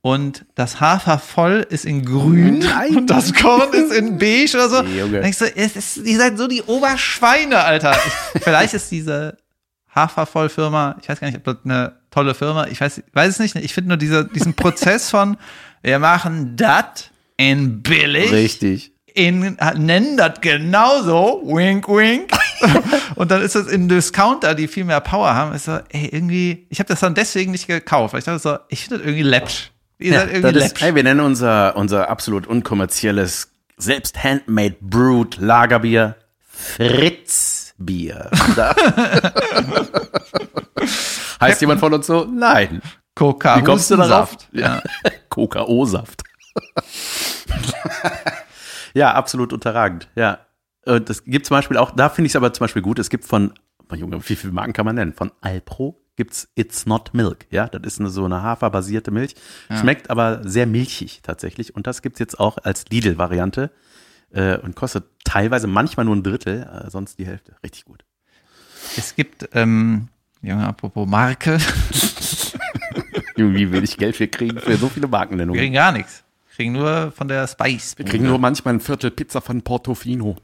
Und 0.00 0.44
das 0.54 0.80
Hafervoll 0.82 1.66
ist 1.70 1.86
in 1.86 2.04
grün 2.04 2.58
Nein. 2.58 2.94
und 2.96 3.06
das 3.10 3.32
Korn 3.32 3.72
ist 3.72 3.90
in 3.92 4.18
beige 4.18 4.50
oder 4.54 4.68
so. 4.68 4.82
Junge. 4.82 5.20
Und 5.20 5.24
ich 5.26 5.36
so, 5.38 5.46
es 5.46 5.76
ist, 5.76 5.96
ihr 5.98 6.18
seid 6.18 6.36
so 6.36 6.46
die 6.46 6.60
Oberschweine, 6.62 7.60
Alter. 7.60 7.96
Ich, 8.34 8.42
vielleicht 8.42 8.74
ist 8.74 8.90
diese 8.90 9.38
Hafervoll-Firma, 9.94 10.96
ich 11.00 11.08
weiß 11.08 11.20
gar 11.20 11.28
nicht, 11.28 11.36
ob 11.36 11.44
das 11.44 11.56
eine 11.64 11.92
tolle 12.10 12.34
Firma, 12.34 12.66
ich 12.66 12.80
weiß, 12.80 13.02
weiß 13.12 13.28
es 13.34 13.38
nicht. 13.38 13.56
Ich 13.56 13.74
finde 13.74 13.88
nur 13.88 13.96
diese, 13.96 14.24
diesen 14.24 14.54
Prozess 14.54 15.10
von, 15.10 15.36
wir 15.82 15.98
machen 15.98 16.56
das 16.56 17.10
in 17.36 17.82
billig 17.82 18.30
Richtig. 18.32 18.92
in, 19.14 19.56
nennen 19.76 20.16
das 20.16 20.40
genauso, 20.40 21.42
wink, 21.44 21.88
wink. 21.88 22.30
und 23.16 23.30
dann 23.30 23.42
ist 23.42 23.54
es 23.56 23.66
in 23.66 23.88
Discounter, 23.88 24.54
die 24.54 24.68
viel 24.68 24.84
mehr 24.84 25.00
Power 25.00 25.34
haben, 25.34 25.54
ist 25.54 25.64
so, 25.64 25.78
ey, 25.90 26.08
irgendwie, 26.12 26.66
ich 26.70 26.78
habe 26.78 26.88
das 26.88 27.00
dann 27.00 27.14
deswegen 27.14 27.50
nicht 27.52 27.66
gekauft, 27.66 28.12
weil 28.14 28.20
ich 28.20 28.24
dachte 28.24 28.38
so, 28.38 28.56
ich 28.68 28.80
finde 28.84 28.98
das 28.98 29.06
irgendwie 29.06 29.22
läppsch. 29.28 29.70
Ihr 29.98 30.12
Ja, 30.12 30.20
seid 30.20 30.32
irgendwie 30.32 30.52
das 30.54 30.62
läppsch. 30.68 30.82
hey, 30.82 30.94
wir 30.94 31.02
nennen 31.02 31.20
unser, 31.20 31.76
unser 31.76 32.08
absolut 32.08 32.46
unkommerzielles, 32.46 33.50
selbst 33.76 34.22
handmade 34.22 34.76
brewed 34.80 35.36
Lagerbier 35.38 36.16
Fritzbier. 36.48 37.63
Da- 37.78 38.74
heißt 41.40 41.60
jemand 41.60 41.80
von 41.80 41.92
uns 41.94 42.06
so? 42.06 42.24
Nein. 42.24 42.80
Coca, 43.14 43.58
Wie 43.58 43.62
kommst 43.62 43.90
du 43.90 43.96
darauf? 43.96 44.36
Ja. 44.52 44.82
Kokao-Saft. 45.28 46.22
ja, 48.94 49.12
absolut 49.14 49.52
unterragend. 49.52 50.08
Ja. 50.14 50.38
Und 50.86 51.08
das 51.08 51.24
gibt 51.24 51.46
zum 51.46 51.56
Beispiel 51.56 51.76
auch, 51.76 51.92
da 51.92 52.08
finde 52.08 52.26
ich 52.26 52.32
es 52.32 52.36
aber 52.36 52.52
zum 52.52 52.64
Beispiel 52.64 52.82
gut, 52.82 52.98
es 52.98 53.08
gibt 53.10 53.24
von, 53.24 53.54
oh 53.90 53.94
Junge, 53.94 54.18
wie 54.28 54.36
viele 54.36 54.52
Marken 54.52 54.72
kann 54.72 54.84
man 54.84 54.96
nennen? 54.96 55.14
Von 55.14 55.32
Alpro 55.40 56.00
gibt's 56.16 56.48
It's 56.54 56.86
Not 56.86 57.14
Milk. 57.14 57.46
Ja, 57.50 57.68
das 57.68 57.82
ist 57.84 58.00
eine, 58.00 58.10
so 58.10 58.24
eine 58.24 58.42
haferbasierte 58.42 59.10
Milch. 59.10 59.34
Schmeckt 59.80 60.10
aber 60.10 60.40
sehr 60.44 60.66
milchig 60.66 61.22
tatsächlich. 61.22 61.74
Und 61.74 61.86
das 61.86 62.02
gibt's 62.02 62.18
jetzt 62.20 62.38
auch 62.38 62.58
als 62.58 62.84
Lidl-Variante 62.90 63.70
äh, 64.34 64.56
und 64.58 64.74
kostet 64.76 65.04
teilweise 65.24 65.66
manchmal 65.66 66.04
nur 66.06 66.16
ein 66.16 66.22
Drittel, 66.22 66.62
äh, 66.62 66.90
sonst 66.90 67.18
die 67.18 67.26
Hälfte. 67.26 67.54
Richtig 67.62 67.84
gut. 67.84 68.04
Es 68.96 69.14
gibt, 69.16 69.48
ähm, 69.54 70.08
Junge, 70.42 70.66
apropos 70.66 71.08
Marke, 71.08 71.58
Wie 73.36 73.72
wenig 73.72 73.96
Geld 73.96 74.18
wir 74.20 74.30
kriegen 74.30 74.58
für 74.60 74.76
so 74.76 74.88
viele 74.88 75.06
wir 75.06 75.10
Markennennungen. 75.10 75.58
kriegen 75.58 75.74
gar 75.74 75.90
nichts. 75.92 76.22
Wir 76.50 76.56
kriegen 76.56 76.72
nur 76.72 77.10
von 77.12 77.26
der 77.26 77.48
Spice. 77.48 77.98
Wir 77.98 78.04
kriegen 78.04 78.26
nur 78.26 78.38
manchmal 78.38 78.74
ein 78.74 78.80
Viertel 78.80 79.10
Pizza 79.10 79.40
von 79.40 79.62
Portofino. 79.62 80.36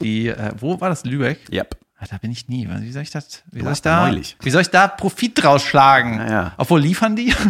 die, 0.00 0.28
äh, 0.28 0.52
wo 0.58 0.80
war 0.80 0.90
das? 0.90 1.04
Lübeck? 1.04 1.40
Yep. 1.52 1.76
Ah, 1.98 2.04
Da 2.08 2.18
bin 2.18 2.30
ich 2.30 2.48
nie. 2.48 2.68
Wie 2.68 2.92
soll 2.92 3.02
ich 3.02 3.10
das? 3.10 3.42
Wie 3.50 3.62
soll 3.62 3.72
ich 3.72 3.82
da 3.82 4.06
neulich. 4.06 4.36
Wie 4.42 4.50
soll 4.50 4.62
ich 4.62 4.70
da 4.70 4.86
Profit 4.86 5.42
rausschlagen? 5.42 6.18
Naja. 6.18 6.52
Obwohl 6.56 6.80
liefern 6.80 7.16
die? 7.16 7.34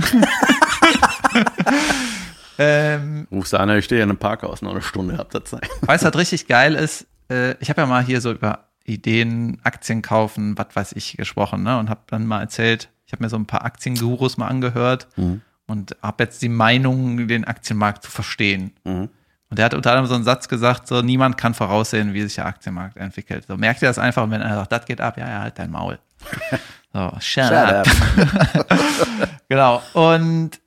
ähm, 2.59 3.27
Rufst 3.31 3.53
du 3.53 3.59
an, 3.59 3.71
ich 3.71 3.85
stehe 3.85 4.03
in 4.03 4.11
einem 4.11 4.19
Parkhaus, 4.19 4.63
noch 4.63 4.71
eine 4.73 4.83
Stunde, 4.83 5.19
habt 5.19 5.35
ihr 5.35 5.45
Zeit. 5.45 5.69
weißt 5.83 6.05
du, 6.05 6.09
was 6.09 6.17
richtig 6.19 6.47
geil 6.47 6.75
ist? 6.75 7.07
Äh, 7.31 7.55
ich 7.61 7.71
habe 7.71 7.81
ja 7.81 7.87
mal 7.87 8.03
hier 8.05 8.21
so 8.21 8.31
über 8.33 8.65
Ideen, 8.85 9.61
Aktien 9.65 10.03
kaufen, 10.03 10.57
was 10.59 10.69
weiß 10.75 10.93
ich, 10.93 11.17
gesprochen, 11.17 11.63
ne? 11.63 11.79
Und 11.79 11.89
habe 11.91 12.01
dann 12.09 12.27
mal 12.27 12.41
erzählt, 12.41 12.91
ich 13.07 13.13
habe 13.13 13.23
mir 13.25 13.31
so 13.31 13.37
ein 13.37 13.47
paar 13.47 13.65
Aktiengurus 13.65 14.37
mal 14.37 14.49
angehört 14.49 15.09
und 15.67 15.97
habe 16.03 16.25
jetzt 16.25 16.43
die 16.43 16.49
Meinung, 16.49 17.27
den 17.29 17.45
Aktienmarkt 17.45 18.03
zu 18.03 18.11
verstehen. 18.11 18.73
Und 18.85 19.11
der 19.51 19.65
hat 19.67 19.75
unter 19.75 19.91
anderem 19.91 20.07
so 20.07 20.15
einen 20.15 20.25
Satz 20.25 20.49
gesagt, 20.49 20.87
so 20.89 21.01
niemand 21.01 21.39
kann 21.39 21.55
voraussehen, 21.55 22.13
wie 22.13 22.23
sich 22.23 22.35
der 22.35 22.47
Aktienmarkt 22.47 22.97
entwickelt. 22.97 23.45
So 23.47 23.57
merkt 23.57 23.81
ihr 23.83 23.89
das 23.89 23.99
einfach, 23.99 24.29
wenn 24.31 24.43
einer 24.43 24.57
sagt, 24.57 24.73
das 24.73 24.85
geht 24.85 25.01
ab, 25.01 25.17
ja, 25.17 25.29
ja, 25.29 25.41
halt 25.43 25.59
dein 25.59 25.71
Maul. 25.71 25.99
So, 26.93 27.11
shut, 27.19 27.51
up. 27.51 27.89
Genau. 29.49 29.83
Und 29.95 30.61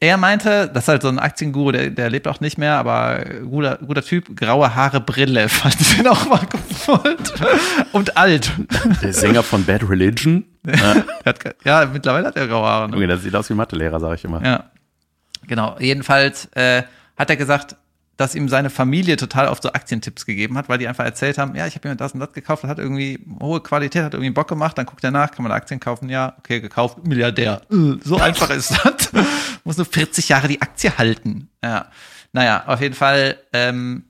er 0.00 0.16
meinte, 0.16 0.70
das 0.72 0.84
ist 0.84 0.88
halt 0.88 1.02
so 1.02 1.08
ein 1.08 1.18
Aktienguru, 1.18 1.72
der, 1.72 1.90
der 1.90 2.08
lebt 2.08 2.28
auch 2.28 2.38
nicht 2.40 2.56
mehr, 2.56 2.76
aber 2.76 3.24
guter, 3.50 3.78
guter 3.78 4.02
Typ, 4.02 4.36
graue 4.36 4.74
Haare, 4.74 5.00
Brille, 5.00 5.48
falls 5.48 5.98
ihr 5.98 6.10
auch 6.10 6.26
mal 6.28 6.46
gewollt. 6.46 7.32
Und 7.92 8.16
alt. 8.16 8.52
Der 9.02 9.12
Sänger 9.12 9.42
von 9.42 9.64
Bad 9.64 9.88
Religion. 9.88 10.44
Ge- 10.64 11.54
ja, 11.64 11.86
mittlerweile 11.92 12.28
hat 12.28 12.36
er 12.36 12.46
graue 12.46 12.66
Haare. 12.66 12.88
Ne? 12.88 12.94
Junge, 12.96 13.06
das 13.08 13.22
sieht 13.22 13.34
aus 13.34 13.50
wie 13.50 13.54
Mathelehrer, 13.54 13.98
sag 13.98 14.14
ich 14.14 14.24
immer. 14.24 14.44
Ja. 14.44 14.64
Genau. 15.46 15.76
Jedenfalls 15.80 16.46
äh, 16.54 16.82
hat 17.16 17.30
er 17.30 17.36
gesagt, 17.36 17.74
dass 18.18 18.34
ihm 18.34 18.48
seine 18.48 18.68
Familie 18.68 19.16
total 19.16 19.46
oft 19.46 19.62
so 19.62 19.72
Aktientipps 19.72 20.26
gegeben 20.26 20.58
hat, 20.58 20.68
weil 20.68 20.78
die 20.78 20.88
einfach 20.88 21.04
erzählt 21.04 21.38
haben, 21.38 21.54
ja, 21.54 21.68
ich 21.68 21.76
habe 21.76 21.88
mir 21.88 21.94
das 21.94 22.12
und 22.14 22.20
das 22.20 22.32
gekauft, 22.32 22.64
das 22.64 22.70
hat 22.70 22.80
irgendwie 22.80 23.24
hohe 23.40 23.60
Qualität, 23.60 24.02
hat 24.02 24.12
irgendwie 24.12 24.32
Bock 24.32 24.48
gemacht, 24.48 24.76
dann 24.76 24.86
guckt 24.86 25.04
er 25.04 25.12
nach, 25.12 25.30
kann 25.30 25.44
man 25.44 25.52
Aktien 25.52 25.78
kaufen, 25.78 26.08
ja, 26.08 26.34
okay, 26.38 26.60
gekauft, 26.60 27.06
Milliardär. 27.06 27.62
Äh, 27.70 27.94
So 28.02 28.16
einfach 28.18 28.50
ist 28.50 28.72
das. 28.72 28.97
Muss 29.64 29.76
nur 29.76 29.86
40 29.86 30.28
Jahre 30.28 30.48
die 30.48 30.62
Aktie 30.62 30.96
halten. 30.96 31.48
Ja. 31.62 31.86
Naja, 32.32 32.64
auf 32.66 32.80
jeden 32.80 32.94
Fall 32.94 33.38
ähm, 33.52 34.04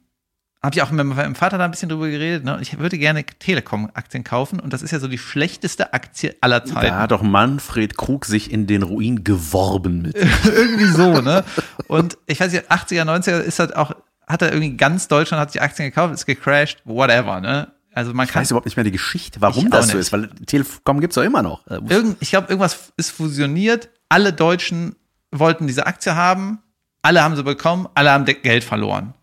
habe 0.62 0.74
ich 0.74 0.82
auch 0.82 0.90
mit 0.90 1.06
meinem 1.06 1.34
Vater 1.34 1.56
da 1.56 1.64
ein 1.64 1.70
bisschen 1.70 1.88
drüber 1.88 2.08
geredet. 2.08 2.44
Ne? 2.44 2.58
Ich 2.60 2.78
würde 2.78 2.98
gerne 2.98 3.24
Telekom-Aktien 3.24 4.24
kaufen 4.24 4.58
und 4.58 4.72
das 4.72 4.82
ist 4.82 4.90
ja 4.90 4.98
so 4.98 5.06
die 5.06 5.18
schlechteste 5.18 5.92
Aktie 5.92 6.34
aller 6.40 6.64
Zeiten. 6.64 6.88
Da 6.88 6.98
hat 6.98 7.12
doch 7.12 7.22
Manfred 7.22 7.96
Krug 7.96 8.24
sich 8.24 8.50
in 8.52 8.66
den 8.66 8.82
Ruin 8.82 9.22
geworben 9.22 10.02
mit. 10.02 10.16
irgendwie 10.44 10.86
so, 10.86 11.20
ne? 11.20 11.44
Und 11.86 12.18
ich 12.26 12.40
weiß 12.40 12.52
nicht, 12.52 12.70
80er, 12.70 13.04
90er 13.04 13.38
ist 13.38 13.60
das 13.60 13.72
auch, 13.72 13.92
hat 14.26 14.42
er 14.42 14.52
irgendwie 14.52 14.76
ganz 14.76 15.06
Deutschland 15.06 15.40
hat 15.40 15.52
sich 15.52 15.62
Aktien 15.62 15.88
gekauft, 15.88 16.12
ist 16.12 16.26
gecrashed, 16.26 16.82
whatever, 16.84 17.40
ne? 17.40 17.68
Also 17.92 18.12
man 18.14 18.26
Ich 18.26 18.32
kann 18.32 18.42
weiß 18.42 18.50
überhaupt 18.50 18.66
nicht 18.66 18.76
mehr 18.76 18.84
die 18.84 18.92
Geschichte, 18.92 19.40
warum 19.40 19.70
das 19.70 19.88
so 19.88 19.92
nicht. 19.94 20.00
ist, 20.00 20.12
weil 20.12 20.28
Telekom 20.46 21.00
gibt's 21.00 21.14
doch 21.14 21.22
immer 21.22 21.42
noch. 21.42 21.66
Äh, 21.66 21.80
irgend, 21.88 22.16
ich 22.20 22.30
glaube, 22.30 22.48
irgendwas 22.48 22.92
ist 22.96 23.10
fusioniert. 23.10 23.88
Alle 24.08 24.32
Deutschen 24.32 24.94
wollten 25.30 25.66
diese 25.66 25.86
Aktie 25.86 26.14
haben, 26.14 26.58
alle 27.02 27.22
haben 27.22 27.36
sie 27.36 27.42
bekommen, 27.42 27.88
alle 27.94 28.10
haben 28.10 28.24
Geld 28.24 28.64
verloren. 28.64 29.14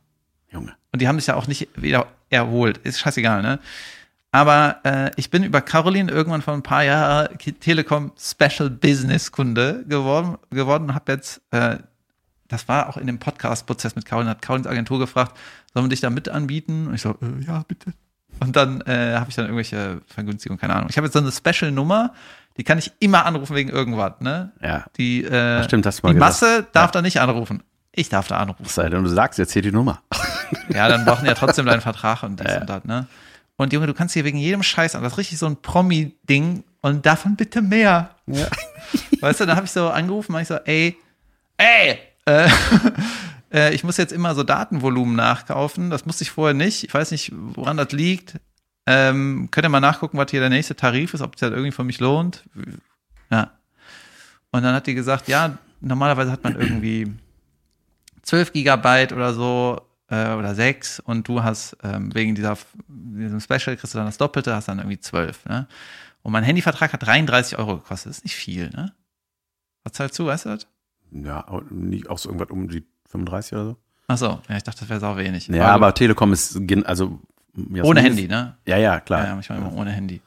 Junge. 0.51 0.73
Und 0.91 1.01
die 1.01 1.07
haben 1.07 1.19
sich 1.19 1.27
ja 1.27 1.35
auch 1.35 1.47
nicht 1.47 1.69
wieder 1.75 2.07
erholt. 2.29 2.77
Ist 2.79 2.99
scheißegal, 2.99 3.41
ne? 3.41 3.59
Aber 4.31 4.81
äh, 4.83 5.11
ich 5.15 5.29
bin 5.29 5.43
über 5.45 5.61
Caroline 5.61 6.11
irgendwann 6.11 6.41
vor 6.41 6.53
ein 6.53 6.63
paar 6.63 6.83
Jahren 6.83 7.37
Telekom 7.37 8.11
Special 8.19 8.69
Business 8.69 9.31
Kunde 9.31 9.85
geworden, 9.87 10.37
geworden 10.49 10.89
und 10.89 10.93
habe 10.93 11.13
jetzt, 11.13 11.41
äh, 11.51 11.77
das 12.49 12.67
war 12.67 12.89
auch 12.89 12.97
in 12.97 13.07
dem 13.07 13.17
Podcast-Prozess 13.17 13.95
mit 13.95 14.05
Caroline, 14.05 14.31
hat 14.31 14.41
Carolines 14.41 14.67
Agentur 14.67 14.99
gefragt, 14.99 15.37
sollen 15.73 15.85
wir 15.85 15.89
dich 15.89 16.01
da 16.01 16.09
mit 16.09 16.27
anbieten? 16.27 16.87
Und 16.87 16.95
ich 16.95 17.01
so, 17.01 17.11
äh, 17.11 17.45
ja, 17.47 17.63
bitte. 17.65 17.93
Und 18.39 18.55
dann 18.55 18.81
äh, 18.81 19.15
habe 19.15 19.29
ich 19.29 19.35
dann 19.35 19.45
irgendwelche 19.45 20.01
Vergünstigungen, 20.07 20.59
keine 20.59 20.75
Ahnung. 20.75 20.89
Ich 20.89 20.97
habe 20.97 21.07
jetzt 21.07 21.13
so 21.13 21.19
eine 21.19 21.31
Special-Nummer, 21.31 22.13
die 22.57 22.63
kann 22.63 22.77
ich 22.77 22.91
immer 22.99 23.25
anrufen 23.25 23.55
wegen 23.55 23.69
irgendwas, 23.69 24.13
ne? 24.19 24.51
Ja. 24.61 24.85
Die, 24.97 25.23
äh, 25.23 25.63
stimmt, 25.63 25.85
hast 25.85 25.99
du 25.99 26.07
mal 26.07 26.13
die 26.13 26.19
gesagt. 26.19 26.41
Masse 26.41 26.67
darf 26.71 26.91
da 26.91 27.01
nicht 27.01 27.19
anrufen. 27.19 27.63
Ich 27.91 28.09
darf 28.09 28.27
da 28.27 28.37
anrufen. 28.37 28.65
Sei 28.65 28.89
denn, 28.89 29.03
du 29.03 29.09
sagst 29.09 29.39
jetzt 29.39 29.53
hier 29.53 29.61
die 29.61 29.71
Nummer. 29.71 30.01
Ja, 30.69 30.89
dann 30.89 31.05
brauchen 31.05 31.25
ja 31.25 31.33
trotzdem 31.33 31.65
deinen 31.65 31.81
Vertrag 31.81 32.23
und 32.23 32.39
dies 32.39 32.55
und 32.57 32.69
das, 32.69 32.83
ne? 32.83 33.07
Und 33.57 33.71
Junge, 33.71 33.87
du 33.87 33.93
kannst 33.93 34.13
hier 34.13 34.25
wegen 34.25 34.37
jedem 34.37 34.63
Scheiß 34.63 34.95
an, 34.95 35.03
das 35.03 35.13
ist 35.13 35.17
richtig 35.17 35.39
so 35.39 35.45
ein 35.45 35.61
Promi-Ding 35.61 36.65
und 36.81 37.05
davon 37.05 37.37
bitte 37.37 37.61
mehr. 37.61 38.09
Weißt 39.21 39.39
du, 39.39 39.45
dann 39.45 39.55
habe 39.55 39.65
ich 39.65 39.71
so 39.71 39.89
angerufen, 39.89 40.35
und 40.35 40.41
ich 40.41 40.47
so, 40.49 40.55
ey, 40.65 40.97
ey, 41.57 41.99
äh, 42.25 42.49
äh, 43.55 43.73
ich 43.73 43.83
muss 43.83 43.97
jetzt 43.97 44.11
immer 44.11 44.35
so 44.35 44.43
Datenvolumen 44.43 45.15
nachkaufen. 45.15 45.89
Das 45.89 46.05
musste 46.05 46.23
ich 46.23 46.31
vorher 46.31 46.53
nicht. 46.53 46.83
Ich 46.83 46.93
weiß 46.93 47.11
nicht, 47.11 47.31
woran 47.33 47.77
das 47.77 47.91
liegt. 47.91 48.35
Ähm, 48.85 49.47
könnt 49.49 49.65
ihr 49.65 49.69
mal 49.69 49.79
nachgucken, 49.79 50.17
was 50.17 50.29
hier 50.29 50.41
der 50.41 50.49
nächste 50.49 50.75
Tarif 50.75 51.13
ist, 51.13 51.21
ob 51.21 51.35
es 51.35 51.39
das 51.39 51.51
irgendwie 51.51 51.71
für 51.71 51.83
mich 51.83 51.99
lohnt. 51.99 52.43
Ja, 53.31 53.51
Und 54.51 54.61
dann 54.61 54.75
hat 54.75 54.85
die 54.85 54.93
gesagt, 54.93 55.27
ja, 55.27 55.57
normalerweise 55.81 56.31
hat 56.31 56.43
man 56.43 56.59
irgendwie 56.59 57.11
12 58.21 58.53
Gigabyte 58.53 59.13
oder 59.13 59.33
so 59.33 59.81
äh, 60.09 60.33
oder 60.33 60.53
6 60.53 60.99
und 60.99 61.27
du 61.27 61.43
hast 61.43 61.77
ähm, 61.83 62.13
wegen 62.13 62.35
dieser, 62.35 62.57
diesem 62.87 63.39
Special 63.39 63.75
kriegst 63.75 63.93
du 63.93 63.97
dann 63.97 64.05
das 64.05 64.17
Doppelte, 64.17 64.53
hast 64.53 64.67
dann 64.67 64.79
irgendwie 64.79 64.99
12. 64.99 65.45
Ne? 65.45 65.67
Und 66.21 66.31
mein 66.31 66.43
Handyvertrag 66.43 66.93
hat 66.93 67.05
33 67.05 67.57
Euro 67.57 67.77
gekostet. 67.77 68.11
Das 68.11 68.17
ist 68.17 68.23
nicht 68.23 68.35
viel, 68.35 68.69
ne? 68.69 68.93
Was 69.83 69.93
zahlst 69.93 70.17
du, 70.17 70.25
weißt 70.25 70.45
du 70.45 70.49
das? 70.49 70.67
Ja, 71.11 71.45
nicht 71.69 72.09
auch 72.09 72.17
so 72.17 72.29
irgendwas 72.29 72.49
um 72.49 72.67
die 72.67 72.83
35 73.15 73.53
oder 73.53 73.65
so. 73.65 73.75
Ach 74.07 74.17
so, 74.17 74.39
ja, 74.49 74.57
ich 74.57 74.63
dachte, 74.63 74.81
das 74.81 74.89
wäre 74.89 74.99
sau 74.99 75.17
wenig. 75.17 75.47
Ja, 75.47 75.67
aber 75.67 75.93
Telekom 75.93 76.31
ist, 76.31 76.59
also. 76.85 77.19
ja, 77.73 77.83
ohne 77.83 78.01
Handy, 78.01 78.27
ne? 78.27 78.55
Ja, 78.67 78.77
ja, 78.77 78.99
klar. 78.99 79.21
Ja, 79.21 79.27
ja, 79.29 79.33
manchmal 79.35 79.57
immer 79.57 79.73
ohne 79.73 79.91
Handy. 79.91 80.21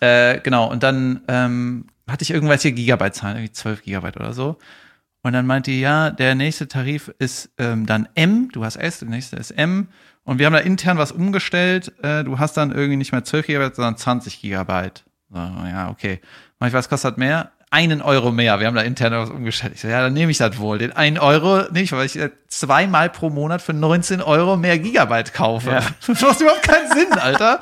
Äh, 0.00 0.40
genau, 0.40 0.70
und 0.70 0.82
dann 0.82 1.22
ähm, 1.26 1.86
hatte 2.06 2.22
ich 2.22 2.30
irgendwelche 2.30 2.72
Gigabyte-Zahlen, 2.72 3.36
irgendwie 3.38 3.52
12 3.52 3.82
Gigabyte 3.82 4.16
oder 4.16 4.32
so. 4.32 4.58
Und 5.22 5.32
dann 5.32 5.46
meinte 5.46 5.72
die, 5.72 5.80
ja, 5.80 6.10
der 6.10 6.36
nächste 6.36 6.68
Tarif 6.68 7.12
ist 7.18 7.50
ähm, 7.58 7.84
dann 7.86 8.08
M, 8.14 8.48
du 8.52 8.64
hast 8.64 8.76
S, 8.76 9.00
der 9.00 9.08
nächste 9.08 9.36
ist 9.36 9.50
M. 9.50 9.88
Und 10.22 10.38
wir 10.38 10.46
haben 10.46 10.52
da 10.52 10.60
intern 10.60 10.98
was 10.98 11.10
umgestellt. 11.10 11.92
Äh, 12.02 12.22
du 12.22 12.38
hast 12.38 12.56
dann 12.56 12.70
irgendwie 12.70 12.96
nicht 12.96 13.10
mehr 13.10 13.24
12 13.24 13.46
Gigabyte, 13.46 13.74
sondern 13.74 13.96
20 13.96 14.40
Gigabyte. 14.40 15.04
So, 15.30 15.38
ja, 15.38 15.90
okay. 15.90 16.20
Ich 16.64 16.72
weiß, 16.72 16.88
kostet 16.88 17.18
mehr? 17.18 17.50
Einen 17.70 18.00
Euro 18.00 18.30
mehr. 18.30 18.60
Wir 18.60 18.68
haben 18.68 18.76
da 18.76 18.82
intern 18.82 19.12
was 19.12 19.28
umgestellt. 19.30 19.72
Ich 19.74 19.80
so, 19.80 19.88
ja, 19.88 20.00
dann 20.00 20.12
nehme 20.12 20.30
ich 20.30 20.38
das 20.38 20.56
wohl. 20.58 20.78
Den 20.78 20.92
einen 20.92 21.18
Euro 21.18 21.64
nicht, 21.72 21.90
weil 21.92 22.06
ich 22.06 22.16
äh, 22.16 22.30
zweimal 22.48 23.10
pro 23.10 23.28
Monat 23.28 23.60
für 23.60 23.72
19 23.72 24.22
Euro 24.22 24.56
mehr 24.56 24.78
Gigabyte 24.78 25.34
kaufe. 25.34 25.70
Ja. 25.70 25.80
Das 26.06 26.20
macht 26.22 26.40
überhaupt 26.40 26.62
keinen 26.62 26.88
Sinn, 26.92 27.12
Alter. 27.12 27.58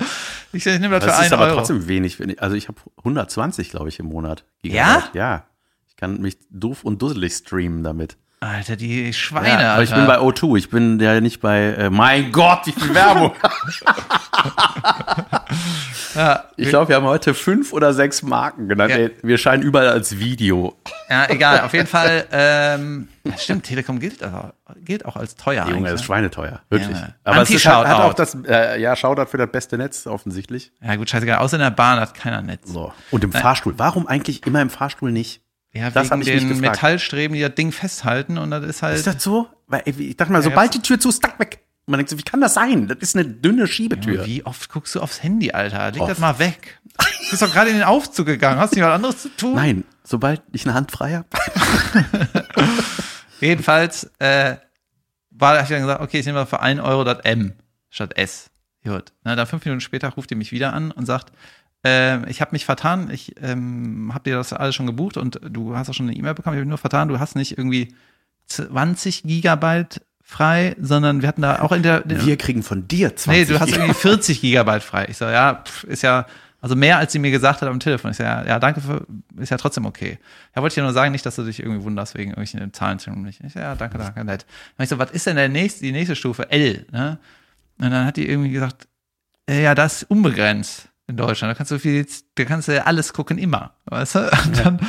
Ich, 0.52 0.66
ich 0.66 0.78
nehme 0.78 0.96
das, 1.00 1.06
Das 1.06 1.16
für 1.16 1.24
ist 1.24 1.32
einen 1.32 1.40
aber 1.40 1.46
Euro. 1.50 1.56
trotzdem 1.56 1.88
wenig. 1.88 2.20
wenn 2.20 2.28
ich- 2.30 2.42
Also 2.42 2.54
ich 2.54 2.68
habe 2.68 2.78
120, 2.98 3.70
glaube 3.70 3.88
ich, 3.88 3.98
im 3.98 4.06
Monat. 4.06 4.44
Ja? 4.62 5.04
Ja. 5.14 5.44
Ich 5.88 5.96
kann 5.96 6.20
mich 6.20 6.36
doof 6.50 6.84
und 6.84 7.00
dusselig 7.00 7.32
streamen 7.32 7.82
damit. 7.82 8.16
Alter, 8.44 8.76
die 8.76 9.10
Schweine, 9.14 9.48
Ja, 9.48 9.54
aber 9.54 9.68
Alter. 9.70 9.82
ich 9.84 9.94
bin 9.94 10.06
bei 10.06 10.18
O2, 10.18 10.58
ich 10.58 10.68
bin 10.68 11.00
ja 11.00 11.18
nicht 11.22 11.40
bei, 11.40 11.60
äh, 11.62 11.90
mein 11.90 12.30
Gott, 12.30 12.66
wie 12.66 12.72
viel 12.72 12.94
Werbung. 12.94 13.32
ja, 16.14 16.44
Ich 16.56 16.68
glaube, 16.68 16.90
wir 16.90 16.96
haben 16.96 17.06
heute 17.06 17.32
fünf 17.32 17.72
oder 17.72 17.94
sechs 17.94 18.22
Marken 18.22 18.68
genannt. 18.68 18.92
Ja. 18.94 19.08
Wir 19.22 19.38
scheinen 19.38 19.62
überall 19.62 19.88
als 19.88 20.18
Video. 20.18 20.76
ja, 21.08 21.30
egal. 21.30 21.62
Auf 21.62 21.72
jeden 21.72 21.86
Fall, 21.86 22.26
ähm, 22.32 23.08
stimmt, 23.38 23.64
Telekom 23.64 23.98
gilt, 23.98 24.22
also, 24.22 24.50
gilt 24.84 25.06
auch 25.06 25.16
als 25.16 25.36
teuer 25.36 25.66
Junge, 25.66 25.88
das 25.88 25.94
ist 25.94 26.00
ne? 26.00 26.06
schweineteuer. 26.06 26.60
Wirklich. 26.68 26.98
Aber 27.24 27.42
es 27.42 27.50
ist, 27.50 27.66
halt- 27.66 27.88
hat, 27.88 27.96
hat 27.96 28.04
auch 28.04 28.14
das, 28.14 28.36
äh, 28.46 28.78
ja, 28.78 28.94
Shoutout 28.94 29.30
für 29.30 29.38
das 29.38 29.50
beste 29.50 29.78
Netz 29.78 30.06
offensichtlich. 30.06 30.70
Ja, 30.82 30.96
gut, 30.96 31.08
scheißegal. 31.08 31.38
Außer 31.38 31.56
in 31.56 31.62
der 31.62 31.70
Bahn 31.70 31.98
hat 31.98 32.14
keiner 32.14 32.42
Netz. 32.42 32.68
So. 32.68 32.92
Und 33.10 33.24
im 33.24 33.32
Fahrstuhl. 33.32 33.72
Warum 33.78 34.06
eigentlich 34.06 34.46
immer 34.46 34.60
im 34.60 34.68
Fahrstuhl 34.68 35.12
nicht? 35.12 35.40
Ja, 35.74 35.90
Das 35.90 36.10
wegen 36.10 36.24
den 36.24 36.48
gefragt. 36.48 36.60
Metallstreben, 36.60 37.34
die 37.34 37.42
das 37.42 37.54
Ding 37.54 37.72
festhalten 37.72 38.38
und 38.38 38.50
das 38.50 38.64
ist 38.64 38.82
halt. 38.82 38.96
Ist 38.96 39.06
das 39.06 39.22
so? 39.22 39.48
Weil 39.66 39.82
ich 39.86 40.16
dachte 40.16 40.32
mal, 40.32 40.42
sobald 40.42 40.72
die 40.74 40.80
Tür 40.80 41.00
zu 41.00 41.08
ist, 41.08 41.20
tack 41.22 41.38
weg. 41.40 41.64
Und 41.86 41.92
man 41.92 41.98
denkt 41.98 42.10
so, 42.10 42.18
wie 42.18 42.22
kann 42.22 42.40
das 42.40 42.54
sein? 42.54 42.86
Das 42.88 42.98
ist 43.00 43.16
eine 43.16 43.26
dünne 43.26 43.66
Schiebetür. 43.66 44.24
Wie 44.24 44.46
oft 44.46 44.70
guckst 44.70 44.94
du 44.94 45.00
aufs 45.00 45.22
Handy, 45.22 45.50
Alter? 45.52 45.90
Leg 45.90 46.00
das 46.00 46.12
Oft. 46.12 46.20
mal 46.20 46.38
weg. 46.38 46.80
Du 46.96 47.30
bist 47.30 47.42
doch 47.42 47.52
gerade 47.52 47.70
in 47.70 47.76
den 47.76 47.84
Aufzug 47.84 48.26
gegangen. 48.26 48.58
Hast 48.58 48.72
du 48.72 48.76
nicht 48.76 48.86
was 48.86 48.94
anderes 48.94 49.18
zu 49.18 49.28
tun? 49.30 49.54
Nein, 49.56 49.84
sobald 50.02 50.42
ich 50.52 50.64
eine 50.64 50.74
Hand 50.74 50.92
frei 50.92 51.14
habe. 51.14 51.26
Jedenfalls 53.40 54.10
äh, 54.18 54.56
war, 55.30 55.60
ich 55.62 55.68
dann 55.68 55.80
gesagt, 55.82 56.00
okay, 56.00 56.20
ich 56.20 56.26
nehme 56.26 56.38
mal 56.38 56.46
für 56.46 56.60
1 56.60 56.80
Euro 56.80 57.04
das 57.04 57.18
M 57.24 57.52
statt 57.90 58.16
S. 58.16 58.50
Gut. 58.84 59.12
Na, 59.22 59.34
dann 59.34 59.46
fünf 59.46 59.64
Minuten 59.64 59.80
später 59.80 60.08
ruft 60.10 60.30
ihr 60.30 60.36
mich 60.36 60.52
wieder 60.52 60.72
an 60.72 60.90
und 60.90 61.06
sagt, 61.06 61.32
äh, 61.84 62.28
ich 62.30 62.40
habe 62.40 62.52
mich 62.52 62.64
vertan, 62.64 63.10
ich 63.10 63.34
ähm, 63.42 64.10
habe 64.14 64.24
dir 64.24 64.36
das 64.36 64.52
alles 64.52 64.74
schon 64.74 64.86
gebucht 64.86 65.16
und 65.16 65.40
du 65.48 65.76
hast 65.76 65.88
auch 65.90 65.94
schon 65.94 66.08
eine 66.08 66.16
E-Mail 66.16 66.34
bekommen, 66.34 66.56
ich 66.56 66.60
habe 66.60 66.68
nur 66.68 66.78
vertan, 66.78 67.08
du 67.08 67.18
hast 67.18 67.36
nicht 67.36 67.58
irgendwie 67.58 67.94
20 68.46 69.22
Gigabyte 69.24 70.00
frei, 70.22 70.74
sondern 70.80 71.20
wir 71.20 71.28
hatten 71.28 71.42
da 71.42 71.60
auch 71.60 71.72
in 71.72 71.82
der, 71.82 72.02
Wir 72.06 72.36
kriegen 72.38 72.62
von 72.62 72.88
dir 72.88 73.14
20. 73.14 73.28
Nee, 73.48 73.54
du 73.54 73.60
hast 73.60 73.72
irgendwie 73.72 73.94
40 73.94 74.40
Gigabyte 74.40 74.82
frei. 74.82 75.06
Ich 75.08 75.18
so, 75.18 75.26
ja, 75.26 75.62
pff, 75.64 75.84
ist 75.84 76.02
ja, 76.02 76.26
also 76.62 76.74
mehr 76.74 76.96
als 76.96 77.12
sie 77.12 77.18
mir 77.18 77.30
gesagt 77.30 77.60
hat 77.60 77.68
am 77.68 77.78
Telefon. 77.78 78.12
Ich 78.12 78.16
so, 78.16 78.22
ja, 78.22 78.44
ja, 78.44 78.58
danke 78.58 78.80
für, 78.80 79.06
ist 79.36 79.50
ja 79.50 79.58
trotzdem 79.58 79.84
okay. 79.84 80.18
Ja, 80.56 80.62
wollte 80.62 80.72
ich 80.72 80.76
dir 80.76 80.82
nur 80.82 80.94
sagen, 80.94 81.12
nicht, 81.12 81.26
dass 81.26 81.36
du 81.36 81.42
dich 81.42 81.60
irgendwie 81.60 81.84
wunderst 81.84 82.14
wegen 82.14 82.30
irgendwelchen 82.30 82.72
Zahlen 82.72 82.98
nicht. 83.22 83.42
Ich 83.44 83.52
so, 83.52 83.58
ja, 83.60 83.74
danke, 83.74 83.98
danke, 83.98 84.24
nett. 84.24 84.46
Und 84.78 84.84
ich 84.84 84.88
so, 84.88 84.98
was 84.98 85.10
ist 85.10 85.26
denn 85.26 85.36
der 85.36 85.50
nächste, 85.50 85.82
die 85.82 85.92
nächste 85.92 86.16
Stufe? 86.16 86.50
L, 86.50 86.86
ne? 86.90 87.18
Und 87.78 87.90
dann 87.90 88.06
hat 88.06 88.16
die 88.16 88.26
irgendwie 88.26 88.50
gesagt, 88.50 88.88
äh, 89.46 89.62
ja, 89.62 89.74
das 89.74 90.02
ist 90.02 90.10
unbegrenzt 90.10 90.88
in 91.06 91.16
Deutschland. 91.16 91.52
Da 91.52 91.54
kannst 91.56 91.72
du 91.72 91.78
viel, 91.78 92.06
da 92.34 92.44
kannst 92.44 92.68
du 92.68 92.74
ja 92.74 92.84
alles 92.84 93.12
gucken 93.12 93.38
immer, 93.38 93.72
weißt 93.86 94.14
du? 94.16 94.18
Und 94.44 94.64
dann 94.64 94.80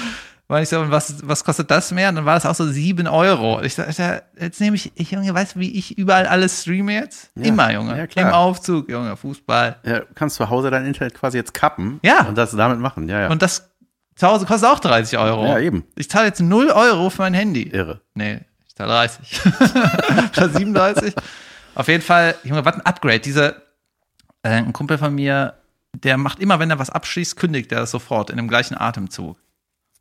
war 0.47 0.61
ich 0.61 0.69
so, 0.69 0.91
was, 0.91 1.27
was 1.27 1.43
kostet 1.43 1.71
das 1.71 1.91
mehr? 1.91 2.09
Und 2.09 2.15
dann 2.15 2.25
war 2.25 2.35
das 2.35 2.45
auch 2.45 2.53
so 2.53 2.67
sieben 2.67 3.07
Euro. 3.07 3.61
Ich 3.63 3.77
ja, 3.77 4.21
jetzt 4.39 4.61
nehme 4.61 4.75
ich, 4.75 4.91
ich, 4.95 5.11
Junge, 5.11 5.33
weißt 5.33 5.55
du, 5.55 5.59
wie 5.59 5.71
ich 5.77 5.97
überall 5.97 6.27
alles 6.27 6.61
streame 6.61 6.93
jetzt? 6.93 7.31
Ja. 7.35 7.45
Immer, 7.45 7.73
Junge. 7.73 7.97
Ja, 7.97 8.07
klar. 8.07 8.29
Im 8.29 8.33
Aufzug, 8.33 8.89
Junge, 8.89 9.17
Fußball. 9.17 9.77
Ja, 9.83 9.99
du 9.99 10.07
kannst 10.13 10.35
zu 10.35 10.49
Hause 10.49 10.69
dein 10.69 10.85
Internet 10.85 11.15
quasi 11.15 11.37
jetzt 11.37 11.53
kappen. 11.53 11.99
Ja. 12.03 12.25
Und 12.27 12.37
das 12.37 12.51
damit 12.51 12.79
machen. 12.79 13.09
Ja, 13.09 13.21
ja. 13.21 13.29
Und 13.29 13.41
das 13.41 13.71
zu 14.15 14.27
Hause 14.27 14.45
kostet 14.45 14.69
auch 14.69 14.79
30 14.79 15.17
Euro. 15.17 15.45
ja, 15.45 15.59
eben. 15.59 15.83
Ich 15.95 16.09
zahle 16.09 16.27
jetzt 16.27 16.41
0 16.41 16.69
Euro 16.69 17.09
für 17.09 17.23
mein 17.23 17.33
Handy. 17.33 17.63
Irre. 17.63 18.01
Nee, 18.13 18.41
ich 18.67 18.75
zahle 18.75 18.91
30. 18.91 19.41
Statt 20.31 20.53
37. 20.53 21.15
Auf 21.73 21.87
jeden 21.87 22.03
Fall, 22.03 22.35
Junge, 22.43 22.63
was 22.63 22.75
ein 22.75 22.81
Upgrade. 22.81 23.19
Diese, 23.19 23.61
äh, 24.43 24.49
ein 24.49 24.73
Kumpel 24.73 24.97
von 24.97 25.13
mir, 25.13 25.55
der 26.05 26.17
macht 26.17 26.39
immer, 26.39 26.59
wenn 26.59 26.69
er 26.69 26.79
was 26.79 26.89
abschließt, 26.89 27.35
kündigt 27.35 27.71
er 27.73 27.81
das 27.81 27.91
sofort 27.91 28.29
in 28.29 28.37
dem 28.37 28.47
gleichen 28.47 28.75
Atemzug. 28.79 29.37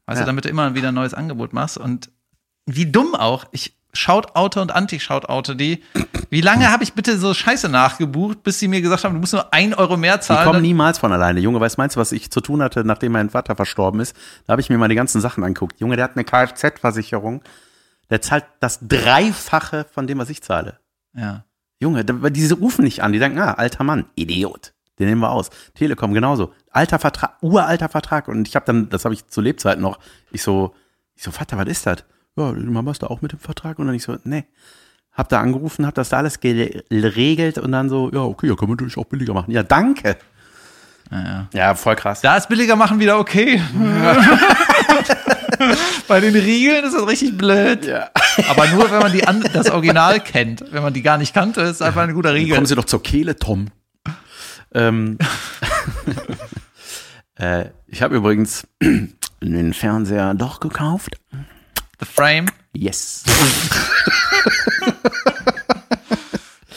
Weißt 0.07 0.19
Ja. 0.21 0.25
du, 0.25 0.27
damit 0.27 0.45
du 0.45 0.49
immer 0.51 0.75
wieder 0.75 0.89
ein 0.89 0.95
neues 0.95 1.15
Angebot 1.15 1.53
machst. 1.53 1.79
Und 1.79 2.11
wie 2.67 2.87
dumm 2.87 3.15
auch. 3.17 3.47
Ich 3.51 3.77
Shoutoute 3.97 4.61
und 4.61 4.73
Anti-Shoutoute 4.73 5.55
die. 5.57 5.83
Wie 6.29 6.41
lange 6.41 6.71
habe 6.71 6.83
ich 6.83 6.95
bitte 6.95 7.17
so 7.17 7.33
Scheiße 7.33 7.69
nachgebucht, 7.69 8.43
bis 8.43 8.59
sie 8.59 8.67
mir 8.67 8.81
gesagt 8.83 9.05
haben, 9.05 9.15
du 9.15 9.21
musst 9.21 9.33
nur 9.33 9.53
ein 9.55 9.73
Euro 9.73 9.97
mehr 9.97 10.17
Die 10.19 10.25
zahlen? 10.25 10.45
kommen 10.45 10.55
Dann- 10.55 10.63
niemals 10.63 10.99
von 10.99 11.13
alleine. 11.13 11.39
Junge, 11.41 11.61
weißt 11.61 11.79
meinst 11.79 11.95
du, 11.97 12.01
was 12.01 12.11
ich 12.13 12.31
zu 12.31 12.41
tun 12.41 12.61
hatte, 12.61 12.85
nachdem 12.85 13.13
mein 13.13 13.31
Vater 13.31 13.55
verstorben 13.55 14.01
ist? 14.01 14.17
Da 14.47 14.53
habe 14.53 14.61
ich 14.61 14.69
mir 14.69 14.79
mal 14.79 14.89
die 14.89 14.97
ganzen 14.97 15.21
Sachen 15.21 15.45
angeguckt. 15.45 15.79
Junge, 15.81 15.95
der 15.97 16.05
hat 16.07 16.17
eine 16.17 16.25
Kfz-Versicherung. 16.25 17.43
Der 18.11 18.21
zahlt 18.21 18.45
das 18.61 18.81
Dreifache 18.83 19.87
von 19.93 20.07
dem, 20.07 20.19
was 20.19 20.29
ich 20.31 20.43
zahle. 20.43 20.79
ja. 21.17 21.45
Junge, 21.81 22.05
diese 22.05 22.55
rufen 22.55 22.85
nicht 22.85 23.03
an. 23.03 23.13
Die 23.13 23.19
denken, 23.19 23.39
ah, 23.41 23.55
alter 23.55 23.85
Mann, 23.85 24.07
Idiot. 24.15 24.73
Den 24.99 25.09
nehmen 25.09 25.21
wir 25.21 25.31
aus. 25.31 25.51
Telekom 25.75 26.15
genauso. 26.15 26.53
Alter 26.71 26.99
Vertrag, 26.99 27.37
uralter 27.43 27.89
Vertrag. 27.89 28.29
Und 28.29 28.47
ich 28.49 28.57
habe 28.57 28.67
dann, 28.67 28.89
das 28.89 29.05
habe 29.05 29.15
ich 29.15 29.27
zu 29.27 29.41
Lebzeiten 29.41 29.83
noch, 29.83 29.99
ich 30.31 30.43
so, 30.43 30.75
ich 31.15 31.23
so, 31.23 31.31
Vater, 31.31 31.59
was 31.59 31.67
ist 31.67 31.87
das? 31.87 32.05
Ja, 32.37 32.53
die 32.53 32.65
Mama 32.65 32.91
ist 32.91 33.03
da 33.03 33.09
auch 33.09 33.23
mit 33.23 33.33
dem 33.33 33.39
Vertrag. 33.39 33.79
Und 33.79 33.87
dann 33.87 33.95
ich 33.95 34.03
so, 34.03 34.17
nee. 34.25 34.45
Hab 35.13 35.29
da 35.29 35.41
angerufen, 35.41 35.87
hab 35.87 35.95
das 35.95 36.09
da 36.09 36.19
alles 36.19 36.41
geregelt 36.41 37.59
und 37.59 37.71
dann 37.71 37.89
so, 37.89 38.11
ja, 38.13 38.23
okay, 38.23 38.49
ja, 38.49 38.57
können 38.57 38.73
wir 38.73 38.75
natürlich 38.75 38.99
auch 38.99 39.05
billiger 39.05 39.33
machen. 39.33 39.53
Ja, 39.53 39.63
danke. 39.63 40.17
Ja, 41.11 41.23
ja. 41.23 41.49
Ja, 41.53 41.75
voll 41.77 41.95
krass. 41.95 42.21
Da 42.21 42.37
ist 42.37 42.49
billiger 42.49 42.75
machen 42.75 42.99
wieder 42.99 43.19
okay. 43.19 43.63
Bei 46.09 46.19
den 46.21 46.35
Riegeln 46.35 46.85
ist 46.85 46.95
das 46.95 47.07
richtig 47.07 47.39
blöd. 47.39 47.87
Ja. 47.87 48.11
Aber 48.49 48.67
nur, 48.69 48.91
wenn 48.91 48.99
man 48.99 49.13
die 49.13 49.25
an, 49.27 49.45
das 49.53 49.71
Original 49.71 50.19
kennt. 50.21 50.65
Wenn 50.73 50.83
man 50.83 50.93
die 50.93 51.03
gar 51.03 51.19
nicht 51.19 51.33
kannte, 51.33 51.61
ist 51.61 51.81
einfach 51.83 52.03
ein 52.03 52.15
guter 52.15 52.35
Riegel. 52.35 52.55
Kommen 52.57 52.67
Sie 52.67 52.75
doch 52.75 52.85
zur 52.85 53.03
Kehle, 53.03 53.37
Tom. 53.37 53.69
Ähm, 54.75 55.19
äh, 57.37 57.67
ich 57.87 58.03
habe 58.03 58.17
übrigens 58.17 58.67
den 59.41 59.73
Fernseher 59.75 60.35
doch 60.35 60.61
gekauft. 60.61 61.17
The 62.01 62.07
Frame. 62.07 62.47
Yes. 62.73 63.23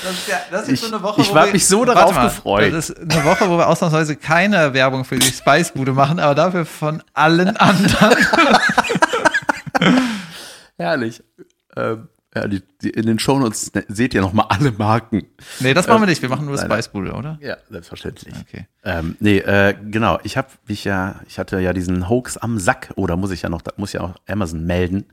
Das 0.03 0.13
ist, 0.13 0.27
ja, 0.27 0.37
das 0.51 0.63
ist 0.63 0.69
Ich- 0.73 0.79
so 0.81 0.87
eine 0.87 1.01
Woche, 1.03 1.21
ich 1.21 1.29
wo 1.31 1.35
hab 1.35 1.45
wir- 1.47 1.53
mich 1.53 1.67
so 1.67 1.83
darauf 1.83 2.13
mal, 2.15 2.25
gefreut. 2.25 2.71
Das 2.73 2.89
ist 2.91 2.99
eine 2.99 3.23
Woche, 3.25 3.49
wo 3.49 3.57
wir 3.57 3.67
ausnahmsweise 3.67 4.15
keine 4.15 4.73
Werbung 4.73 5.03
für 5.05 5.17
die 5.17 5.31
Spicebude 5.31 5.91
machen, 5.93 6.19
aber 6.19 6.35
dafür 6.35 6.65
von 6.65 7.03
allen 7.13 7.57
anderen. 7.57 8.15
Herrlich. 10.77 11.23
Ähm, 11.75 12.07
ja, 12.41 12.47
die, 12.47 12.61
die, 12.81 12.89
in 12.89 13.05
den 13.05 13.19
Shownotes 13.19 13.71
seht 13.87 14.13
ihr 14.13 14.21
nochmal 14.21 14.47
alle 14.49 14.71
Marken. 14.71 15.23
Nee, 15.59 15.73
das 15.73 15.87
machen 15.87 16.01
wir 16.01 16.07
nicht. 16.07 16.21
Wir 16.21 16.29
machen 16.29 16.45
nur 16.45 16.55
leider. 16.55 16.73
Spicebude, 16.73 17.13
oder? 17.13 17.37
Ja, 17.41 17.57
selbstverständlich. 17.69 18.33
Okay. 18.47 18.67
Ähm, 18.83 19.15
nee, 19.19 19.37
äh, 19.39 19.75
genau. 19.89 20.19
Ich 20.23 20.37
habe 20.37 20.47
mich 20.67 20.83
ja, 20.83 21.21
ich 21.27 21.39
hatte 21.39 21.59
ja 21.59 21.73
diesen 21.73 22.09
Hoax 22.09 22.37
am 22.37 22.59
Sack. 22.59 22.93
Oh, 22.95 23.07
da 23.07 23.15
muss 23.15 23.31
ich 23.31 23.41
ja 23.41 23.49
noch, 23.49 23.61
muss 23.77 23.93
ja 23.93 24.01
auch 24.01 24.15
Amazon 24.27 24.65
melden. 24.65 25.05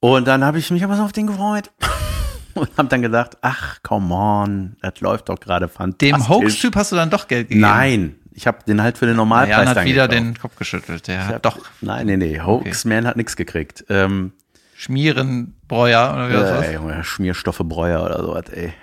Und 0.00 0.26
dann 0.28 0.44
habe 0.44 0.58
ich 0.58 0.70
mich 0.70 0.84
aber 0.84 0.96
so 0.96 1.02
auf 1.02 1.12
den 1.12 1.26
gefreut. 1.26 1.70
Und 2.54 2.70
habe 2.78 2.88
dann 2.88 3.02
gedacht, 3.02 3.36
ach, 3.42 3.82
come 3.82 4.14
on, 4.14 4.76
das 4.80 5.00
läuft 5.00 5.28
doch 5.28 5.38
gerade 5.38 5.68
fantastisch. 5.68 6.10
Dem 6.10 6.28
Hoax-Typ 6.28 6.76
hast 6.76 6.92
du 6.92 6.96
dann 6.96 7.10
doch 7.10 7.28
Geld 7.28 7.48
gegeben. 7.48 7.60
Nein, 7.60 8.16
ich 8.32 8.46
habe 8.46 8.58
den 8.66 8.82
halt 8.82 8.96
für 8.98 9.06
den 9.06 9.16
Normalpreis 9.16 9.50
Jan 9.50 9.68
hat 9.68 9.76
dann 9.76 9.84
wieder 9.86 10.08
gekauft. 10.08 10.26
den 10.26 10.38
Kopf 10.38 10.56
geschüttelt. 10.56 11.06
Der 11.06 11.26
hab- 11.26 11.42
doch 11.42 11.58
Nein, 11.80 12.06
nee, 12.06 12.16
nee, 12.16 12.40
Hoaxman 12.40 13.06
hat 13.06 13.16
nichts 13.16 13.36
gekriegt. 13.36 13.84
Ähm, 13.88 14.32
Schmierenbräuer 14.78 16.12
oder 16.14 16.28
wie 16.28 16.32
das 16.34 16.50
äh, 16.50 16.54
heißt. 16.54 16.72
Junge, 16.74 17.02
Schmierstoffe 17.02 17.62
Breuer 17.64 18.04
oder 18.04 18.22
sowas, 18.22 18.44
ey. 18.50 18.74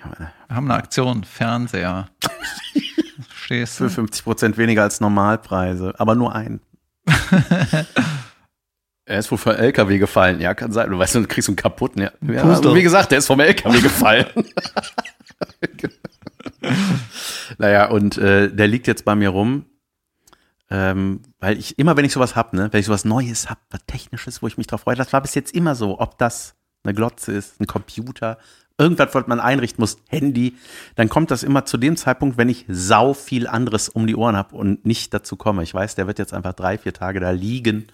Wir 0.48 0.56
haben 0.56 0.70
eine 0.70 0.80
Aktion, 0.80 1.24
Fernseher. 1.24 2.08
Verstehst 3.30 3.78
Für 3.78 3.84
du? 3.84 3.89
50 3.91 4.24
Prozent 4.24 4.58
weniger 4.58 4.82
als 4.82 5.00
Normalpreise, 5.02 5.94
aber 5.98 6.16
nur 6.16 6.36
ein. 6.36 6.62
Er 9.06 9.20
ist 9.20 9.30
wohl 9.32 9.38
vom 9.38 9.52
LKW 9.52 9.98
gefallen. 9.98 10.39
Ja, 10.39 10.54
kann 10.54 10.72
sein. 10.72 10.89
Du 10.89 10.98
weißt, 10.98 11.16
du 11.16 11.28
kriegst 11.28 11.50
einen 11.50 11.58
kaputten. 11.58 12.04
Ja. 12.04 12.12
ja 12.22 12.74
wie 12.74 12.84
gesagt, 12.84 13.12
der 13.12 13.18
ist 13.18 13.28
vom 13.28 13.41
LKW 13.41 13.82
gefallen. 13.82 14.28
naja, 17.58 17.89
und 17.89 18.18
äh, 18.18 18.50
der 18.50 18.70
liegt 18.70 18.88
jetzt 18.88 19.04
bei 19.04 19.14
mir 19.14 19.28
rum. 19.28 19.66
Ähm, 20.74 21.22
weil 21.40 21.60
ich 21.60 21.78
immer, 21.78 21.96
wenn 21.98 22.04
ich 22.04 22.14
sowas 22.14 22.36
hab, 22.36 22.54
ne, 22.54 22.68
wenn 22.72 22.80
ich 22.80 22.88
sowas 22.88 23.06
Neues 23.06 23.48
hab, 23.48 23.60
was 23.70 23.82
Technisches, 23.86 24.42
wo 24.42 24.48
ich 24.48 24.58
mich 24.58 24.66
drauf 24.66 24.82
freue, 24.82 24.96
das 24.96 25.14
war 25.14 25.22
bis 25.22 25.36
jetzt 25.36 25.54
immer 25.54 25.76
so, 25.76 26.00
ob 26.00 26.18
das 26.18 26.56
eine 26.84 26.96
Glotze 26.96 27.32
ist, 27.32 27.62
ein 27.62 27.68
Computer, 27.68 28.40
irgendwas, 28.80 29.14
was 29.14 29.28
man 29.28 29.40
einrichten 29.40 29.84
muss, 29.84 29.98
Handy, 30.10 30.58
dann 30.96 31.10
kommt 31.10 31.30
das 31.30 31.44
immer 31.44 31.66
zu 31.66 31.78
dem 31.78 31.96
Zeitpunkt, 31.96 32.40
wenn 32.40 32.50
ich 32.50 32.66
sau 32.68 33.14
viel 33.14 33.46
anderes 33.46 33.88
um 33.88 34.08
die 34.08 34.16
Ohren 34.16 34.36
hab 34.36 34.52
und 34.52 34.84
nicht 34.84 35.14
dazu 35.14 35.36
komme. 35.36 35.62
Ich 35.62 35.76
weiß, 35.76 35.94
der 35.94 36.08
wird 36.08 36.18
jetzt 36.18 36.34
einfach 36.34 36.54
drei, 36.54 36.80
vier 36.80 36.94
Tage 36.94 37.20
da 37.20 37.30
liegen. 37.30 37.86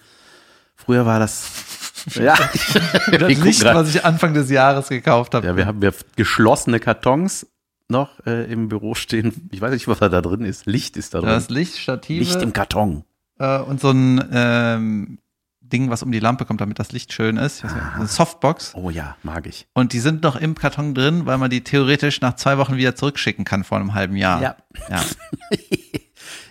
Früher 0.74 1.04
war 1.04 1.18
das, 1.18 1.50
ja, 2.14 2.34
Das 3.10 3.28
Licht, 3.28 3.60
grad. 3.60 3.74
was 3.74 3.94
ich 3.94 4.06
Anfang 4.06 4.32
des 4.32 4.48
Jahres 4.48 4.88
gekauft 4.88 5.34
habe. 5.34 5.46
ja, 5.46 5.54
wir 5.54 5.66
haben 5.66 5.82
wir 5.82 5.92
geschlossene 6.16 6.80
Kartons 6.80 7.46
noch 7.90 8.24
äh, 8.26 8.50
im 8.50 8.68
Büro 8.68 8.94
stehen. 8.94 9.48
Ich 9.52 9.60
weiß 9.60 9.72
nicht, 9.72 9.88
was 9.88 9.98
da 9.98 10.08
drin 10.08 10.44
ist. 10.44 10.66
Licht 10.66 10.96
ist 10.96 11.14
da 11.14 11.20
drin. 11.20 11.28
Das 11.30 11.50
Licht, 11.50 11.76
Stative 11.76 12.20
Licht 12.20 12.40
im 12.42 12.52
Karton. 12.52 13.04
äh, 13.38 13.58
und 13.58 13.80
so 13.80 13.90
ein 13.90 14.24
ähm, 14.32 15.18
Ding, 15.60 15.90
was 15.90 16.02
um 16.02 16.10
die 16.10 16.18
Lampe 16.20 16.44
kommt, 16.44 16.60
damit 16.60 16.78
das 16.78 16.92
Licht 16.92 17.12
schön 17.12 17.36
ist. 17.36 17.62
Nicht, 17.62 17.74
Eine 17.94 18.06
Softbox. 18.06 18.74
Oh 18.74 18.90
ja, 18.90 19.16
mag 19.22 19.46
ich. 19.46 19.68
Und 19.72 19.92
die 19.92 20.00
sind 20.00 20.22
noch 20.22 20.36
im 20.36 20.54
Karton 20.54 20.94
drin, 20.94 21.26
weil 21.26 21.38
man 21.38 21.50
die 21.50 21.62
theoretisch 21.62 22.20
nach 22.20 22.34
zwei 22.34 22.58
Wochen 22.58 22.76
wieder 22.76 22.96
zurückschicken 22.96 23.44
kann 23.44 23.62
vor 23.64 23.78
einem 23.78 23.94
halben 23.94 24.16
Jahr. 24.16 24.42
Ja. 24.42 24.56
ja. 24.88 25.02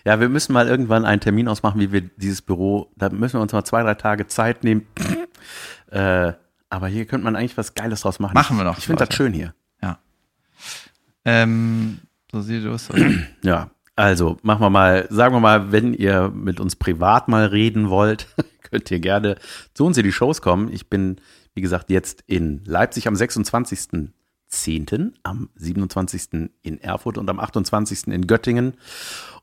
Ja, 0.06 0.20
wir 0.20 0.30
müssen 0.30 0.54
mal 0.54 0.68
irgendwann 0.68 1.06
einen 1.06 1.22
Termin 1.22 1.48
ausmachen, 1.48 1.80
wie 1.80 1.92
wir 1.92 2.02
dieses 2.02 2.42
Büro, 2.42 2.92
da 2.96 3.10
müssen 3.10 3.38
wir 3.38 3.42
uns 3.42 3.52
mal 3.52 3.64
zwei, 3.64 3.84
drei 3.84 3.94
Tage 3.96 4.28
Zeit 4.28 4.64
nehmen. 4.64 4.88
äh, 5.92 6.34
aber 6.70 6.88
hier 6.88 7.06
könnte 7.06 7.26
man 7.26 7.36
eigentlich 7.36 7.58
was 7.58 7.74
Geiles 7.74 8.02
draus 8.02 8.20
machen. 8.20 8.34
Machen 8.34 8.58
wir 8.58 8.64
noch, 8.64 8.78
Ich 8.78 8.86
finde 8.86 9.06
das 9.06 9.16
schön 9.16 9.34
hier. 9.34 9.54
ja. 9.82 10.00
Ähm, 11.26 12.00
so 12.32 12.42
sieht 12.42 12.64
es 12.64 12.90
aus. 12.90 12.98
Ja, 13.44 13.72
also 13.96 14.38
machen 14.44 14.62
wir 14.62 14.70
mal, 14.70 15.08
sagen 15.10 15.36
wir 15.36 15.42
mal, 15.42 15.74
wenn 15.74 15.94
ihr 15.94 16.30
mit 16.30 16.60
uns 16.60 16.76
privat 16.78 17.28
mal 17.28 17.48
reden 17.48 17.90
wollt, 17.90 18.28
könnt 18.62 18.90
ihr 18.92 19.00
gerne 19.00 19.36
zu 19.74 19.86
uns 19.86 19.98
in 19.98 20.04
die 20.04 20.12
Shows 20.12 20.42
kommen. 20.42 20.72
Ich 20.72 20.90
bin, 20.90 21.18
wie 21.54 21.62
gesagt, 21.62 21.90
jetzt 21.90 22.24
in 22.28 22.62
Leipzig 22.64 23.08
am 23.08 23.16
26.10., 23.16 25.12
am 25.24 25.50
27. 25.56 26.50
in 26.62 26.80
Erfurt 26.80 27.18
und 27.18 27.30
am 27.30 27.40
28. 27.40 28.08
in 28.08 28.26
Göttingen. 28.26 28.76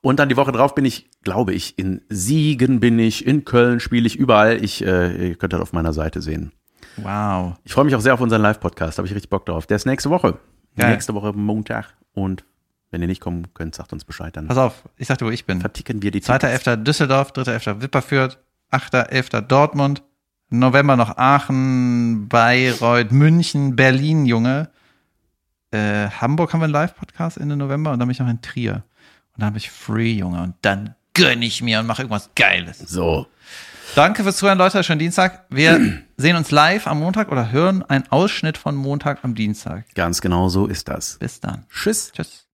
Und 0.00 0.20
dann 0.20 0.30
die 0.30 0.38
Woche 0.38 0.52
drauf 0.52 0.74
bin 0.74 0.86
ich, 0.86 1.10
glaube 1.22 1.52
ich, 1.52 1.78
in 1.78 2.00
Siegen 2.08 2.80
bin 2.80 2.98
ich, 2.98 3.26
in 3.26 3.44
Köln 3.44 3.78
spiele 3.80 4.06
ich 4.06 4.16
überall. 4.16 4.64
Ich, 4.64 4.82
äh, 4.82 5.28
ihr 5.28 5.34
könnt 5.34 5.52
das 5.52 5.60
auf 5.60 5.72
meiner 5.72 5.92
Seite 5.92 6.22
sehen. 6.22 6.52
Wow. 6.96 7.56
Ich 7.64 7.72
freue 7.72 7.84
mich 7.84 7.94
auch 7.94 8.00
sehr 8.00 8.14
auf 8.14 8.22
unseren 8.22 8.40
Live-Podcast, 8.40 8.96
habe 8.96 9.06
ich 9.06 9.14
richtig 9.14 9.28
Bock 9.28 9.44
drauf. 9.44 9.66
Der 9.66 9.76
ist 9.76 9.84
nächste 9.84 10.08
Woche. 10.08 10.38
Geil. 10.76 10.92
Nächste 10.92 11.14
Woche 11.14 11.32
Montag. 11.32 11.94
Und 12.12 12.44
wenn 12.90 13.02
ihr 13.02 13.08
nicht 13.08 13.20
kommen 13.20 13.52
könnt, 13.54 13.74
sagt 13.74 13.92
uns 13.92 14.04
Bescheid, 14.04 14.36
dann 14.36 14.46
Pass 14.46 14.58
auf, 14.58 14.84
ich 14.96 15.06
sagte, 15.08 15.26
wo 15.26 15.30
ich 15.30 15.44
bin. 15.44 15.60
verticken 15.60 16.02
wir 16.02 16.10
die 16.10 16.20
Tickets. 16.20 16.44
2.11. 16.44 16.76
Düsseldorf, 16.76 17.32
3.11. 17.32 17.82
Wipperfürth, 17.82 18.38
8.11. 18.70 19.42
Dortmund, 19.42 20.02
November 20.50 20.96
noch 20.96 21.16
Aachen, 21.16 22.28
Bayreuth, 22.28 23.12
München, 23.12 23.76
Berlin, 23.76 24.26
Junge. 24.26 24.70
Äh, 25.72 26.08
Hamburg 26.08 26.52
haben 26.52 26.60
wir 26.60 26.64
einen 26.64 26.72
Live-Podcast 26.72 27.38
Ende 27.38 27.56
November 27.56 27.92
und 27.92 27.98
dann 27.98 28.08
bin 28.08 28.12
ich 28.12 28.20
noch 28.20 28.28
in 28.28 28.40
Trier. 28.40 28.84
Und 29.34 29.40
dann 29.40 29.46
habe 29.46 29.58
ich 29.58 29.70
Free, 29.70 30.12
Junge. 30.12 30.42
Und 30.42 30.54
dann 30.62 30.94
gönn 31.16 31.42
ich 31.42 31.62
mir 31.62 31.80
und 31.80 31.86
mache 31.86 32.02
irgendwas 32.02 32.30
Geiles. 32.36 32.78
So. 32.78 33.26
Danke 33.94 34.22
fürs 34.22 34.36
Zuhören, 34.36 34.58
Leute. 34.58 34.84
Schönen 34.84 34.98
Dienstag. 34.98 35.46
Wir 35.48 36.02
sehen 36.16 36.36
uns 36.36 36.50
live 36.50 36.86
am 36.86 37.00
Montag 37.00 37.32
oder 37.32 37.50
hören 37.50 37.82
einen 37.82 38.04
Ausschnitt 38.10 38.58
von 38.58 38.76
Montag 38.76 39.24
am 39.24 39.34
Dienstag. 39.34 39.84
Ganz 39.94 40.20
genau 40.20 40.48
so 40.48 40.66
ist 40.66 40.88
das. 40.88 41.16
Bis 41.18 41.40
dann. 41.40 41.64
Tschüss. 41.70 42.12
Tschüss. 42.12 42.45